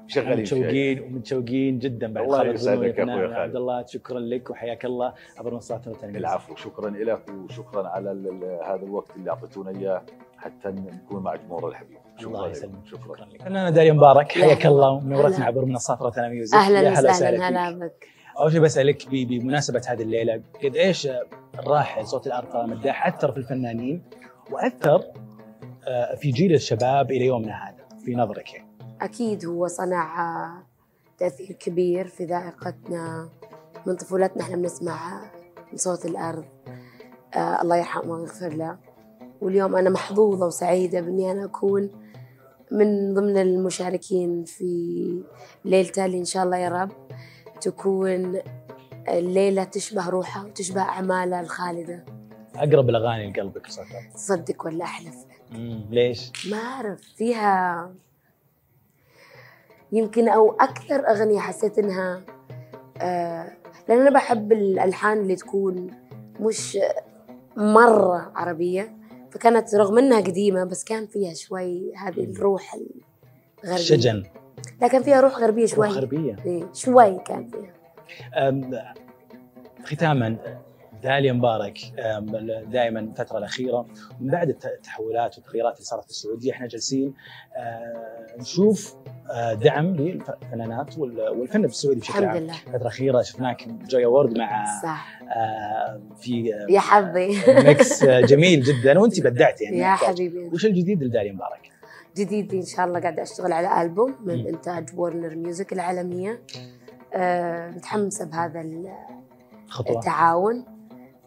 شغالين 0.07 0.45
فيها. 0.45 0.57
متشوقين 0.57 1.01
ومتشوقين 1.01 1.79
جدا 1.79 2.13
بعد 2.13 2.23
الله 2.23 2.37
خالد 2.37 2.53
يسعدك 2.53 2.99
أخوي 2.99 3.27
خالد. 3.27 3.33
عبد 3.33 3.55
الله 3.55 3.85
شكرا 3.85 4.19
لك 4.19 4.49
وحياك 4.49 4.85
الله. 4.85 5.13
عبر 5.37 5.53
منصات 5.53 5.87
التلفزيون 5.87 6.15
العفو 6.15 6.55
شكرا 6.55 6.89
لك 6.89 7.29
وشكرا 7.29 7.87
على 7.87 8.09
هذا 8.65 8.85
الوقت 8.85 9.15
اللي 9.15 9.29
أعطيتونا 9.31 9.79
إياه 9.79 10.01
حتى 10.37 10.69
نكون 10.69 11.23
مع 11.23 11.35
جمهور 11.35 11.69
الحبيب. 11.69 11.97
الله 12.19 12.39
شكرا 12.39 12.47
يسلمك. 12.47 12.75
لك 12.75 12.85
شكرا 12.85 13.25
لك. 13.25 13.41
فنانة 13.41 13.69
داليا 13.69 13.93
مبارك. 13.93 14.31
حياك 14.31 14.65
الله. 14.65 14.89
ومنورتنا 14.89 15.37
هلا. 15.37 15.45
عبر 15.45 15.65
منصات 15.65 16.01
روتانا 16.01 16.29
ميوزك 16.29 16.55
أهلا 16.55 16.81
يا 16.81 16.91
وسهلا. 16.91 17.49
هلا 17.49 17.77
بك 17.77 18.07
أول 18.39 18.51
شيء 18.51 18.61
بسألك 18.61 19.07
بمناسبة 19.09 19.81
هذه 19.87 20.01
الليلة 20.01 20.41
قد 20.63 20.75
إيش 20.75 21.07
الراحل 21.59 22.07
صوت 22.07 22.27
الأرض 22.27 22.47
طال 22.51 22.69
مداح 22.69 23.07
أثر 23.07 23.31
في 23.31 23.37
الفنانين 23.37 24.03
وأثر 24.51 25.03
آه، 25.87 26.15
في 26.15 26.31
جيل 26.31 26.53
الشباب 26.53 27.11
إلى 27.11 27.25
يومنا 27.25 27.53
هذا 27.53 27.99
في 28.05 28.15
نظرك 28.15 28.53
يعني 28.53 28.67
أكيد 29.01 29.45
هو 29.45 29.67
صنع 29.67 30.21
آه، 30.21 30.63
تأثير 31.17 31.51
كبير 31.51 32.07
في 32.07 32.25
ذائقتنا 32.25 33.29
من 33.85 33.95
طفولتنا 33.95 34.43
إحنا 34.43 34.55
بنسمع 34.55 35.21
من 35.71 35.77
صوت 35.77 36.05
الأرض 36.05 36.45
آه 37.35 37.61
الله 37.61 37.75
يرحمه 37.77 38.11
ويغفر 38.13 38.49
له. 38.53 38.77
واليوم 39.41 39.75
أنا 39.75 39.89
محظوظة 39.89 40.45
وسعيدة 40.45 41.01
بإني 41.01 41.31
أنا 41.31 41.45
أكون 41.45 41.89
من 42.71 43.13
ضمن 43.13 43.37
المشاركين 43.37 44.43
في 44.43 45.23
ليلته 45.65 46.05
اللي 46.05 46.17
إن 46.17 46.25
شاء 46.25 46.43
الله 46.43 46.57
يا 46.57 46.69
رب. 46.69 46.91
تكون 47.61 48.39
الليلة 49.09 49.63
تشبه 49.63 50.09
روحه 50.09 50.45
وتشبه 50.45 50.81
اعماله 50.81 51.39
الخالدة. 51.41 52.05
أقرب 52.55 52.89
الأغاني 52.89 53.31
لقلبك 53.31 53.69
الأرض 53.69 53.87
صدق 54.15 54.65
ولا 54.65 54.83
أحلف؟ 54.83 55.15
مم، 55.51 55.85
ليش؟ 55.91 56.31
ما 56.51 56.57
أعرف 56.57 57.01
فيها 57.01 57.91
يمكن 59.91 60.29
أو 60.29 60.51
أكثر 60.51 61.09
أغنية 61.09 61.39
حسيت 61.39 61.79
إنها 61.79 62.21
آه 63.01 63.51
لأن 63.89 63.99
أنا 64.01 64.09
بحب 64.09 64.51
الألحان 64.51 65.17
اللي 65.17 65.35
تكون 65.35 65.91
مش 66.39 66.77
مرة 67.57 68.31
عربية 68.35 68.95
فكانت 69.31 69.75
رغم 69.75 69.97
إنها 69.97 70.19
قديمة 70.21 70.63
بس 70.63 70.83
كان 70.83 71.07
فيها 71.07 71.33
شوي 71.33 71.95
هذه 71.95 72.23
الروح 72.23 72.73
الغربية. 72.73 73.73
الشجن 73.81 74.23
لا 74.81 74.87
كان 74.87 75.03
فيها 75.03 75.21
روح 75.21 75.37
غربية 75.37 75.65
شوي. 75.65 75.87
روح 75.87 75.95
غربية. 75.97 76.35
إيه، 76.45 76.63
شوي 76.73 77.19
كان 77.25 77.47
فيها. 77.49 78.93
ختاما 79.83 80.37
داليا 81.03 81.33
مبارك 81.33 81.77
دائما 82.67 82.99
الفترة 82.99 83.37
الأخيرة 83.37 83.85
من 84.19 84.31
بعد 84.31 84.49
الت- 84.49 84.65
التحولات 84.65 85.37
والتغييرات 85.37 85.73
اللي 85.75 85.85
صارت 85.85 86.03
في 86.03 86.09
السعودية 86.09 86.51
إحنا 86.51 86.67
جالسين 86.67 87.13
آه، 87.57 88.27
نشوف 88.39 88.95
آه، 89.31 89.53
دعم 89.53 89.95
للفنانات 89.95 90.97
وال- 90.97 91.29
والفن 91.29 91.61
في 91.67 91.73
السعودي 91.73 91.99
بشكل 91.99 92.13
الحمد 92.19 92.35
عام 92.35 92.43
لله. 92.43 92.53
الفترة 92.53 92.81
الأخيرة 92.81 93.21
شفناك 93.21 93.67
Joy 93.67 94.05
Awards 94.05 94.37
مع 94.37 94.65
صح. 94.83 95.21
آه، 95.37 96.01
في 96.21 96.53
يا 96.69 96.79
حظي. 96.79 97.27
Mix 97.67 98.03
جميل 98.31 98.61
جدا 98.61 98.99
وأنت 98.99 99.19
بدعت 99.21 99.61
يعني. 99.61 99.77
يا. 99.79 99.95
حبيبي. 99.95 100.39
وش 100.53 100.65
الجديد 100.65 101.03
لداليا 101.03 101.31
مبارك؟ 101.33 101.70
جديد 102.17 102.53
ان 102.53 102.65
شاء 102.65 102.85
الله 102.85 102.99
قاعدة 102.99 103.23
أشتغل 103.23 103.53
على 103.53 103.81
ألبوم 103.81 104.15
من. 104.21 104.47
إنتاج 104.47 104.89
Warner 104.99 105.35
Music 105.35 105.73
العالمية. 105.73 106.41
آه، 107.13 107.69
متحمسه 107.69 108.25
بهذا 108.25 108.61
التعاون. 109.89 110.65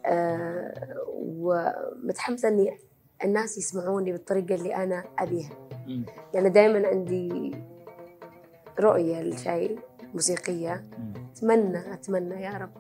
آه، 0.07 0.75
ومتحمسه 1.15 2.49
إني 2.49 2.79
الناس 3.25 3.59
يسمعوني 3.59 4.13
بالطريقة 4.13 4.55
اللي 4.55 4.77
أنا 4.77 5.05
أبيها. 5.19 5.69
لأن 6.35 6.53
دائما 6.53 6.89
عندي 6.89 7.55
رؤية 8.81 9.23
لشيء 9.23 9.79
موسيقية. 10.15 10.85
أتمنى 11.33 11.95
أتمنى 11.95 12.43
يا 12.43 12.51
رب. 12.51 12.71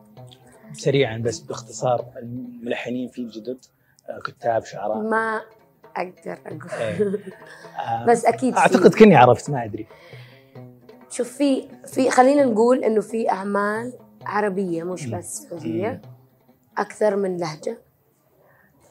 سريعا 0.73 1.19
بس 1.19 1.39
باختصار 1.39 2.05
الملحنين 2.17 3.09
في 3.09 3.27
جدد 3.27 3.59
آه، 4.09 4.21
كتاب 4.25 4.65
شعراء. 4.65 4.99
ما 4.99 5.41
أقدر 5.97 6.39
أقول 6.47 6.71
إيه. 6.81 7.19
بس 8.09 8.25
أكيد. 8.25 8.55
أعتقد 8.57 8.95
كني 8.95 9.17
عرفت 9.17 9.51
ما 9.51 9.65
أدري 9.65 9.87
شوف 11.11 11.29
في 11.29 11.69
في 11.87 12.11
خلينا 12.11 12.45
نقول 12.45 12.85
إنه 12.85 13.01
في 13.01 13.31
أعمال 13.31 13.93
عربية 14.27 14.83
مش. 14.83 15.07
بس 15.07 15.37
سعوديه 15.37 16.03
أكثر 16.79 17.17
من 17.17 17.37
لهجة 17.37 17.79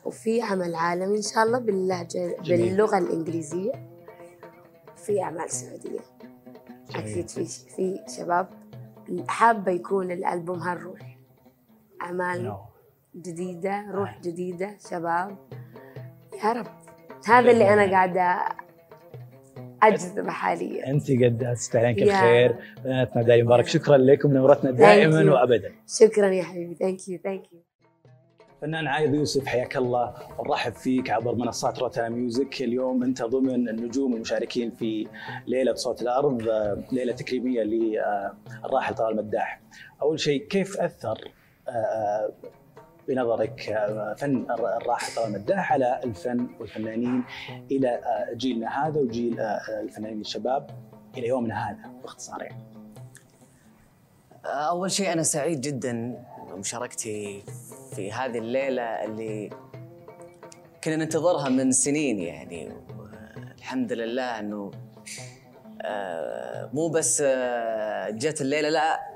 وفي 0.06 0.42
عمل 0.42 0.76
عالمي 0.76 1.18
إن 1.18 1.22
شاء 1.22 1.44
الله 1.44 1.60
باللهجة 1.60 2.36
جميل. 2.42 2.62
باللغة 2.70 2.98
الإنجليزية 2.98 3.72
في 4.98 5.22
أعمال 5.22 5.50
سعودية 5.52 6.00
جميل. 6.90 7.12
أكيد 7.12 7.30
في 7.30 7.46
في 7.46 8.00
شباب 8.18 8.48
حابة 9.28 9.72
يكون 9.72 10.12
الألبوم 10.12 10.60
هالروح 10.60 11.18
أعمال 12.02 12.44
نو. 12.44 12.58
جديدة 13.16 13.86
روح 13.92 14.20
جديدة 14.22 14.78
شباب 14.90 15.38
يا 16.44 16.54
رب 16.54 16.83
هذا 17.28 17.52
اللي 17.52 17.74
أنا 17.74 17.92
قاعدة 17.94 18.40
أجذبه 19.84 20.32
حاليا. 20.32 20.88
انت 20.88 21.12
قد 21.12 21.54
تستاهلين 21.56 21.96
كل 21.96 22.12
خير 22.12 22.56
بناتنا 22.84 23.22
دايما 23.22 23.46
مبارك. 23.46 23.68
شكرا 23.68 23.98
لكم 23.98 24.34
نورتنا 24.34 24.72
دائما. 24.72 25.34
وابدا. 25.34 25.72
شكرا 25.88 26.28
يا 26.28 26.44
حبيبي. 26.44 26.76
Thank 26.76 27.08
you 27.08 27.20
thank 27.24 27.54
you 27.54 27.60
فنان 28.62 28.88
عايض 28.88 29.14
يوسف 29.14 29.46
حياك 29.46 29.78
الله. 29.78 30.14
ونرحب 30.40 30.74
فيك 30.74 31.10
عبر 31.10 31.36
منصات 31.36 31.80
روتانا 31.80 32.10
Music. 32.10 32.62
اليوم 32.62 33.04
أنت 33.04 33.22
ضمن 33.24 33.70
النجوم 33.70 34.14
المشاركين 34.16 34.72
في 34.72 35.08
ليلة 35.48 35.74
صوت 35.74 36.02
الأرض 36.02 36.42
ليلة 36.92 37.14
تكريمية 37.14 37.64
للراحل 37.64 38.96
طلال 38.96 39.16
مداح. 39.16 39.62
أول 40.02 40.20
شيء 40.20 40.48
كيف 40.48 40.78
أثر 40.82 41.18
آه، 41.68 41.72
آه، 41.72 42.32
بنظرك 43.08 43.70
آه، 43.70 44.14
فن 44.14 44.46
الر- 44.52 44.78
الراحل 44.78 45.16
طلال 45.16 45.32
مداح 45.32 45.74
على 45.74 46.00
الفن 46.04 46.48
والفنانين 46.60 47.24
إلى 47.72 47.90
آه، 47.90 48.34
جيلنا 48.34 48.88
هذا 48.88 49.00
وجيل 49.02 49.40
آه، 49.40 49.60
الفنانين 49.82 50.22
الشباب 50.22 50.70
إلى 51.18 51.28
يومنا 51.28 51.70
هذا 51.70 51.92
باختصار 52.02 52.42
يعني. 52.42 52.64
أول 54.46 54.92
شيء 54.92 55.14
أنا 55.14 55.24
سعيد 55.24 55.62
جدا 55.62 56.24
بمشاركتي 56.52 57.44
في 57.96 58.12
هذه 58.12 58.38
الليلة 58.38 58.84
اللي 58.84 59.50
كنا 60.84 60.96
ننتظرها 60.96 61.50
من 61.50 61.72
سنين 61.72 62.20
يعني 62.20 62.72
الحمد 63.58 63.94
لله 63.94 64.40
آه، 65.82 66.70
مو 66.74 66.88
بس 66.90 67.22
جت 68.10 68.42
الليلة 68.42 68.70
لا 68.70 69.13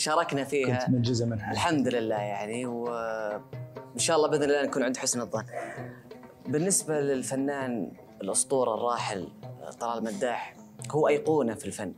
شاركنا 0.00 0.44
فيها. 0.44 0.78
كنت 0.78 0.90
من 0.90 1.02
جزء 1.02 1.26
منها. 1.26 1.52
الحمد 1.52 1.88
لله 1.88 2.16
يعني 2.16 2.66
وإن 2.66 3.98
شاء 3.98 4.16
الله 4.16 4.28
بإذن 4.28 4.42
الله 4.42 4.62
نكون 4.62 4.82
عند 4.82 4.96
حسن 4.96 5.20
الظن. 5.20 5.44
بالنسبة 6.46 7.00
للفنان 7.00 7.92
الأسطورة 8.22 8.74
الراحل 8.74 9.28
طلال 9.80 10.04
مداح 10.04 10.56
هو 10.90 11.08
أيقونة 11.08 11.54
في 11.54 11.66
الفن. 11.66 11.94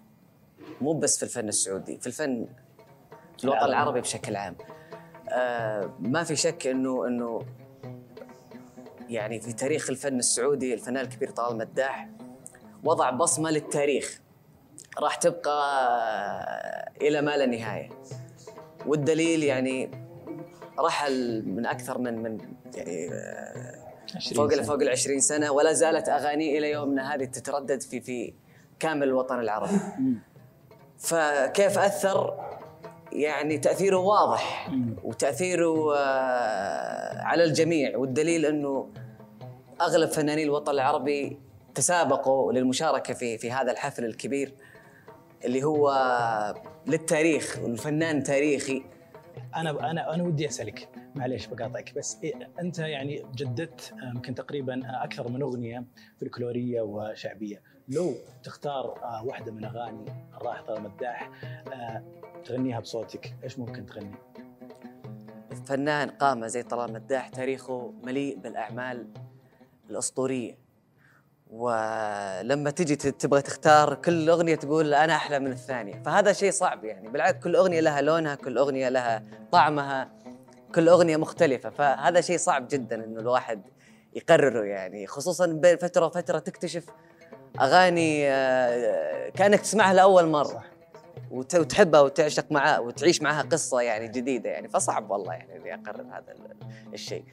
مو 0.80 0.92
بس 0.92 1.16
في 1.16 1.22
الفن 1.22 1.48
السعودي 1.48 1.98
في 1.98 2.06
الفن 2.06 2.46
في 3.38 3.44
الوطن 3.44 3.58
العربي. 3.58 3.72
العربي 3.72 4.00
بشكل 4.00 4.36
عام. 4.36 4.56
آه 5.28 5.90
ما 6.00 6.24
في 6.24 6.36
شك 6.36 6.66
إنه 6.66 7.06
إنه 7.06 7.42
يعني 9.08 9.40
في 9.40 9.52
تاريخ 9.52 9.90
الفن 9.90 10.18
السعودي 10.18 10.74
الفنان 10.74 11.04
الكبير 11.04 11.30
طلال 11.30 11.58
مداح 11.58 12.08
وضع 12.84 13.10
بصمة 13.10 13.50
للتاريخ. 13.50 14.20
راح 14.98 15.14
تبقى 15.14 16.92
إلى 17.00 17.22
ما 17.22 17.36
لا 17.36 17.46
نهاية 17.46 17.88
والدليل 18.86 19.42
يعني 19.42 19.90
رحل 20.78 21.42
من 21.46 21.66
أكثر 21.66 21.98
من 21.98 22.22
من 22.22 22.38
يعني 22.74 23.08
آه، 23.12 23.82
20 24.16 24.36
فوق 24.36 24.54
سنة. 24.54 24.62
فوق 24.62 24.82
ال 24.82 24.88
20 24.88 25.20
سنة 25.20 25.50
ولا 25.50 25.72
زالت 25.72 26.08
اغانيه 26.08 26.58
إلى 26.58 26.70
يومنا 26.70 27.14
هذه 27.14 27.24
تتردد 27.24 27.82
في 27.82 28.00
في 28.00 28.34
كامل 28.80 29.08
الوطن 29.08 29.40
العربي. 29.40 29.78
فكيف 30.98 31.78
أثر؟ 31.78 32.52
يعني 33.12 33.58
تأثيره 33.58 33.96
واضح 33.96 34.70
وتأثيره 35.04 35.96
آه، 35.96 37.22
على 37.22 37.44
الجميع 37.44 37.96
والدليل 37.96 38.46
إنه 38.46 38.88
أغلب 39.80 40.08
فناني 40.08 40.42
الوطن 40.42 40.72
العربي 40.72 41.38
تسابقوا 41.74 42.52
للمشاركة 42.52 43.14
في 43.14 43.38
في 43.38 43.52
هذا 43.52 43.72
الحفل 43.72 44.04
الكبير 44.04 44.54
اللي 45.44 45.64
هو 45.64 45.92
للتاريخ 46.86 47.58
والفنان 47.62 48.22
تاريخي. 48.22 48.82
أنا 49.56 49.90
أنا 49.90 50.14
أنا 50.14 50.22
ودي 50.22 50.48
أسألك 50.48 50.88
معليش 51.14 51.46
بقاطعك 51.46 51.94
بس 51.94 52.18
إيه 52.24 52.50
أنت 52.60 52.78
يعني 52.78 53.22
جددت 53.34 53.94
آه، 54.02 54.08
يمكن 54.08 54.34
تقريبا 54.34 54.74
آه، 54.86 55.04
أكثر 55.04 55.28
من 55.28 55.42
أغنية 55.42 55.84
فلكلوريه 56.20 56.80
وشعبية. 56.80 57.62
لو 57.88 58.14
تختار 58.42 58.98
آه، 59.02 59.24
واحدة 59.24 59.52
من 59.52 59.64
أغاني 59.64 60.04
الراحل 60.36 60.64
طلال 60.66 60.82
مداح 60.82 61.30
آه، 61.72 62.02
تغنيها 62.44 62.80
بصوتك 62.80 63.34
إيش 63.44 63.58
ممكن 63.58 63.86
تغني؟ 63.86 64.14
فنان 65.66 66.10
قامة 66.10 66.46
زي 66.46 66.62
طلال 66.62 66.92
مداح 66.92 67.28
تاريخه 67.28 67.94
مليء 68.02 68.38
بالأعمال 68.38 69.08
الأسطورية. 69.90 70.61
ولما 71.52 72.70
تجي 72.70 72.96
تبغى 72.96 73.42
تختار 73.42 73.94
كل 73.94 74.28
أغنية 74.30 74.54
تقول 74.54 74.94
أنا 74.94 75.16
أحلى 75.16 75.38
من 75.38 75.52
الثانية. 75.52 76.02
فهذا 76.04 76.32
شيء 76.32 76.50
صعب 76.50 76.84
يعني. 76.84 77.08
بالعكس 77.08 77.42
كل 77.44 77.56
أغنية 77.56 77.80
لها 77.80 78.00
لونها 78.00 78.34
كل 78.34 78.58
أغنية 78.58 78.88
لها 78.88 79.22
طعمها 79.52 80.10
كل 80.74 80.88
أغنية 80.88 81.16
مختلفة. 81.16 81.70
فهذا 81.70 82.20
شيء 82.20 82.38
صعب 82.38 82.68
جدا 82.68 83.04
إنه 83.04 83.20
الواحد 83.20 83.62
يقرره 84.14 84.64
يعني. 84.64 85.06
خصوصا 85.06 85.46
بين 85.46 85.76
فترة 85.76 86.06
وفترة 86.06 86.38
تكتشف 86.38 86.84
أغاني 87.60 88.30
آه، 88.30 89.28
كأنك 89.28 89.60
تسمعها 89.60 89.92
صح. 90.44 90.64
وت- 91.30 91.54
وتحبها 91.54 92.00
وتعشق 92.00 92.44
معها 92.50 92.78
وتعيش 92.78 93.22
معها 93.22 93.42
قصة 93.42 93.80
يعني 93.80 94.08
جديدة 94.08 94.50
يعني. 94.50 94.68
فصعب 94.68 95.10
والله 95.10 95.32
يعني 95.32 95.56
إني 95.56 95.74
أقرر 95.74 96.02
هذا 96.02 96.32
ال- 96.32 96.56
الشيء. 96.94 97.24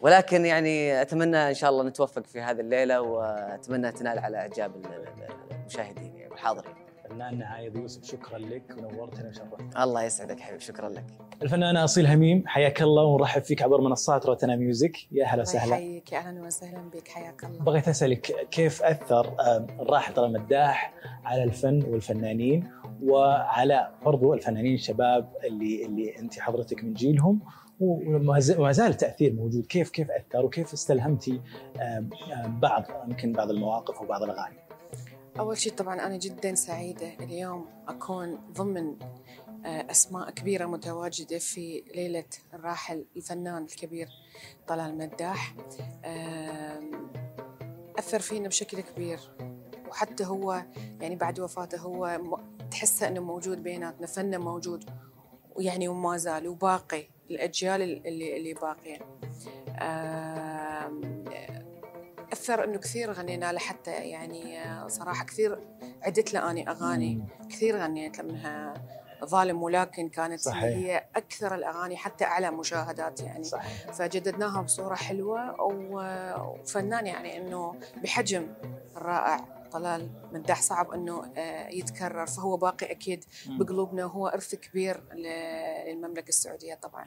ولكن 0.00 0.44
يعني 0.46 1.02
أتمنى 1.02 1.36
إن 1.48 1.54
شاء 1.54 1.70
الله 1.70 1.84
نتوفق 1.84 2.26
في 2.26 2.40
هذه 2.40 2.60
الليلة 2.60 3.00
وأتمنى 3.00 3.92
تنال 3.92 4.18
على 4.18 4.36
إعجاب 4.36 4.76
ال- 4.76 4.86
ال- 4.86 5.56
المشاهدين 5.60 6.14
يعني 6.16 6.30
والحاضرين 6.30 6.74
فنان 7.10 7.42
عايض 7.42 7.76
يوسف 7.76 8.04
شكرا 8.04 8.38
لك 8.38 8.62
ونورتنا 8.78 9.28
وشرفتنا 9.28 9.84
الله. 9.84 10.02
يسعدك 10.02 10.40
حبيبي 10.40 10.60
شكرا 10.64 10.88
لك. 10.88 11.04
الفنانه 11.42 11.84
أصيل 11.84 12.06
هميم 12.06 12.42
حياك 12.46 12.82
الله 12.82 13.02
ونرحب 13.04 13.42
فيك 13.42 13.62
عبر 13.62 13.80
منصات 13.80 14.26
روتانا 14.26 14.56
ميوزك. 14.56 14.96
يا 15.12 15.24
هلا 15.24 15.32
الله 15.32 15.42
وسهلا. 15.42 15.72
يحييك 15.74 16.14
أهلا 16.14 16.46
وسهلا 16.46 16.90
بك 16.90 17.08
حياك 17.08 17.44
الله. 17.44 17.64
بغيت 17.64 17.88
أسألك 17.88 18.48
كيف 18.50 18.82
أثر 18.82 19.34
الراحل 19.80 20.14
طلال 20.14 20.32
مداح 20.32 20.94
على 21.24 21.44
الفن 21.44 21.82
والفنانين 21.88 22.70
وعلى 23.02 23.90
برضو 24.04 24.34
الفنانين 24.34 24.74
الشباب 24.74 25.32
اللي 25.44 25.86
اللي 25.86 26.18
أنت 26.18 26.38
حضرتك 26.40 26.84
من 26.84 26.94
جيلهم 26.94 27.40
وما 27.80 28.72
زال 28.72 28.90
التأثير 28.90 29.32
موجود. 29.32 29.66
كيف 29.66 29.90
كيف 29.90 30.10
أثر 30.10 30.44
وكيف 30.44 30.72
استلهمتي 30.72 31.40
بعض 32.46 32.84
يمكن 33.08 33.32
بعض 33.32 33.50
المواقف 33.50 34.02
وبعض 34.02 34.22
الأغاني؟ 34.22 34.56
أول 35.38 35.58
شيء 35.58 35.72
طبعا 35.72 36.06
أنا 36.06 36.16
جدا 36.16 36.54
سعيدة 36.54 37.14
اليوم 37.20 37.66
أكون 37.88 38.38
ضمن 38.52 38.96
آه، 39.66 39.90
أسماء 39.90 40.30
كبيرة 40.30 40.66
متواجدة 40.66 41.38
في 41.38 41.82
ليلة 41.94 42.24
الراحل 42.54 43.04
الفنان 43.16 43.62
الكبير 43.62 44.08
طلال 44.68 44.98
مداح. 44.98 45.54
أثر 47.98 48.18
فينا 48.18 48.48
بشكل 48.48 48.80
كبير. 48.80 49.20
وحتى 49.88 50.24
هو 50.24 50.62
يعني 51.00 51.16
بعد 51.16 51.40
وفاته 51.40 51.78
هو 51.78 52.20
تحسه 52.70 53.08
إنه 53.08 53.20
موجود 53.20 53.62
بيناتنا 53.62 54.06
فنه 54.06 54.38
موجود 54.38 54.84
ويعني 55.56 55.88
وما 55.88 56.16
زال 56.16 56.48
وباقي. 56.48 57.13
الأجيال 57.30 57.82
اللي 58.06 58.36
اللي 58.36 58.54
باقيه 58.54 58.98
آم، 59.82 61.24
أثر 62.32 62.64
إنه 62.64 62.78
كثير 62.78 63.12
غنينا 63.12 63.52
له 63.52 63.58
حتى 63.58 63.90
يعني 63.90 64.62
آه، 64.62 64.88
صراحة 64.88 65.24
كثير 65.24 65.58
عدت 66.02 66.34
له 66.34 66.50
أني 66.50 66.70
أغاني. 66.70 67.24
كثير 67.50 67.76
غنيت 67.76 68.20
منها 68.20 68.74
ظالم 69.24 69.62
ولكن 69.62 70.08
كانت 70.08 70.40
صحيح. 70.40 70.64
هي 70.64 71.04
أكثر 71.16 71.54
الأغاني 71.54 71.96
حتى 71.96 72.24
أعلى 72.24 72.50
مشاهدات 72.50 73.20
يعني. 73.20 73.44
صحيح. 73.44 73.92
فجددناها 73.92 74.62
بصورة 74.62 74.94
حلوة 74.94 75.56
وفنان 75.60 77.06
يعني 77.06 77.36
إنه 77.38 77.74
بحجم 78.02 78.46
الرائع 78.96 79.44
طلال 79.74 80.10
مداح 80.32 80.62
صعب 80.62 80.90
إنه 80.90 81.24
آه، 81.36 81.68
يتكرر. 81.68 82.26
فهو 82.26 82.56
باقي 82.56 82.90
أكيد 82.90 83.24
بقلوبنا 83.46 84.04
وهو 84.04 84.26
ارث 84.28 84.54
كبير 84.54 85.00
للمملكة 85.14 86.28
السعودية 86.28 86.74
طبعا. 86.74 87.04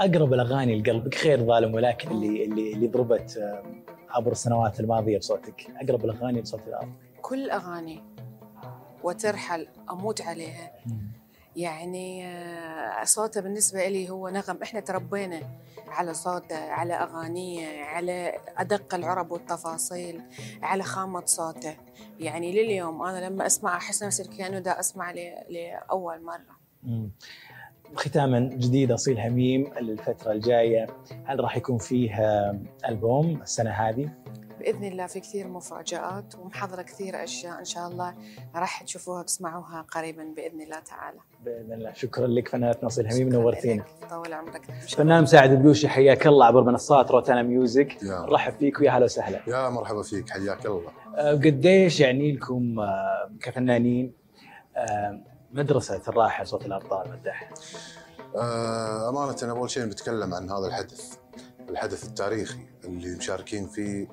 أقرب 0.00 0.32
الأغاني 0.32 0.80
لقلبك 0.82 1.14
خير 1.14 1.46
ظالم 1.46 1.74
ولكن 1.74 2.10
اللي 2.10 2.44
اللي 2.44 2.72
اللي 2.72 2.88
ضربت 2.88 3.36
آم، 3.36 3.84
عبر 4.10 4.32
السنوات 4.32 4.80
الماضية 4.80 5.18
بصوتك 5.18 5.66
أقرب 5.82 6.04
الأغاني 6.04 6.40
بصوت 6.40 6.60
الأرض. 6.68 6.92
كل 7.22 7.50
أغاني 7.50 8.02
وترحل 9.02 9.68
أموت 9.90 10.20
عليها. 10.20 10.72
يعني 11.56 12.26
آه، 12.26 13.04
صوته 13.04 13.40
بالنسبة 13.40 13.88
لي 13.88 14.10
هو 14.10 14.28
نغم. 14.28 14.58
إحنا 14.62 14.80
تربينا 14.80 15.40
على 15.90 16.14
صوته 16.14 16.70
على 16.70 16.94
أغانيه 16.94 17.84
على 17.84 18.32
أدق 18.56 18.94
العرب 18.94 19.30
والتفاصيل 19.30 20.22
على 20.62 20.82
خامة 20.82 21.22
صوته 21.26 21.76
يعني 22.20 22.52
لليوم 22.52 23.02
أنا 23.02 23.26
لما 23.28 23.46
أسمع 23.46 23.76
أحس 23.76 24.02
نفسي 24.02 24.24
كأنه 24.24 24.58
دا 24.58 24.80
أسمع 24.80 25.10
لأول 25.48 26.22
مرة. 26.24 26.58
ختاما 27.94 28.40
جديد 28.40 28.92
أصيل 28.92 29.20
هميم 29.20 29.66
الفترة 29.76 30.32
الجاية 30.32 30.86
هل 31.24 31.40
راح 31.40 31.56
يكون 31.56 31.78
فيه 31.78 32.14
آه، 32.20 32.58
ألبوم 32.88 33.42
السنة 33.42 33.70
هذه؟ 33.70 34.10
بإذن 34.68 34.84
الله 34.84 35.06
في 35.06 35.20
كثير 35.20 35.48
مفاجآت 35.48 36.34
ومحضرة 36.38 36.82
كثير 36.82 37.24
أشياء 37.24 37.58
إن 37.58 37.64
شاء 37.64 37.88
الله 37.88 38.14
راح 38.54 38.82
تشوفوها 38.82 39.20
وتسمعوها 39.20 39.82
قريبا 39.82 40.24
بإذن 40.36 40.60
الله 40.60 40.78
تعالى. 40.80 41.18
بإذن 41.44 41.72
الله. 41.72 41.92
شكرا 41.92 42.26
لك 42.26 42.48
فنانتنا 42.48 42.86
اصيل 42.86 43.12
هميم 43.12 43.28
نورتينا 43.28 43.84
طول 44.10 44.32
عمرك. 44.32 44.64
فنان 44.96 45.22
مساعد 45.22 45.50
البلوشي 45.50 45.88
حياك 45.88 46.26
الله 46.26 46.46
عبر 46.46 46.62
منصات 46.62 47.10
روتانا 47.10 47.42
ميوزك. 47.42 47.98
نرحب 48.02 48.52
فيك 48.58 48.80
ويا 48.80 48.90
هلا 48.90 49.04
وسهلا. 49.04 49.40
يا 49.46 49.68
مرحبا 49.68 50.02
فيك. 50.02 50.30
حياك 50.30 50.66
الله. 50.66 50.90
آه، 51.16 51.32
قديش 51.32 52.00
يعني 52.00 52.32
لكم 52.32 52.80
آه، 52.80 53.30
كفنانين 53.40 54.12
آه، 54.76 55.20
مدرسة 55.52 56.02
الراحل 56.08 56.46
صوت 56.46 56.66
الأبطال 56.66 57.10
مداح 57.10 57.50
آه، 58.36 59.08
أمانة 59.08 59.36
أول 59.42 59.70
شيء 59.70 59.86
بتكلم 59.86 60.34
عن 60.34 60.50
هذا 60.50 60.66
الحدث 60.66 61.18
الحدث 61.68 62.04
التاريخي 62.04 62.66
اللي 62.84 63.16
مشاركين 63.16 63.66
فيه 63.66 64.08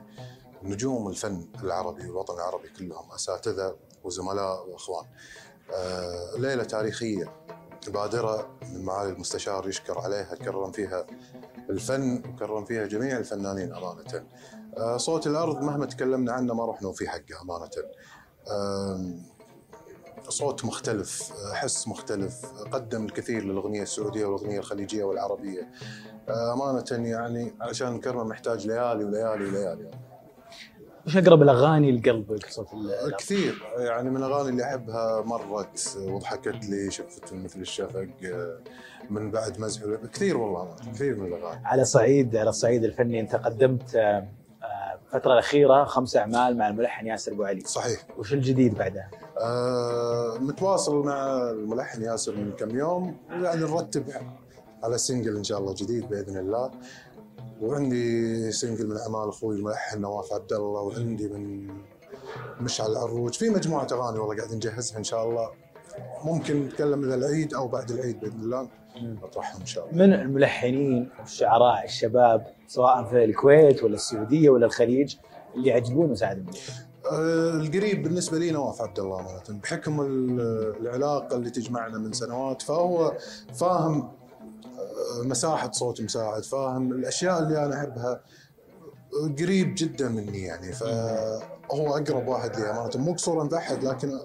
نجوم 0.65 1.07
الفن 1.07 1.47
العربي 1.63 2.09
والوطن 2.09 2.35
العربي 2.35 2.69
كلهم 2.69 3.11
أساتذة 3.11 3.75
وزملاء 4.03 4.69
وأخوان. 4.69 5.05
آه، 5.73 6.37
ليلة 6.37 6.63
تاريخية 6.63 7.33
بادرة 7.87 8.57
من 8.73 8.83
معالي 8.85 9.09
المستشار 9.11 9.67
يشكر 9.69 9.99
عليها 9.99 10.35
كرم 10.35 10.71
فيها 10.71 11.05
الفن 11.69 12.23
وكرم 12.29 12.65
فيها 12.65 12.85
جميع 12.85 13.17
الفنانين 13.17 13.73
أمانة. 13.73 14.25
آه، 14.77 14.97
صوت 14.97 15.27
الأرض 15.27 15.61
مهما 15.61 15.85
تكلمنا 15.85 16.31
عنه 16.33 16.53
ما 16.53 16.65
رحنا 16.65 16.91
فيه 16.91 17.07
حقه 17.07 17.41
أمانة. 17.41 17.69
آم، 18.51 19.21
صوت 20.29 20.65
مختلف 20.65 21.33
حس 21.53 21.87
مختلف 21.87 22.45
قدم 22.71 23.05
الكثير 23.05 23.43
للأغنية 23.43 23.81
السعودية 23.81 24.25
والأغنية 24.25 24.59
الخليجية 24.59 25.03
والعربية. 25.03 25.71
أمانة 26.29 27.09
يعني 27.09 27.55
عشان 27.61 27.93
نكرمه 27.93 28.23
محتاج 28.23 28.67
ليالي 28.67 29.03
وليالي 29.03 29.45
وليالي. 29.45 29.91
وش 31.05 31.17
أقرب 31.17 31.41
الأغاني 31.41 31.91
لقلبك 31.91 32.45
صوت 32.49 32.67
كثير. 33.17 33.63
يعني 33.77 34.09
من 34.09 34.17
الأغاني 34.17 34.49
اللي 34.49 34.63
أحبها 34.63 35.21
مرت 35.21 35.97
وضحكت 36.01 36.65
لي 36.65 36.91
شفت 36.91 37.33
مثل 37.33 37.59
الشفق 37.59 38.07
من 39.09 39.31
بعد 39.31 39.59
مزح 39.59 39.81
كثير 40.13 40.37
والله 40.37 40.75
كثير 40.93 41.15
من 41.15 41.27
الأغاني. 41.27 41.61
على 41.65 41.85
صعيد 41.85 42.35
على 42.35 42.49
الصعيد 42.49 42.83
الفني 42.83 43.19
أنت 43.19 43.35
قدمت 43.35 43.95
آه، 43.95 44.27
آه، 44.63 44.99
الفترة 45.05 45.33
الأخيرة 45.33 45.83
خمس 45.85 46.15
أعمال 46.17 46.57
مع 46.57 46.67
الملحن 46.67 47.07
ياسر 47.07 47.31
أبو 47.31 47.43
علي. 47.43 47.61
صحيح. 47.61 47.99
وش 48.17 48.33
الجديد 48.33 48.75
بعدها؟ 48.75 49.09
آه 49.41 50.37
متواصل 50.39 50.95
مع 51.05 51.49
الملحن 51.49 52.01
ياسر 52.01 52.35
من 52.35 52.51
كم 52.51 52.77
يوم. 52.77 53.17
يعني 53.29 53.61
نرتب 53.61 54.03
على 54.83 54.97
single 54.97 55.37
إن 55.37 55.43
شاء 55.43 55.59
الله 55.59 55.73
جديد 55.73 56.09
بإذن 56.09 56.37
الله. 56.37 56.71
وعندي 57.61 58.51
single 58.51 58.87
من 58.87 58.97
أعمال 58.97 59.29
أخوي 59.29 59.55
الملحن 59.55 60.01
نواف 60.01 60.33
عبد 60.33 60.53
الله 60.53 60.81
وعندي 60.81 61.27
من 61.27 61.67
مشعل 62.61 62.91
العروج 62.91 63.33
في 63.33 63.49
مجموعة 63.49 63.87
أغاني 63.91 64.19
والله 64.19 64.35
قاعد 64.37 64.53
نجهزها 64.53 64.97
إن 64.97 65.03
شاء 65.03 65.29
الله. 65.29 65.49
ممكن 66.23 66.65
نتكلم 66.65 67.03
اذا 67.03 67.15
العيد 67.15 67.53
أو 67.53 67.67
بعد 67.67 67.91
العيد 67.91 68.19
بإذن 68.19 68.39
الله. 68.41 68.67
نطرحهم 69.01 69.59
إن 69.61 69.65
شاء 69.65 69.89
الله. 69.89 70.05
من 70.05 70.13
الملحنين 70.13 71.09
والشعراء 71.19 71.85
الشباب 71.85 72.47
سواء 72.67 73.03
في 73.03 73.23
الكويت 73.23 73.83
ولا 73.83 73.95
السعودية 73.95 74.49
ولا 74.49 74.65
الخليج 74.65 75.15
اللي 75.55 75.69
يعجبون 75.69 76.13
المليح 76.23 76.85
آه، 77.11 77.49
القريب 77.53 78.03
بالنسبة 78.03 78.37
لي 78.37 78.51
نواف 78.51 78.81
عبد 78.81 78.99
الله 78.99 79.19
امانه 79.19 79.61
بحكم 79.63 80.01
ال- 80.01 80.75
العلاقة 80.81 81.35
اللي 81.35 81.49
تجمعنا 81.49 81.97
من 81.97 82.13
سنوات 82.13 82.61
فهو 82.61 83.13
فاهم 83.53 84.11
مساحة 85.23 85.71
صوت 85.71 86.01
مساعد 86.01 86.43
فاهم 86.43 86.91
الأشياء 86.91 87.39
اللي 87.39 87.65
أنا 87.65 87.77
أحبها 87.77 88.21
قريب 89.39 89.75
جدا 89.77 90.09
مني 90.09 90.43
يعني 90.43 90.73
فهو 90.73 91.97
أقرب 91.97 92.27
واحد 92.27 92.55
لي 92.55 92.71
أمانة 92.71 92.91
مو 92.95 93.13
قصورا 93.13 93.43
بأحد 93.43 93.83
لكن 93.83 94.19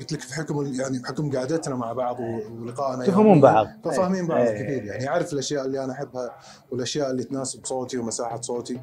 قلت 0.00 0.12
لك 0.12 0.28
بحكم 0.30 0.66
يعني 0.80 0.98
بحكم 0.98 1.36
قعدتنا 1.36 1.74
مع 1.74 1.92
بعض 1.92 2.20
ولقائنا 2.20 3.06
تفهمون 3.06 3.40
بعض. 3.40 3.66
ففاهمين 3.84 4.26
بعض 4.26 4.46
إيه. 4.46 4.62
كثير 4.62 4.84
يعني 4.84 5.04
يعرف 5.04 5.32
الأشياء 5.32 5.64
اللي 5.64 5.84
أنا 5.84 5.92
أحبها 5.92 6.36
والأشياء 6.70 7.10
اللي 7.10 7.24
تناسب 7.24 7.66
صوتي 7.66 7.98
ومساحة 7.98 8.40
صوتي 8.40 8.80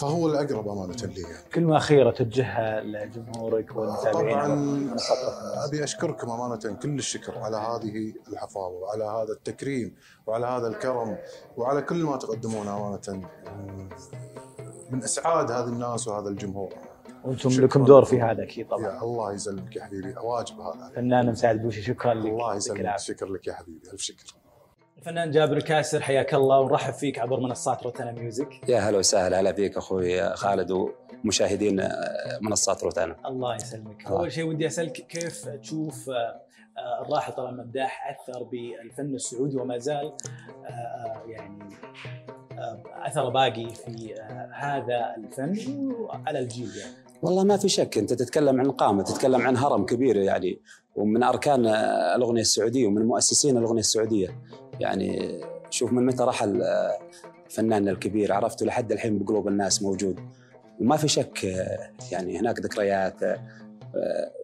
فهو 0.00 0.26
الأقرب 0.26 0.68
أمانة 0.68 0.96
لي 1.02 1.20
يعني. 1.22 1.48
كلمة 1.54 1.76
أخيرة 1.76 2.10
توجهها 2.10 2.80
لجمهورك 2.80 3.76
والمتابعين 3.76 4.34
طبعا. 4.34 4.96
أبي 5.68 5.84
أشكركم 5.84 6.30
أمانة 6.30 6.76
كل 6.82 6.98
الشكر 6.98 7.38
على 7.38 7.56
هذه 7.56 8.12
الحفاوة 8.32 8.68
وعلى 8.68 9.04
هذا 9.04 9.32
التكريم 9.32 9.94
وعلى 10.26 10.46
هذا 10.46 10.66
الكرم 10.66 11.18
وعلى 11.56 11.82
كل 11.82 12.02
ما 12.02 12.16
تقدمونه 12.16 12.76
أمانة 12.76 13.28
من 14.90 15.02
أسعاد 15.02 15.50
هذه 15.50 15.68
الناس 15.68 16.08
وهذا 16.08 16.28
الجمهور 16.28 16.72
وأنتم 17.24 17.50
شكراً 17.50 17.66
لكم 17.66 17.84
دور 17.84 18.04
في. 18.04 18.22
هذا 18.22 18.42
أكيد 18.42 18.68
طبعا 18.68 18.82
يا 18.86 19.02
الله 19.02 19.32
يسلمك 19.32 19.76
يا 19.76 19.84
حبيبي 19.84 20.14
واجب 20.22 20.60
هذا 20.60 20.90
فنان 20.94 21.32
مساعد 21.32 21.62
بوشي 21.62 21.82
شكرا 21.82 22.14
لك 22.14 22.26
الله 22.26 22.54
يسلمك 22.56 22.80
العافية. 22.80 23.14
شكر 23.14 23.26
لك 23.26 23.46
يا 23.46 23.52
حبيبي 23.52 23.90
ألف 23.92 24.00
شكر 24.00 24.34
الفنان 24.98 25.30
جابر 25.30 25.56
الكاسر 25.56 26.00
حياك 26.00 26.34
الله 26.34 26.60
ونرحب 26.60 26.92
فيك 26.92 27.18
عبر 27.18 27.40
منصات 27.40 27.82
روتانا 27.82 28.12
Music. 28.12 28.68
يا 28.68 28.78
هلا 28.78 28.98
وسهلا 28.98 29.40
هلا 29.40 29.52
فيك 29.52 29.76
أخوي 29.76 30.36
خالد 30.36 30.70
ومشاهدين 31.24 31.88
منصات 32.40 32.84
روتانا. 32.84 33.16
الله 33.26 33.54
يسلمك. 33.54 34.06
الله. 34.06 34.18
أول 34.18 34.32
شيء 34.32 34.44
ودي 34.44 34.66
أسألك 34.66 34.92
كيف 34.92 35.48
تشوف 35.48 36.10
آه، 36.10 36.40
آه، 36.78 37.02
الراحل 37.02 37.32
طلال 37.32 37.56
مداح 37.56 38.10
أثر 38.10 38.42
بالفن 38.42 39.14
السعودي 39.14 39.56
وما 39.56 39.78
زال 39.78 40.12
آه، 40.66 41.22
يعني 41.26 41.58
أثر 43.06 43.28
باقي 43.28 43.74
في 43.74 44.14
هذا 44.52 45.14
الفن 45.16 45.92
وعلى 45.92 46.38
الجيل 46.38 46.70
يعني؟ 46.76 47.07
والله 47.22 47.44
ما 47.44 47.56
في 47.56 47.68
شك. 47.68 47.98
انت 47.98 48.12
تتكلم 48.12 48.60
عن 48.60 48.70
قامة 48.70 49.02
تتكلم 49.02 49.46
عن 49.46 49.56
هرم 49.56 49.84
كبير 49.84 50.16
يعني 50.16 50.60
ومن 50.96 51.22
أركان 51.22 51.66
الأغنية 52.16 52.40
السعودية 52.40 52.86
ومن 52.86 53.06
مؤسسين 53.06 53.56
الأغنية 53.56 53.80
السعودية. 53.80 54.40
يعني 54.80 55.40
شوف 55.70 55.92
من 55.92 56.06
متى 56.06 56.22
رحل 56.22 56.62
فناننا 57.48 57.90
الكبير؟ 57.90 58.32
عرفته 58.32 58.66
لحد 58.66 58.92
الحين 58.92 59.18
بقلوب 59.18 59.48
الناس 59.48 59.82
موجود. 59.82 60.20
وما 60.80 60.96
في 60.96 61.08
شك 61.08 61.44
يعني 62.12 62.38
هناك 62.40 62.60
ذكريات 62.60 63.20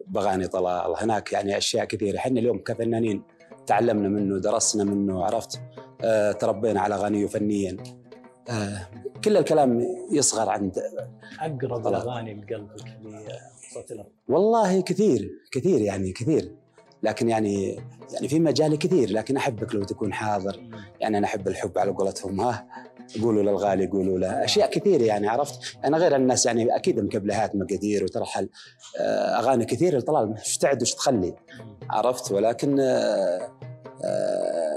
باغاني 0.07 0.47
طلال 0.47 0.93
هناك 0.97 1.33
يعني 1.33 1.57
أشياء 1.57 1.85
كثيرة. 1.85 2.17
إحنا 2.17 2.39
اليوم 2.39 2.57
كفنانين 2.57 3.23
تعلمنا 3.67 4.09
منه 4.09 4.39
درسنا 4.39 4.83
منه 4.83 5.25
عرفت؟ 5.25 5.59
تربينا 6.39 6.81
على 6.81 6.95
أغانيه 6.95 7.27
فنيا. 7.27 7.77
آه، 8.49 8.87
كل 9.23 9.37
الكلام 9.37 9.81
يصغر 10.11 10.49
عند 10.49 10.83
أقرب. 11.39 11.87
الاغاني 11.87 12.33
لقلبك 12.33 12.97
لصوت 13.69 13.91
الأرض. 13.91 14.09
والله 14.29 14.81
كثير 14.81 15.29
كثير 15.51 15.81
يعني 15.81 16.11
كثير. 16.11 16.51
لكن 17.03 17.29
يعني 17.29 17.79
يعني 18.13 18.27
في 18.27 18.39
مجالي 18.39 18.77
كثير 18.77 19.11
لكن 19.11 19.37
أحبك 19.37 19.75
لو 19.75 19.83
تكون 19.83 20.13
حاضر. 20.13 20.69
يعني 20.99 21.17
أنا 21.17 21.27
أحب 21.27 21.47
الحب 21.47 21.77
على 21.77 21.91
قولتهم 21.91 22.41
ها 22.41 22.67
قولوا 23.21 23.43
للغالي 23.43 23.87
قولوا 23.87 24.19
له. 24.19 24.43
أشياء 24.43 24.69
كثير 24.69 25.01
يعني 25.01 25.27
عرفت؟ 25.27 25.77
أنا 25.85 25.97
غير 25.97 26.15
الناس 26.15 26.45
يعني 26.45 26.75
أكيد 26.75 26.99
مكبلهات 26.99 27.55
مقادير 27.55 28.03
وترحل 28.03 28.49
آه، 28.99 29.39
أغاني 29.39 29.65
كثير 29.65 29.99
طلال 29.99 30.37
إيش 30.37 30.57
تعد 30.57 30.81
وش 30.81 30.93
تخلي؟ 30.93 31.35
عرفت؟ 31.89 32.31
ولكن 32.31 32.79
آه، 32.79 33.51
آه، 34.03 34.74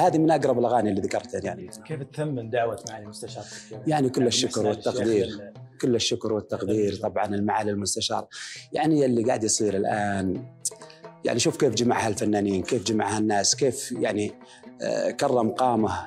هذه 0.00 0.18
من 0.18 0.30
أقرب 0.30 0.58
الأغاني 0.58 0.90
اللي 0.90 1.00
ذكرتها 1.00 1.40
يعني. 1.44 1.70
كيف 1.86 2.02
تثمن 2.02 2.50
دعوة 2.50 2.78
معالي 2.88 3.04
المستشار؟ 3.04 3.44
يعني 3.86 4.08
كل 4.08 4.26
الشكر 4.26 4.66
والتقدير. 4.66 5.26
ال- 5.26 5.52
كل 5.80 5.94
الشكر 5.94 6.32
والتقدير 6.32 6.96
طبعا 6.96 7.26
المعالي 7.26 7.70
المستشار. 7.70 8.26
يعني 8.72 9.04
اللي 9.04 9.24
قاعد 9.24 9.44
يصير 9.44 9.76
الآن 9.76 10.44
يعني 11.24 11.38
شوف 11.38 11.56
كيف 11.56 11.74
جمع 11.74 12.06
هالفنانين 12.06 12.62
كيف 12.62 12.84
جمع 12.84 13.16
هالناس 13.16 13.56
كيف 13.56 13.92
يعني 13.92 14.32
آه، 14.82 15.10
كرم 15.10 15.50
قامه 15.50 15.98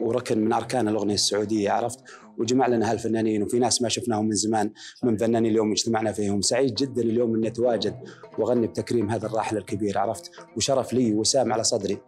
وركن 0.00 0.38
من 0.44 0.52
أركان 0.52 0.88
الأغنية 0.88 1.14
السعودية 1.14 1.70
عرفت؟ 1.70 1.98
وجمع 2.38 2.66
لنا 2.66 2.90
هالفنانين 2.92 3.42
وفي 3.42 3.58
ناس 3.58 3.82
ما 3.82 3.88
شفناهم 3.88 4.24
من 4.24 4.34
زمان 4.34 4.70
من 5.02 5.16
فنانين 5.16 5.50
اليوم 5.50 5.72
اجتمعنا 5.72 6.12
فيهم. 6.12 6.40
سعيد 6.40 6.74
جدا 6.74 7.02
اليوم 7.02 7.34
إني 7.34 7.48
أتواجد 7.48 7.96
وأغني 8.38 8.66
بتكريم 8.66 9.10
هذا 9.10 9.26
الراحل 9.26 9.56
الكبير 9.56 9.98
عرفت؟ 9.98 10.30
وشرف 10.56 10.92
لي 10.92 11.14
وسام 11.14 11.52
على 11.52 11.64
صدري. 11.64 11.98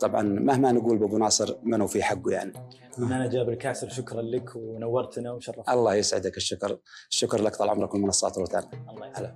طبعا 0.00 0.22
مهما 0.22 0.72
نقول 0.72 0.98
بابو 0.98 1.18
ناصر 1.18 1.56
منو 1.62 1.86
في 1.86 2.02
حقه 2.02 2.30
يعني. 2.30 2.52
فنان 2.96 3.28
جابر 3.28 3.52
الكاسر 3.52 3.88
شكرا 3.88 4.22
لك 4.22 4.56
ونورتنا 4.56 5.32
وشرفتنا 5.32 5.74
الله 5.74 5.94
يسعدك 5.94 6.36
الشكر 6.36 6.78
الشكر 7.10 7.42
لك 7.42 7.56
طال 7.56 7.70
عمرك 7.70 7.94
والمنصات 7.94 8.38
روتانا. 8.38 8.68
الله 8.90 9.06
يسعدك. 9.10 9.34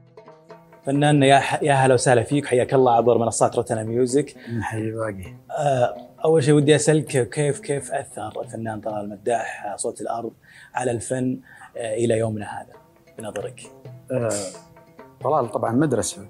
فنان 0.87 1.23
يا 1.23 1.39
ح- 1.39 1.63
يا 1.63 1.73
هلا 1.75 1.95
وسهلا 1.95 2.23
فيك 2.23 2.47
حياك 2.47 2.75
الله 2.75 2.93
عبر 2.93 3.19
منصات 3.19 3.57
روتانا 3.57 3.83
ميوزك. 3.83 4.37
نحيي 4.59 4.91
باقي. 4.91 5.37
آه، 5.59 5.97
أول 6.25 6.43
شيء 6.45 6.55
ودي 6.55 6.77
أسألك 6.77 7.29
كيف 7.31 7.61
كيف 7.61 7.93
أثر 7.93 8.41
الفنان 8.43 8.81
طلال 8.81 9.05
المداح 9.05 9.77
صوت 9.77 10.01
الأرض 10.01 10.33
على 10.75 10.91
الفن 10.91 11.41
آه، 11.77 11.95
إلى 11.95 12.19
يومنا 12.19 12.47
هذا؟ 12.61 12.73
بنظرك؟ 13.19 13.61
آه، 14.13 14.31
طلال 15.25 15.51
طبعا 15.51 15.73
مدرسة. 15.73 16.29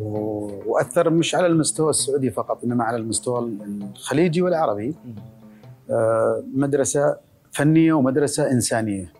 وأثر 0.00 1.10
مش 1.10 1.34
على 1.34 1.46
المستوى 1.46 1.90
السعودي 1.90 2.30
فقط 2.30 2.64
إنما 2.64 2.84
على 2.84 2.96
المستوى 2.96 3.38
الخليجي 3.82 4.42
والعربي. 4.42 4.94
آه، 5.90 6.44
مدرسة 6.54 7.16
فنية 7.52 7.92
ومدرسة 7.92 8.50
إنسانية. 8.50 9.12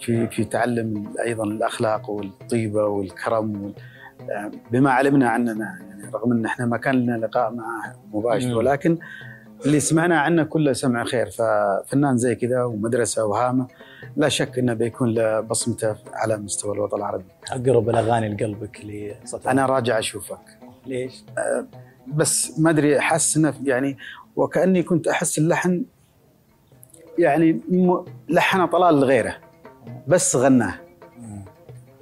في 0.00 0.26
في 0.26 0.44
تعلم 0.44 1.12
أيضا 1.24 1.44
الأخلاق 1.44 2.10
والطيبة 2.10 2.84
والكرم 2.86 3.62
وال- 3.64 3.74
آه، 4.30 4.50
بما 4.72 4.90
علمنا 4.90 5.28
عننا 5.28 5.78
يعني 5.80 6.10
رغم 6.14 6.32
إن 6.32 6.44
إحنا 6.44 6.66
ما 6.66 6.76
كان 6.76 6.94
لنا 6.94 7.16
لقاء 7.26 7.52
معه 7.54 7.94
مباشر. 8.12 8.56
ولكن 8.56 8.98
اللي 9.66 9.80
سمعنا 9.80 10.18
عنه 10.20 10.42
كله 10.44 10.72
سمع 10.72 11.04
خير. 11.04 11.26
ففنان 11.30 12.16
زي 12.16 12.34
كذا 12.34 12.64
ومدرسة 12.64 13.24
وهامة. 13.26 13.66
لا 14.16 14.28
شك 14.28 14.58
إنه 14.58 14.74
بيكون 14.74 15.14
له 15.14 15.40
بصمته 15.40 15.96
على 16.12 16.36
مستوى 16.36 16.74
الوطن 16.74 16.96
العربي 16.96 17.24
أقرب 17.50 17.88
الاغاني 17.88 18.28
لقلبك 18.28 18.84
لصوت 18.84 19.46
أنا 19.46 19.66
راجع 19.66 19.98
أشوفك 19.98 20.58
ليش؟ 20.86 21.24
آه، 21.38 21.66
بس 22.06 22.60
ما 22.60 22.70
أدري 22.70 22.98
أحس 22.98 23.36
إنه 23.36 23.54
يعني 23.64 23.96
وكأني 24.36 24.82
كنت 24.82 25.08
أحس 25.08 25.38
اللحن 25.38 25.84
يعني 27.18 27.60
لحن 28.28 28.66
طلال 28.66 29.00
لغيره 29.00 29.36
بس 30.08 30.36
غناه 30.36 30.74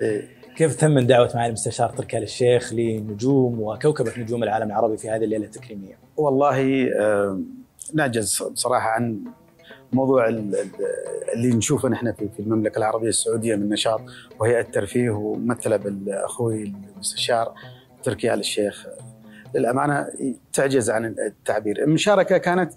إيه. 0.02 0.28
كيف 0.56 0.76
تم 0.76 0.98
دعوه 0.98 1.30
معالي 1.34 1.48
المستشار 1.48 1.90
تركي 1.90 2.18
آل 2.18 2.22
الشيخ 2.22 2.72
لنجوم 2.72 3.60
وكوكبة 3.60 4.12
نجوم 4.18 4.42
العالم 4.42 4.66
العربي 4.66 4.96
في 4.96 5.10
هذه 5.10 5.24
الليلة 5.24 5.44
التكريمية؟ 5.44 5.98
والله 6.16 6.88
آه، 7.00 7.40
نعجز 7.94 8.42
بصراحه 8.42 8.88
عن 8.88 9.24
موضوع 9.92 10.28
ال- 10.28 10.54
ال- 10.56 10.70
اللي 11.34 11.48
نشوفه 11.56 11.88
نحن 11.88 12.12
في 12.12 12.28
المملكة 12.40 12.78
العربية 12.78 13.08
السعودية 13.08 13.56
من 13.56 13.68
نشاط 13.68 14.00
وهيئه 14.40 14.62
ترفيه 14.62 15.10
وممثلة 15.10 15.76
بالأخوي 15.76 16.62
المستشار 16.94 17.54
تركي 18.02 18.34
آل 18.34 18.40
الشيخ. 18.40 18.86
للأمانة 19.54 20.06
تعجز 20.52 20.90
عن 20.90 21.04
التعبير. 21.04 21.82
المشاركة 21.84 22.38
كانت 22.38 22.72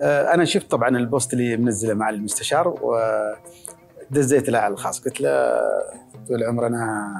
آه، 0.00 0.34
أنا 0.34 0.44
شفت 0.44 0.70
طبعا 0.70 0.88
ال 0.88 0.97
post 0.97 1.32
اللي 1.32 1.56
منزله 1.56 1.94
مع 1.94 2.10
المستشار 2.10 2.68
ودزيت 4.10 4.48
له 4.48 4.58
على 4.58 4.72
الخاص. 4.74 5.00
قلت 5.04 5.20
له 5.20 5.60
طول 6.28 6.44
عمرنا 6.44 7.10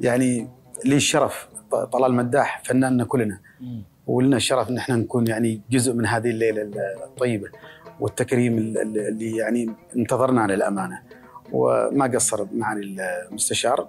يعني 0.00 0.48
لي 0.84 0.96
الشرف 0.96 1.48
طلال 1.92 2.14
مداح 2.14 2.62
فناننا 2.64 3.04
كلنا. 3.04 3.40
ولنا 4.06 4.36
الشرف 4.36 4.70
إن 4.70 4.76
إحنا 4.78 4.96
نكون 4.96 5.26
يعني 5.26 5.60
جزء 5.70 5.92
من 5.92 6.06
هذه 6.06 6.30
الليلة 6.30 6.62
الطيبة. 7.04 7.48
والتكريم 8.00 8.58
اللي 8.58 9.36
يعني 9.36 9.74
انتظرنا 9.96 10.46
للامانه 10.46 11.02
وما 11.52 12.06
قصر 12.06 12.46
معنا 12.52 12.80
المستشار 13.28 13.88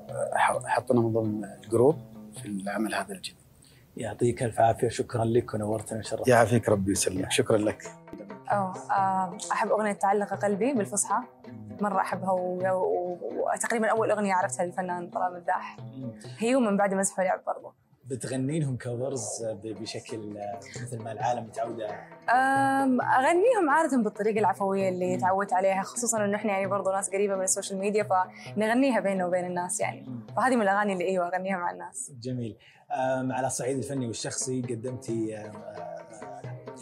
حطنا 0.66 1.02
من 1.02 1.14
ضمن 1.14 1.44
ال 1.64 1.69
group 1.69 1.96
في 2.42 2.46
العمل 2.48 2.96
هذا 2.96 3.14
الجديد. 3.14 3.36
يعطيك 3.98 4.44
ألف 4.44 4.60
عافية 4.60 4.90
شكرا 4.90 5.26
لك 5.26 5.54
ونورتنا 5.54 6.00
وشرفتنا 6.00 6.36
يعافيك 6.36 6.70
ربي 6.70 6.92
يسلمك 6.92 7.32
شكرا 7.32 7.58
لك. 7.58 7.84
أوه 8.50 8.74
آه، 8.92 9.38
أحب 9.52 9.70
أغنية 9.72 9.92
تعلق 9.94 10.34
قلبي 10.34 10.74
بالفصحى. 10.74 11.16
مرة 11.82 12.02
أحبها 12.02 12.32
و- 12.32 12.60
و- 12.78 13.18
وتقريبا 13.56 13.88
أول 13.88 14.12
أغنية 14.12 14.34
عرفتها 14.34 14.66
للفنان 14.66 15.10
طلال 15.10 15.34
مداح. 15.34 15.78
هي 16.40 16.56
ومن 16.56 16.78
بعد 16.78 16.94
مزح 16.94 17.20
ولعب 17.20 17.42
برضه. 17.48 17.74
بتغنين 18.12 18.64
لهم 18.64 18.78
كفرز 18.78 19.46
بشكل 19.64 20.40
مثل 20.82 21.04
ما 21.04 21.12
العالم 21.12 21.44
متعودة؟ 21.44 21.90
أم، 22.30 23.02
أغنيهم 23.02 23.70
عادة 23.70 23.98
بالطريقة 23.98 24.40
العفوية 24.40 24.90
اللي 24.90 25.18
تعودت 25.18 25.54
عليها 25.54 25.82
خصوصا 25.82 26.26
إنه 26.26 26.36
إحنا 26.36 26.52
يعني 26.52 26.68
برضه 26.68 26.92
ناس 26.96 27.10
قريبة 27.10 27.36
من 27.36 27.44
السوشيال 27.44 27.80
ميديا 27.80 28.04
فنغنيها 28.04 29.00
بيننا 29.00 29.26
وبين 29.26 29.46
الناس 29.46 29.80
يعني. 29.80 30.06
فهذه 30.38 30.56
من 30.56 30.62
الأغاني 30.62 30.94
اللي 30.94 31.06
أيوة 31.08 31.28
أغنيها 31.28 31.58
مع 31.58 31.72
الناس. 31.72 32.12
جميل. 32.22 32.58
على 33.32 33.48
الصعيد 33.48 33.78
الفني 33.78 34.08
والشخصي 34.08 34.62
قدمتي 34.62 35.52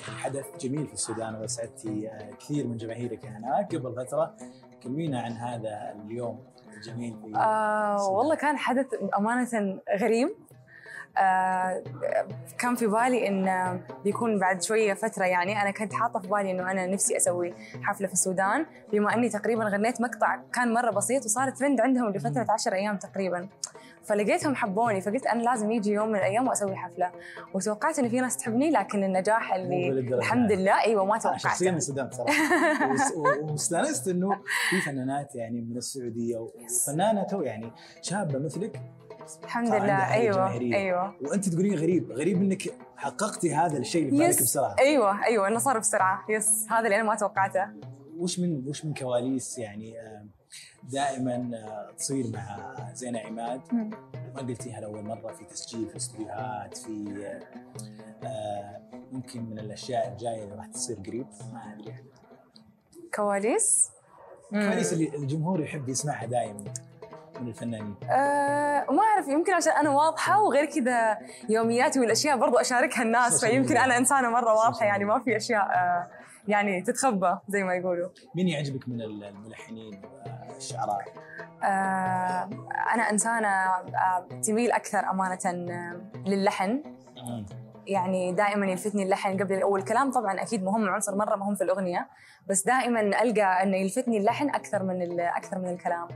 حدث 0.01 0.45
جميل 0.59 0.87
في 0.87 0.93
السودان 0.93 1.35
واسعدتي 1.35 2.09
آه، 2.09 2.31
كثير 2.39 2.67
من 2.67 2.77
جماهيرك 2.77 3.25
هناك 3.25 3.75
قبل 3.75 4.05
فترة. 4.05 4.35
كلمينا 4.83 5.21
عن 5.21 5.31
هذا 5.31 5.95
اليوم 6.05 6.43
الجميل 6.77 7.15
في 7.21 7.35
آه 7.37 8.09
والله 8.09 8.35
كان 8.35 8.57
حدث 8.57 8.85
أمانة 9.17 9.79
غريب. 9.99 10.29
كان 12.57 12.75
في 12.75 12.87
بالي 12.87 13.27
إن 13.27 13.79
بيكون 14.03 14.39
بعد 14.39 14.63
شوية 14.63 14.93
فترة 14.93 15.25
يعني 15.25 15.61
أنا 15.61 15.71
كنت 15.71 15.93
حاطة 15.93 16.19
في 16.19 16.27
بالي 16.27 16.51
إنه 16.51 16.71
أنا 16.71 16.87
نفسي 16.87 17.17
أسوي 17.17 17.53
حفلة 17.83 18.07
في 18.07 18.13
السودان 18.13 18.65
بما 18.93 19.13
إني 19.13 19.29
تقريبا 19.29 19.63
غنيت 19.63 20.01
مقطع 20.01 20.39
كان 20.53 20.73
مرة 20.73 20.91
بسيط 20.91 21.25
وصار 21.25 21.49
ترند 21.49 21.81
عندهم 21.81 22.09
لفترة 22.09 22.45
عشر 22.49 22.73
أيام 22.73 22.97
تقريبا. 22.97 23.49
فلقيتهم 24.03 24.55
حبوني 24.55 25.01
فقلت 25.01 25.25
أنا 25.27 25.43
لازم 25.43 25.71
يجي 25.71 25.91
يوم 25.91 26.09
من 26.09 26.15
الأيام 26.15 26.47
وأسوي 26.47 26.75
حفلة. 26.75 27.11
وتوقعت 27.53 27.99
إن 27.99 28.09
في 28.09 28.19
ناس 28.19 28.37
تحبني 28.37 28.71
لكن 28.71 29.03
النجاح 29.03 29.53
اللي 29.53 29.89
بالدرجة. 29.89 30.19
الحمد 30.19 30.51
لله 30.51 30.81
أيوة 30.83 31.05
ما 31.05 31.19
أنا 31.25 31.37
شخصيا 31.37 31.71
انصدمت 31.71 32.13
صراحة 32.13 32.33
واستأنست 33.51 34.07
إنه 34.07 34.41
في 34.69 34.81
فنانات 34.81 35.35
يعني 35.35 35.61
من 35.61 35.77
السعودية 35.77 36.37
وفنانه 36.37 37.23
تو 37.23 37.41
يعني 37.41 37.71
شابة 38.01 38.39
مثلك 38.39 38.81
الحمد 39.43 39.67
لله. 39.67 40.27
الجماهيرية. 40.27 40.75
أيوة 40.75 41.13
وأنت 41.21 41.49
تقولين 41.49 41.75
غريب. 41.75 42.11
غريب 42.11 42.41
إنك 42.41 42.63
حققتي 42.97 43.55
هذا 43.55 43.77
الشيء 43.77 44.09
اللي 44.09 44.17
بالك 44.17 44.41
بسرعة. 44.41 44.75
أيوه 44.79 45.25
أيوه 45.25 45.47
إنه 45.47 45.59
صار 45.59 45.79
بسرعة. 45.79 46.25
يس. 46.29 46.67
هذا 46.69 46.85
اللي 46.85 46.95
أنا 46.95 47.03
ما 47.03 47.15
توقعته. 47.15 47.65
وش 48.17 48.39
من 48.39 48.67
وش 48.67 48.85
من 48.85 48.93
كواليس 48.93 49.57
يعني 49.57 50.01
آه، 50.01 50.25
دائما 50.83 51.51
آه، 51.53 51.91
تصير 51.97 52.25
مع 52.33 52.75
زينة 52.93 53.19
عماد. 53.19 53.61
ما 54.35 54.41
قلتيها 54.41 54.81
لأول 54.81 55.03
مرة 55.03 55.33
في 55.33 55.45
تسجيل 55.45 55.89
في 55.89 55.95
استديوهات 55.95 56.77
في 56.77 57.25
آه، 57.25 58.27
آه، 58.27 58.81
ممكن 59.11 59.45
من 59.49 59.59
الأشياء 59.59 60.11
الجاية 60.11 60.43
اللي 60.43 60.55
راح 60.55 60.65
تصير 60.65 60.97
قريب. 61.07 61.27
ما 61.53 61.75
أدري 61.79 61.95
كواليس؟ 63.15 63.89
الكواليس 64.53 64.93
اللي 64.93 65.15
الجمهور 65.15 65.61
يحب 65.61 65.89
يسمعها 65.89 66.25
دائما. 66.25 66.63
من 67.41 67.47
الفنانين؟ 67.47 67.95
آه 68.09 68.85
ما 68.91 69.03
أعرف 69.03 69.27
يمكن 69.27 69.53
عشان 69.53 69.73
أنا 69.73 69.89
واضحة 69.89 70.41
وغير 70.41 70.65
كذا 70.65 71.17
يومياتي 71.49 71.99
والأشياء 71.99 72.37
برضو 72.37 72.57
أشاركها 72.57 73.03
الناس 73.03 73.45
فيمكن. 73.45 73.77
أنا 73.77 73.97
إنسانة 73.97 74.29
مرة 74.29 74.53
واضحة 74.53 74.85
يعني 74.85 75.05
ما 75.05 75.19
في 75.19 75.37
أشياء 75.37 75.61
آه 75.61 76.07
يعني 76.47 76.81
تتخبى 76.81 77.37
زي 77.47 77.63
ما 77.63 77.73
يقولوا. 77.75 78.09
مين 78.35 78.47
يعجبك 78.47 78.89
من 78.89 79.01
الملحنين 79.01 80.01
والشعراء؟ 80.53 81.05
آه 81.63 82.49
أنا 82.93 83.09
إنسانة 83.11 83.47
آه 83.47 84.27
تميل 84.47 84.71
أكثر 84.71 84.99
أمانة 85.11 85.39
آه، 85.45 86.01
للحن. 86.27 86.83
يعني 87.89 88.31
دائما 88.31 88.65
يلفتني 88.65 89.03
اللحن 89.03 89.43
قبل 89.43 89.63
والكلام 89.63 90.11
طبعا 90.11 90.41
أكيد 90.41 90.63
مهم 90.63 90.89
عنصر 90.89 91.15
مرة 91.15 91.35
مهم 91.35 91.55
في 91.55 91.63
الأغنية 91.63 92.07
بس 92.47 92.65
دائما 92.65 93.01
ألقى 93.01 93.63
إنه 93.63 93.77
يلفتني 93.77 94.17
اللحن 94.17 94.49
أكثر 94.49 94.83
من 94.83 95.19
أكثر 95.19 95.59
من 95.59 95.69
الكلام. 95.69 96.07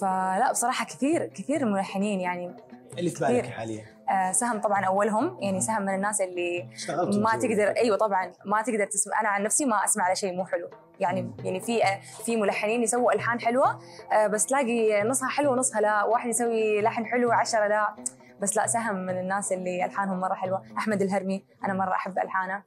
فلا 0.00 0.50
بصراحة 0.50 0.84
كثير 0.84 1.26
كثير 1.26 1.64
ملحنين 1.64 2.20
يعني. 2.20 2.56
اللي 2.98 3.10
في 3.10 3.20
بالك. 3.20 3.46
حاليا؟ 3.46 3.84
آه 4.10 4.32
سهم 4.32 4.60
طبعا 4.60 4.84
أولهم 4.84 5.38
يعني 5.40 5.60
سهم 5.60 5.82
من 5.82 5.94
الناس 5.94 6.20
اللي 6.20 6.68
ما 6.98 7.38
تقدر 7.38 7.68
أيوه 7.76 7.96
طبعا 7.96 8.32
ما 8.44 8.62
تقدر 8.62 8.84
تسمع 8.84 9.20
أنا 9.20 9.28
عن 9.28 9.42
نفسي 9.42 9.64
ما 9.64 9.84
أسمع 9.84 10.04
على 10.04 10.16
شيء 10.16 10.36
مو 10.36 10.44
حلو. 10.44 10.68
يعني 11.00 11.30
يعني 11.44 11.60
في 11.60 11.84
آه، 11.84 12.00
في 12.24 12.36
ملحنين 12.36 12.82
يسووا 12.82 13.12
ألحان 13.12 13.40
حلوة 13.40 13.78
آه، 14.12 14.26
بس 14.26 14.46
تلاقي 14.46 15.02
نصها 15.02 15.28
حلو 15.28 15.52
ونصها 15.52 15.80
لا. 15.80 16.04
واحد 16.04 16.28
يسوي 16.28 16.82
لحن 16.82 17.06
حلو 17.06 17.32
عشرة 17.32 17.66
لا. 17.66 17.94
بس 18.40 18.56
لا 18.56 18.66
سهم 18.66 18.96
من 18.96 19.18
الناس 19.18 19.52
اللي 19.52 19.84
ألحانهم 19.84 20.20
مرة 20.20 20.34
حلوة. 20.34 20.62
أحمد 20.78 21.02
الهرمي 21.02 21.44
أنا 21.64 21.74
مرة 21.74 21.92
أحب 21.92 22.18
ألحانه. 22.18 22.62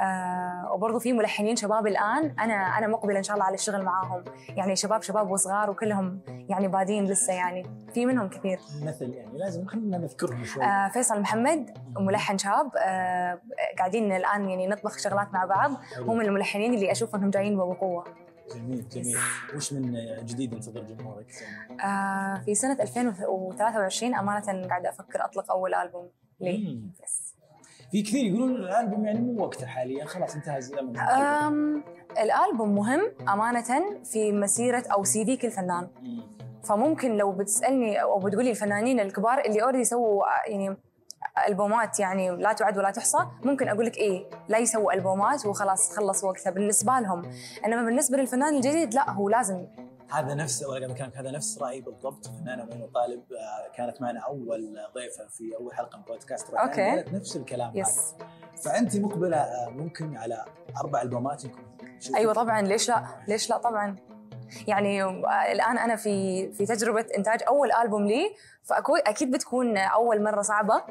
آه 0.00 0.72
وبرضه 0.72 0.98
في 0.98 1.12
ملحنين 1.12 1.56
شباب 1.56 1.86
الآن 1.86 2.34
أنا 2.40 2.54
أنا 2.54 2.86
مقبلة 2.86 3.18
إن 3.18 3.22
شاء 3.22 3.34
الله 3.34 3.46
على 3.46 3.54
الشغل 3.54 3.82
معاهم. 3.82 4.24
يعني 4.48 4.76
شباب 4.76 5.02
شباب 5.02 5.30
وصغار 5.30 5.70
وكلهم 5.70 6.20
يعني 6.48 6.68
بادين 6.68 7.04
لسه 7.04 7.32
يعني. 7.32 7.66
في 7.94 8.06
منهم 8.06 8.28
كثير. 8.28 8.60
مثل 8.82 9.14
يعني 9.14 9.38
لازم 9.38 9.66
خلينا 9.66 9.98
نذكرهم 9.98 10.44
شوي. 10.44 10.64
آه 10.64 10.88
فيصل 10.88 11.20
محمد 11.20 11.78
ملحن 11.98 12.38
شاب. 12.38 12.70
آه 12.78 13.40
قاعدين 13.78 14.12
الآن 14.12 14.48
يعني 14.48 14.66
نطبخ 14.66 14.98
شغلات 14.98 15.32
مع 15.32 15.44
بعض. 15.44 15.70
هم 15.98 16.20
الملحنين 16.20 16.74
اللي 16.74 16.92
أشوف 16.92 17.14
إنهم 17.14 17.30
جايين 17.30 17.56
بقوة. 17.56 18.04
جميل 18.54 18.88
جميل. 18.88 19.16
وش 19.56 19.72
من 19.72 19.96
جديد 20.24 20.52
ينتظر 20.52 20.80
جمهورك؟ 20.80 21.26
آه 21.84 22.42
في 22.44 22.54
سنة 22.54 22.82
2023 22.82 24.14
أمانة 24.14 24.68
قاعدة 24.68 24.88
أفكر 24.88 25.24
أطلق 25.24 25.50
أول 25.50 25.74
ألبوم 25.74 26.08
لي. 26.40 26.58
مم. 26.58 26.92
في 27.90 28.02
كثير 28.02 28.24
يقولون 28.24 28.50
الألبوم 28.56 29.04
يعني 29.06 29.20
مو 29.20 29.42
وقته 29.44 29.66
حاليا 29.66 30.04
خلاص 30.04 30.34
انتهى 30.34 30.58
الزمن 30.58 30.96
الألبوم 32.18 32.74
مهم 32.74 33.00
أمانة 33.28 34.00
في 34.04 34.32
مسيرة 34.32 34.84
أو 34.92 35.04
CV 35.04 35.36
كل 35.36 35.50
فنان. 35.50 35.88
فممكن 36.64 37.16
لو 37.16 37.32
بتسألني 37.32 38.02
أو 38.02 38.18
بتقولي 38.18 38.50
الفنانين 38.50 39.00
الكبار 39.00 39.40
اللي 39.40 39.62
already 39.62 39.84
سووا 39.84 40.24
يعني 40.48 40.76
ألبومات 41.48 42.00
يعني 42.00 42.30
لا 42.30 42.52
تعد 42.52 42.78
ولا 42.78 42.90
تحصى 42.90 43.18
ممكن 43.44 43.68
أقول 43.68 43.86
لك 43.86 43.96
إيه 43.96 44.30
لا 44.48 44.58
يسووا 44.58 44.92
ألبومات 44.92 45.46
وخلاص 45.46 45.96
خلص 45.96 46.24
وقتها 46.24 46.50
بالنسبة 46.50 47.00
لهم. 47.00 47.22
إنما 47.66 47.82
بالنسبة 47.84 48.16
للفنان 48.16 48.54
الجديد 48.56 48.94
لا 48.94 49.10
هو 49.10 49.28
لازم. 49.28 49.66
هذا 50.12 50.34
نفس 50.34 50.62
ولا 50.62 50.86
قبل 50.86 50.94
كلامك 50.94 51.16
هذا 51.16 51.30
نفس 51.30 51.58
رأيي 51.62 51.80
بالضبط. 51.80 52.26
فنانة 52.26 52.64
زينة 52.64 52.86
عماد 52.86 53.22
آه، 53.32 53.76
كانت 53.76 54.02
معنا 54.02 54.20
أول 54.20 54.78
ضيفة 54.94 55.26
في 55.26 55.56
أول 55.56 55.74
حلقة 55.74 55.98
من 55.98 56.04
بودكاست 56.04 56.54
أوكي. 56.54 56.90
قالت 56.90 57.14
نفس 57.14 57.36
الكلام 57.36 57.76
yes. 57.76 58.14
هذا 58.18 58.28
فأنت 58.64 58.96
مقبلة 58.96 59.36
آه، 59.36 59.68
ممكن 59.68 60.16
على 60.16 60.44
أربع 60.76 61.02
ألبومات 61.02 61.44
يكون 61.44 61.64
أيوه 62.14 62.32
طبعا 62.32 62.62
ليش 62.62 62.88
لا؟ 62.88 63.04
ليش 63.28 63.50
لا 63.50 63.58
طبعا؟ 63.58 63.96
يعني 64.68 65.02
الآن 65.52 65.78
أنا 65.78 65.96
في 65.96 66.48
في 66.52 66.66
تجربة 66.66 67.06
إنتاج 67.18 67.40
أول 67.48 67.72
ألبوم 67.72 68.06
لي 68.06 68.30
فاكيد 68.64 68.96
أكيد 69.06 69.30
بتكون 69.30 69.78
أول 69.78 70.22
مرة 70.22 70.42
صعبة 70.42 70.82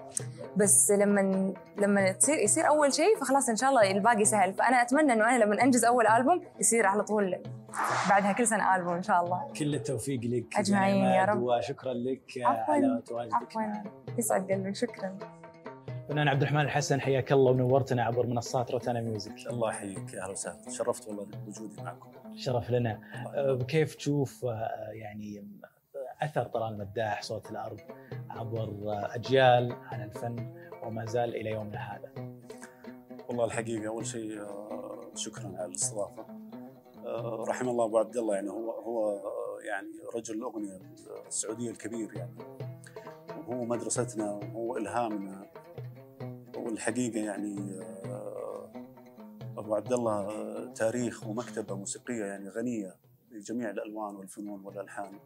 بس 0.58 0.92
لما 0.92 1.54
لما 1.78 2.12
تصير 2.12 2.38
يصير 2.38 2.68
أول 2.68 2.94
شيء 2.94 3.18
فخلاص 3.22 3.50
إن 3.50 3.56
شاء 3.56 3.70
الله 3.70 3.92
الباقي 3.92 4.26
سهل 4.26 4.54
فأنا 4.54 4.82
أتمنى 4.82 5.14
إنه 5.14 5.30
أنا 5.36 5.44
لما 5.44 5.64
أنجز 5.64 5.86
أول 5.86 6.08
ألبوم 6.08 6.42
يصير 6.60 6.86
على 6.86 7.04
طول 7.04 7.36
بعدها 8.10 8.32
كل 8.34 8.48
سنة 8.48 8.76
ألبوم 8.76 8.94
إن 8.94 9.04
شاء 9.04 9.24
الله 9.24 9.48
كل 9.60 9.76
التوفيق 9.76 10.20
لك 10.24 10.58
أجمعين 10.58 11.06
يا 11.06 11.26
رب. 11.26 11.42
وشكرا 11.42 11.94
لك 11.94 12.22
عفواً. 12.46 12.74
على 12.74 13.02
تواجدك 13.06 13.34
عفوا 13.34 13.62
يسعد 14.18 14.52
قلبك 14.52 14.76
شكرا 14.76 15.18
فنان 16.10 16.28
عبد 16.28 16.42
الرحمن 16.42 16.62
الحسن 16.62 17.02
حياك 17.02 17.32
الله 17.32 17.52
ونورتنا 17.52 18.04
عبر 18.04 18.26
منصات 18.26 18.72
روتانا 18.72 19.02
ميوزك. 19.02 19.48
الله 19.48 19.70
يحييك 19.70 20.14
يا 20.14 20.24
أهلا 20.24 20.32
وسهلا. 20.32 20.66
تشرفت 20.66 21.08
والله 21.08 21.26
بوجودي 21.26 21.82
معكم. 21.82 22.12
شرف 22.36 22.72
لنا. 22.72 23.00
آه، 23.36 23.58
كيف 23.68 23.96
تشوف 23.96 24.46
آه، 24.46 24.90
يعني 24.92 25.48
أثر 26.22 26.44
طلال 26.44 26.78
مداح 26.78 27.22
صوت 27.22 27.52
الأرض 27.52 27.80
عبر 28.30 28.70
آه، 28.86 29.16
أجيال 29.16 29.76
على 29.92 30.04
الفن 30.04 30.56
وما 30.84 31.06
زال 31.06 31.36
إلى 31.36 31.50
يومنا 31.50 31.78
هذا؟ 31.78 32.12
والله 33.28 33.46
الحقيقة 33.46 33.88
أول 33.88 34.06
شيء 34.06 34.42
شكرا 35.16 35.48
على 35.58 35.66
الاستضافة. 35.66 36.26
رحم 37.50 37.70
الله 37.70 37.86
أبو 37.86 37.98
عبد 37.98 38.18
الله 38.18 38.36
يعني 38.36 38.50
هو 38.50 38.72
هو 38.72 39.22
يعني 39.68 39.88
رجل 40.16 40.36
الأغنية 40.36 40.80
السعودية 41.28 41.72
الكبير 41.72 42.10
يعني. 42.16 42.34
وهو 43.48 43.66
مدرستنا 43.66 44.32
وهو 44.32 44.78
إلهامنا. 44.78 45.50
والحقيقة 46.60 47.20
يعني 47.20 47.80
آه، 48.06 48.72
أبو 49.58 49.76
عبد 49.76 49.94
الله 49.94 50.14
آه، 50.14 50.74
تاريخ 50.74 51.28
ومكتبة 51.28 51.76
موسيقية 51.76 52.26
يعني 52.26 52.50
غنية 52.50 52.96
بجميع 53.32 53.70
الألوان 53.70 54.16
والفنون 54.16 54.66
والألحان 54.66 55.20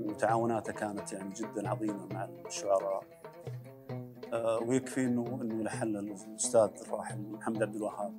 وتعاوناته 0.00 0.72
كانت 0.72 1.12
يعني 1.12 1.34
جدا 1.34 1.68
عظيمة 1.68 2.06
مع 2.06 2.24
الشعراء 2.24 3.04
آه، 4.32 4.58
ويكفي 4.58 5.04
إنه 5.04 5.38
إنه 5.42 5.62
لحن 5.62 5.96
الأستاذ 5.96 6.70
الراحل 6.86 7.18
محمد 7.18 7.62
عبد 7.62 7.76
الوهاب 7.76 8.12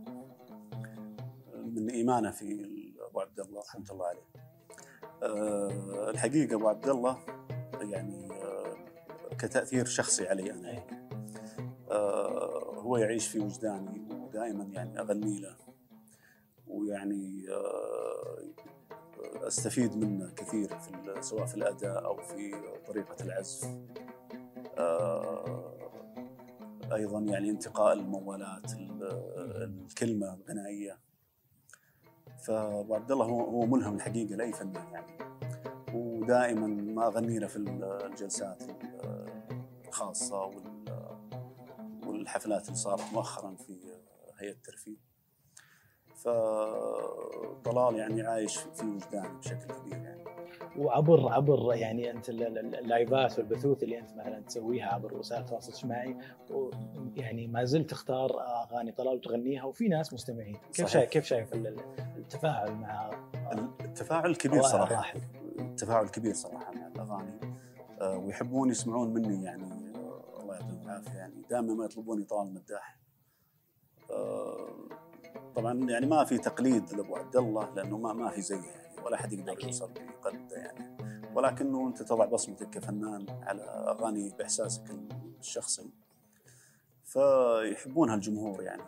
من 1.66 1.90
إيمانه 1.90 2.32
في 2.32 2.68
أبو 3.10 3.20
عبد 3.22 3.40
الله 3.40 3.62
رحمة 3.62 3.86
الله 3.92 4.06
عليه. 4.06 4.32
الحقيقة 6.10 6.56
أبو 6.56 6.68
عبد 6.68 6.90
الله 6.90 7.18
يعني 7.82 8.28
كتأثير 9.40 9.86
شخصي 9.86 10.28
علي 10.28 10.52
أنا 10.52 10.72
يعني. 10.72 11.11
آه، 11.92 12.74
هو 12.76 12.98
يعيش 12.98 13.28
في 13.28 13.40
وجداني 13.40 14.08
ودائما 14.16 14.64
يعني 14.64 15.00
اغني 15.00 15.40
له 15.40 15.56
ويعني 16.68 17.46
آه، 17.50 18.38
أستفيد 19.48 19.98
منه 19.98 20.32
كثير 20.32 20.80
في 20.80 21.16
سواء 21.22 21.46
في 21.46 21.56
الأداء 21.56 22.06
أو 22.06 22.18
في 22.18 22.52
طريقة 22.88 23.16
العزف. 23.24 23.68
آه، 24.78 25.72
أيضا 26.94 27.20
يعني 27.20 27.50
انتقاء 27.50 27.94
الموالات 27.94 28.74
ال- 28.74 29.04
الكلمة 29.64 30.34
الغنائية 30.34 30.98
فابو 32.46 32.96
عبد 32.96 33.12
الله 33.12 33.26
هو 33.26 33.42
هو 33.42 33.66
ملهم 33.66 33.96
الحقيقة 33.96 34.36
لأي 34.36 34.54
فنان 34.54 34.88
يعني 34.94 35.18
ودائما 35.94 36.68
ما 36.68 37.08
أغني 37.08 37.40
له 37.40 37.48
في 37.48 37.58
الجلسات 37.58 38.64
الخاصة 39.88 40.44
وال- 40.46 40.81
والحفلات 42.22 42.66
اللي 42.66 42.76
صارت 42.76 43.02
مؤخرا 43.14 43.56
في 43.56 43.78
هيئة 44.40 44.52
الترفيه. 44.52 44.98
فطلال 46.16 47.96
يعني 47.96 48.22
عايش 48.22 48.58
في 48.58 48.86
وجداني 48.86 49.38
بشكل 49.38 49.74
كبير 49.74 49.94
يعني. 49.98 50.24
وعبر 50.78 51.34
عبر 51.34 51.74
يعني 51.76 52.12
أنت 52.12 52.30
ال- 52.30 52.58
ال- 52.58 52.76
اللايفات 52.76 53.40
والبثوث 53.40 53.84
اللي 53.84 54.00
أنت 54.00 54.12
مثلا 54.12 54.40
تسويها 54.40 54.86
عبر 54.94 55.14
وسائل 55.18 55.42
التواصل 55.42 55.70
الاجتماعي 55.70 56.18
يعني 57.16 57.48
ما 57.48 57.64
زلت 57.64 57.90
تختار 57.90 58.32
أغاني 58.42 58.92
طلال 58.92 59.16
وتغنيها 59.16 59.64
وفي 59.64 59.88
ناس 59.88 60.14
مستمعين. 60.14 60.58
كيف. 60.74 60.88
شايف 60.88 61.10
كيف 61.10 61.26
شايف 61.26 61.54
ال- 61.54 61.68
ال- 61.68 61.80
التفاعل 62.18 62.72
مع 62.76 63.10
التفاعل 63.82 64.36
كبير 64.36 64.62
صراحة. 64.62 65.14
التفاعل 65.60 66.08
كبير 66.10 66.34
صراحة 66.34 66.72
مع 66.72 66.88
الأغاني. 66.88 67.40
آه، 68.02 68.18
ويحبون 68.18 68.70
يسمعون 68.70 69.14
مني 69.14 69.44
يعني 69.44 69.81
العافيه 70.92 71.18
يعني 71.18 71.42
دائما 71.50 71.74
ما 71.74 71.86
يطلبوني 71.86 72.24
طلال 72.24 72.54
مداح 72.54 72.98
آه، 74.12 74.90
طبعا 75.56 75.90
يعني 75.90 76.06
ما 76.06 76.24
في 76.24 76.38
تقليد 76.38 76.94
لأبو 76.94 77.16
عبد 77.16 77.36
الله 77.36 77.74
لأنه 77.76 77.98
ما 77.98 78.14
ما 78.14 78.30
في 78.30 78.42
زيه 78.42 78.56
يعني 78.56 79.02
ولا 79.06 79.18
حد 79.18 79.34
يقدر 79.34 79.64
يوصل 79.64 79.92
بقلده 79.94 80.58
يعني. 80.58 80.98
ولكنه 81.36 81.88
أنت 81.88 82.04
تضع 82.04 82.26
بصمتك 82.26 82.70
كفنان 82.70 83.26
على 83.30 83.62
أغاني 83.62 84.30
بإحساسك 84.30 84.84
الشخصي. 85.40 85.90
فيحبونها 87.04 88.16
الجمهور 88.16 88.64
يعني. 88.64 88.84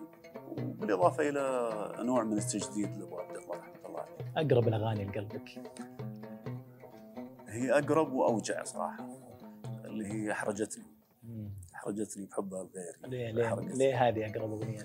وبالإضافة 0.48 1.30
إلى 1.30 2.04
نوع 2.04 2.24
من 2.24 2.38
التجديد 2.38 2.98
لأبو 2.98 3.18
عبد 3.18 3.38
الله 3.38 3.56
رحمة 3.56 3.86
الله 3.86 4.00
عليه. 4.00 4.48
أقرب 4.48 4.68
الأغاني 4.68 5.06
لقلبك. 5.06 5.50
هي 7.48 7.72
أقرب 7.72 8.14
وأوجع 8.14 8.64
صراحة 8.64 9.10
اللي 9.86 10.06
هي 10.08 10.32
احرجتني 10.32 10.93
احرجتني 11.84 12.26
بحبها 12.26 12.62
الغير 12.62 12.98
ليه 13.08 13.32
ليه, 13.32 13.56
ليه 13.56 14.08
هذه 14.08 14.26
أقرب 14.26 14.52
أغنية؟ 14.52 14.84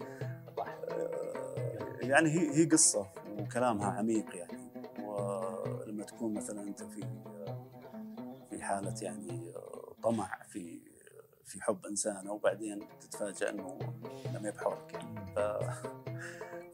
يعني 2.01 2.31
هي 2.31 2.57
هي 2.57 2.65
قصة 2.65 3.07
وكلامها 3.39 3.91
عميق 3.91 4.37
يعني. 4.37 4.59
ولما 5.03 6.05
تكون 6.05 6.35
مثلا 6.35 6.63
أنت 6.63 6.83
في 6.83 7.05
في 8.51 8.63
حالة 8.63 8.95
يعني 9.03 9.53
طمع 10.03 10.43
في 10.49 10.81
في 11.45 11.63
حب 11.63 11.87
انسانه 11.87 12.33
وبعدين 12.33 12.89
تتفاجأ 13.01 13.51
إنه 13.51 13.79
لم 14.35 14.47
يبحرك 14.47 14.93
يعني. 14.93 15.35
ف 15.35 15.39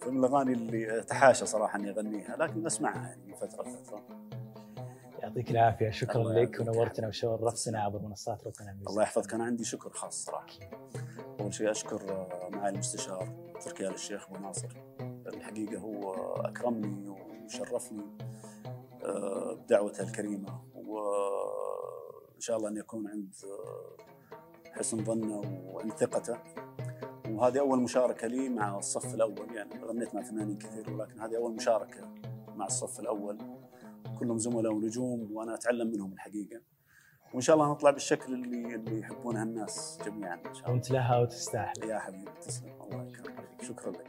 فمن 0.01 0.25
الاغاني 0.25 0.53
اللي 0.53 0.99
أتحاشى 1.01 1.47
صراحة 1.47 1.79
إني 1.79 1.91
أغنيها 1.91 2.37
لكن 2.37 2.67
أسمعها 2.67 3.09
يعني 3.09 3.27
من 3.27 3.35
فترة. 3.35 3.69
لفتره 3.69 4.24
يعطيك 5.25 5.51
العافية. 5.51 5.91
شكرا 5.91 6.23
لك. 6.23 6.61
ونورتنا 6.61 7.09
وشرفتنا 7.09 7.83
عبر 7.83 8.03
منصات 8.03 8.45
روتانا 8.45 8.73
ميوزك 8.73 8.91
الله 8.91 9.03
يحفظك. 9.03 9.35
أنا 9.35 9.45
عندي 9.45 9.65
شكر 9.65 9.91
خاص 9.91 10.25
صراحة. 10.25 10.47
أول 11.41 11.55
شيء 11.55 11.71
أشكر 11.71 12.11
آه، 12.11 12.49
معالي 12.53 12.75
المستشار 12.75 13.29
تركي 13.61 13.87
آل 13.87 13.95
الشيخ 13.95 14.29
أبو 14.29 14.39
ناصر. 14.39 14.69
الحقيقة 15.27 15.79
هو 15.79 16.15
أكرمني 16.35 17.09
وشرفني 17.09 18.05
آه، 19.05 19.55
بدعوته 19.55 20.03
الكريمة. 20.03 20.61
وإن 20.75 22.41
شاء 22.41 22.57
الله 22.57 22.69
أن 22.69 22.77
يكون 22.77 23.09
عند 23.09 23.35
آه، 23.45 23.97
حسن 24.73 25.05
ظنه 25.05 25.43
وعند 25.65 25.93
ثقته. 25.93 26.39
وهذه 27.29 27.61
أول 27.61 27.83
مشاركة 27.83 28.27
لي 28.27 28.49
مع 28.49 28.79
الصف 28.79 29.15
الأول. 29.15 29.55
يعني 29.55 29.85
غنيت 29.85 30.15
مع 30.15 30.23
فنانين 30.23 30.59
كثير 30.59 30.91
ولكن 30.91 31.21
هذه 31.21 31.37
أول 31.37 31.55
مشاركة 31.55 32.15
مع 32.57 32.67
الصف 32.67 33.01
الأول. 33.01 33.54
كلهم 34.15 34.39
زملاء 34.39 34.73
ونجوم 34.73 35.29
وأنا 35.33 35.55
أتعلم 35.55 35.93
منهم 35.93 36.13
الحقيقة. 36.13 36.61
وإن 37.33 37.41
شاء 37.41 37.57
الله 37.57 37.71
نطلع 37.71 37.91
بالشكل 37.91 38.35
اللي 38.35 38.75
اللي 38.75 39.01
يحبونها 39.01 39.43
الناس 39.43 39.99
جميعا 40.07 40.35
إن 40.35 40.55
شاء 40.55 40.63
الله. 40.63 40.71
وانت 40.71 40.91
لها 40.91 41.19
وتستاهل. 41.19 41.73
يا 41.89 41.99
حبيبي 41.99 42.31
تسلم. 42.47 42.73
الله 42.83 43.05
يكرمك. 43.05 43.45
شكرا 43.63 43.91
لك. 43.91 44.07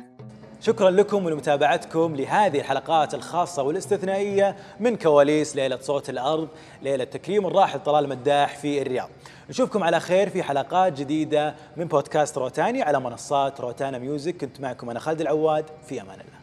شكرا 0.59 0.89
لكم 0.89 1.25
ولمتابعتكم 1.25 2.15
لهذه 2.15 2.59
الحلقات 2.59 3.13
الخاصة 3.13 3.63
والاستثنائية 3.63 4.55
من 4.79 4.95
كواليس 4.95 5.55
ليلة 5.55 5.77
صوت 5.77 6.09
الأرض 6.09 6.47
ليلة 6.81 7.03
تكريم 7.03 7.45
الراحل 7.45 7.83
طلال 7.83 8.09
مداح 8.09 8.57
في 8.57 8.81
الرياض. 8.81 9.09
نشوفكم 9.49 9.83
على 9.83 9.99
خير 9.99 10.29
في 10.29 10.43
حلقات 10.43 10.93
جديدة 10.93 11.55
من 11.77 11.85
بودكاست 11.85 12.37
روتانا 12.37 12.81
على 12.81 12.99
منصات 12.99 13.61
روتانا 13.61 13.97
ميوزك. 13.97 14.37
كنت 14.37 14.61
معكم 14.61 14.89
أنا 14.89 14.99
خالد 14.99 15.21
العواد. 15.21 15.65
في 15.87 16.01
أمان 16.01 16.19
الله. 16.19 16.34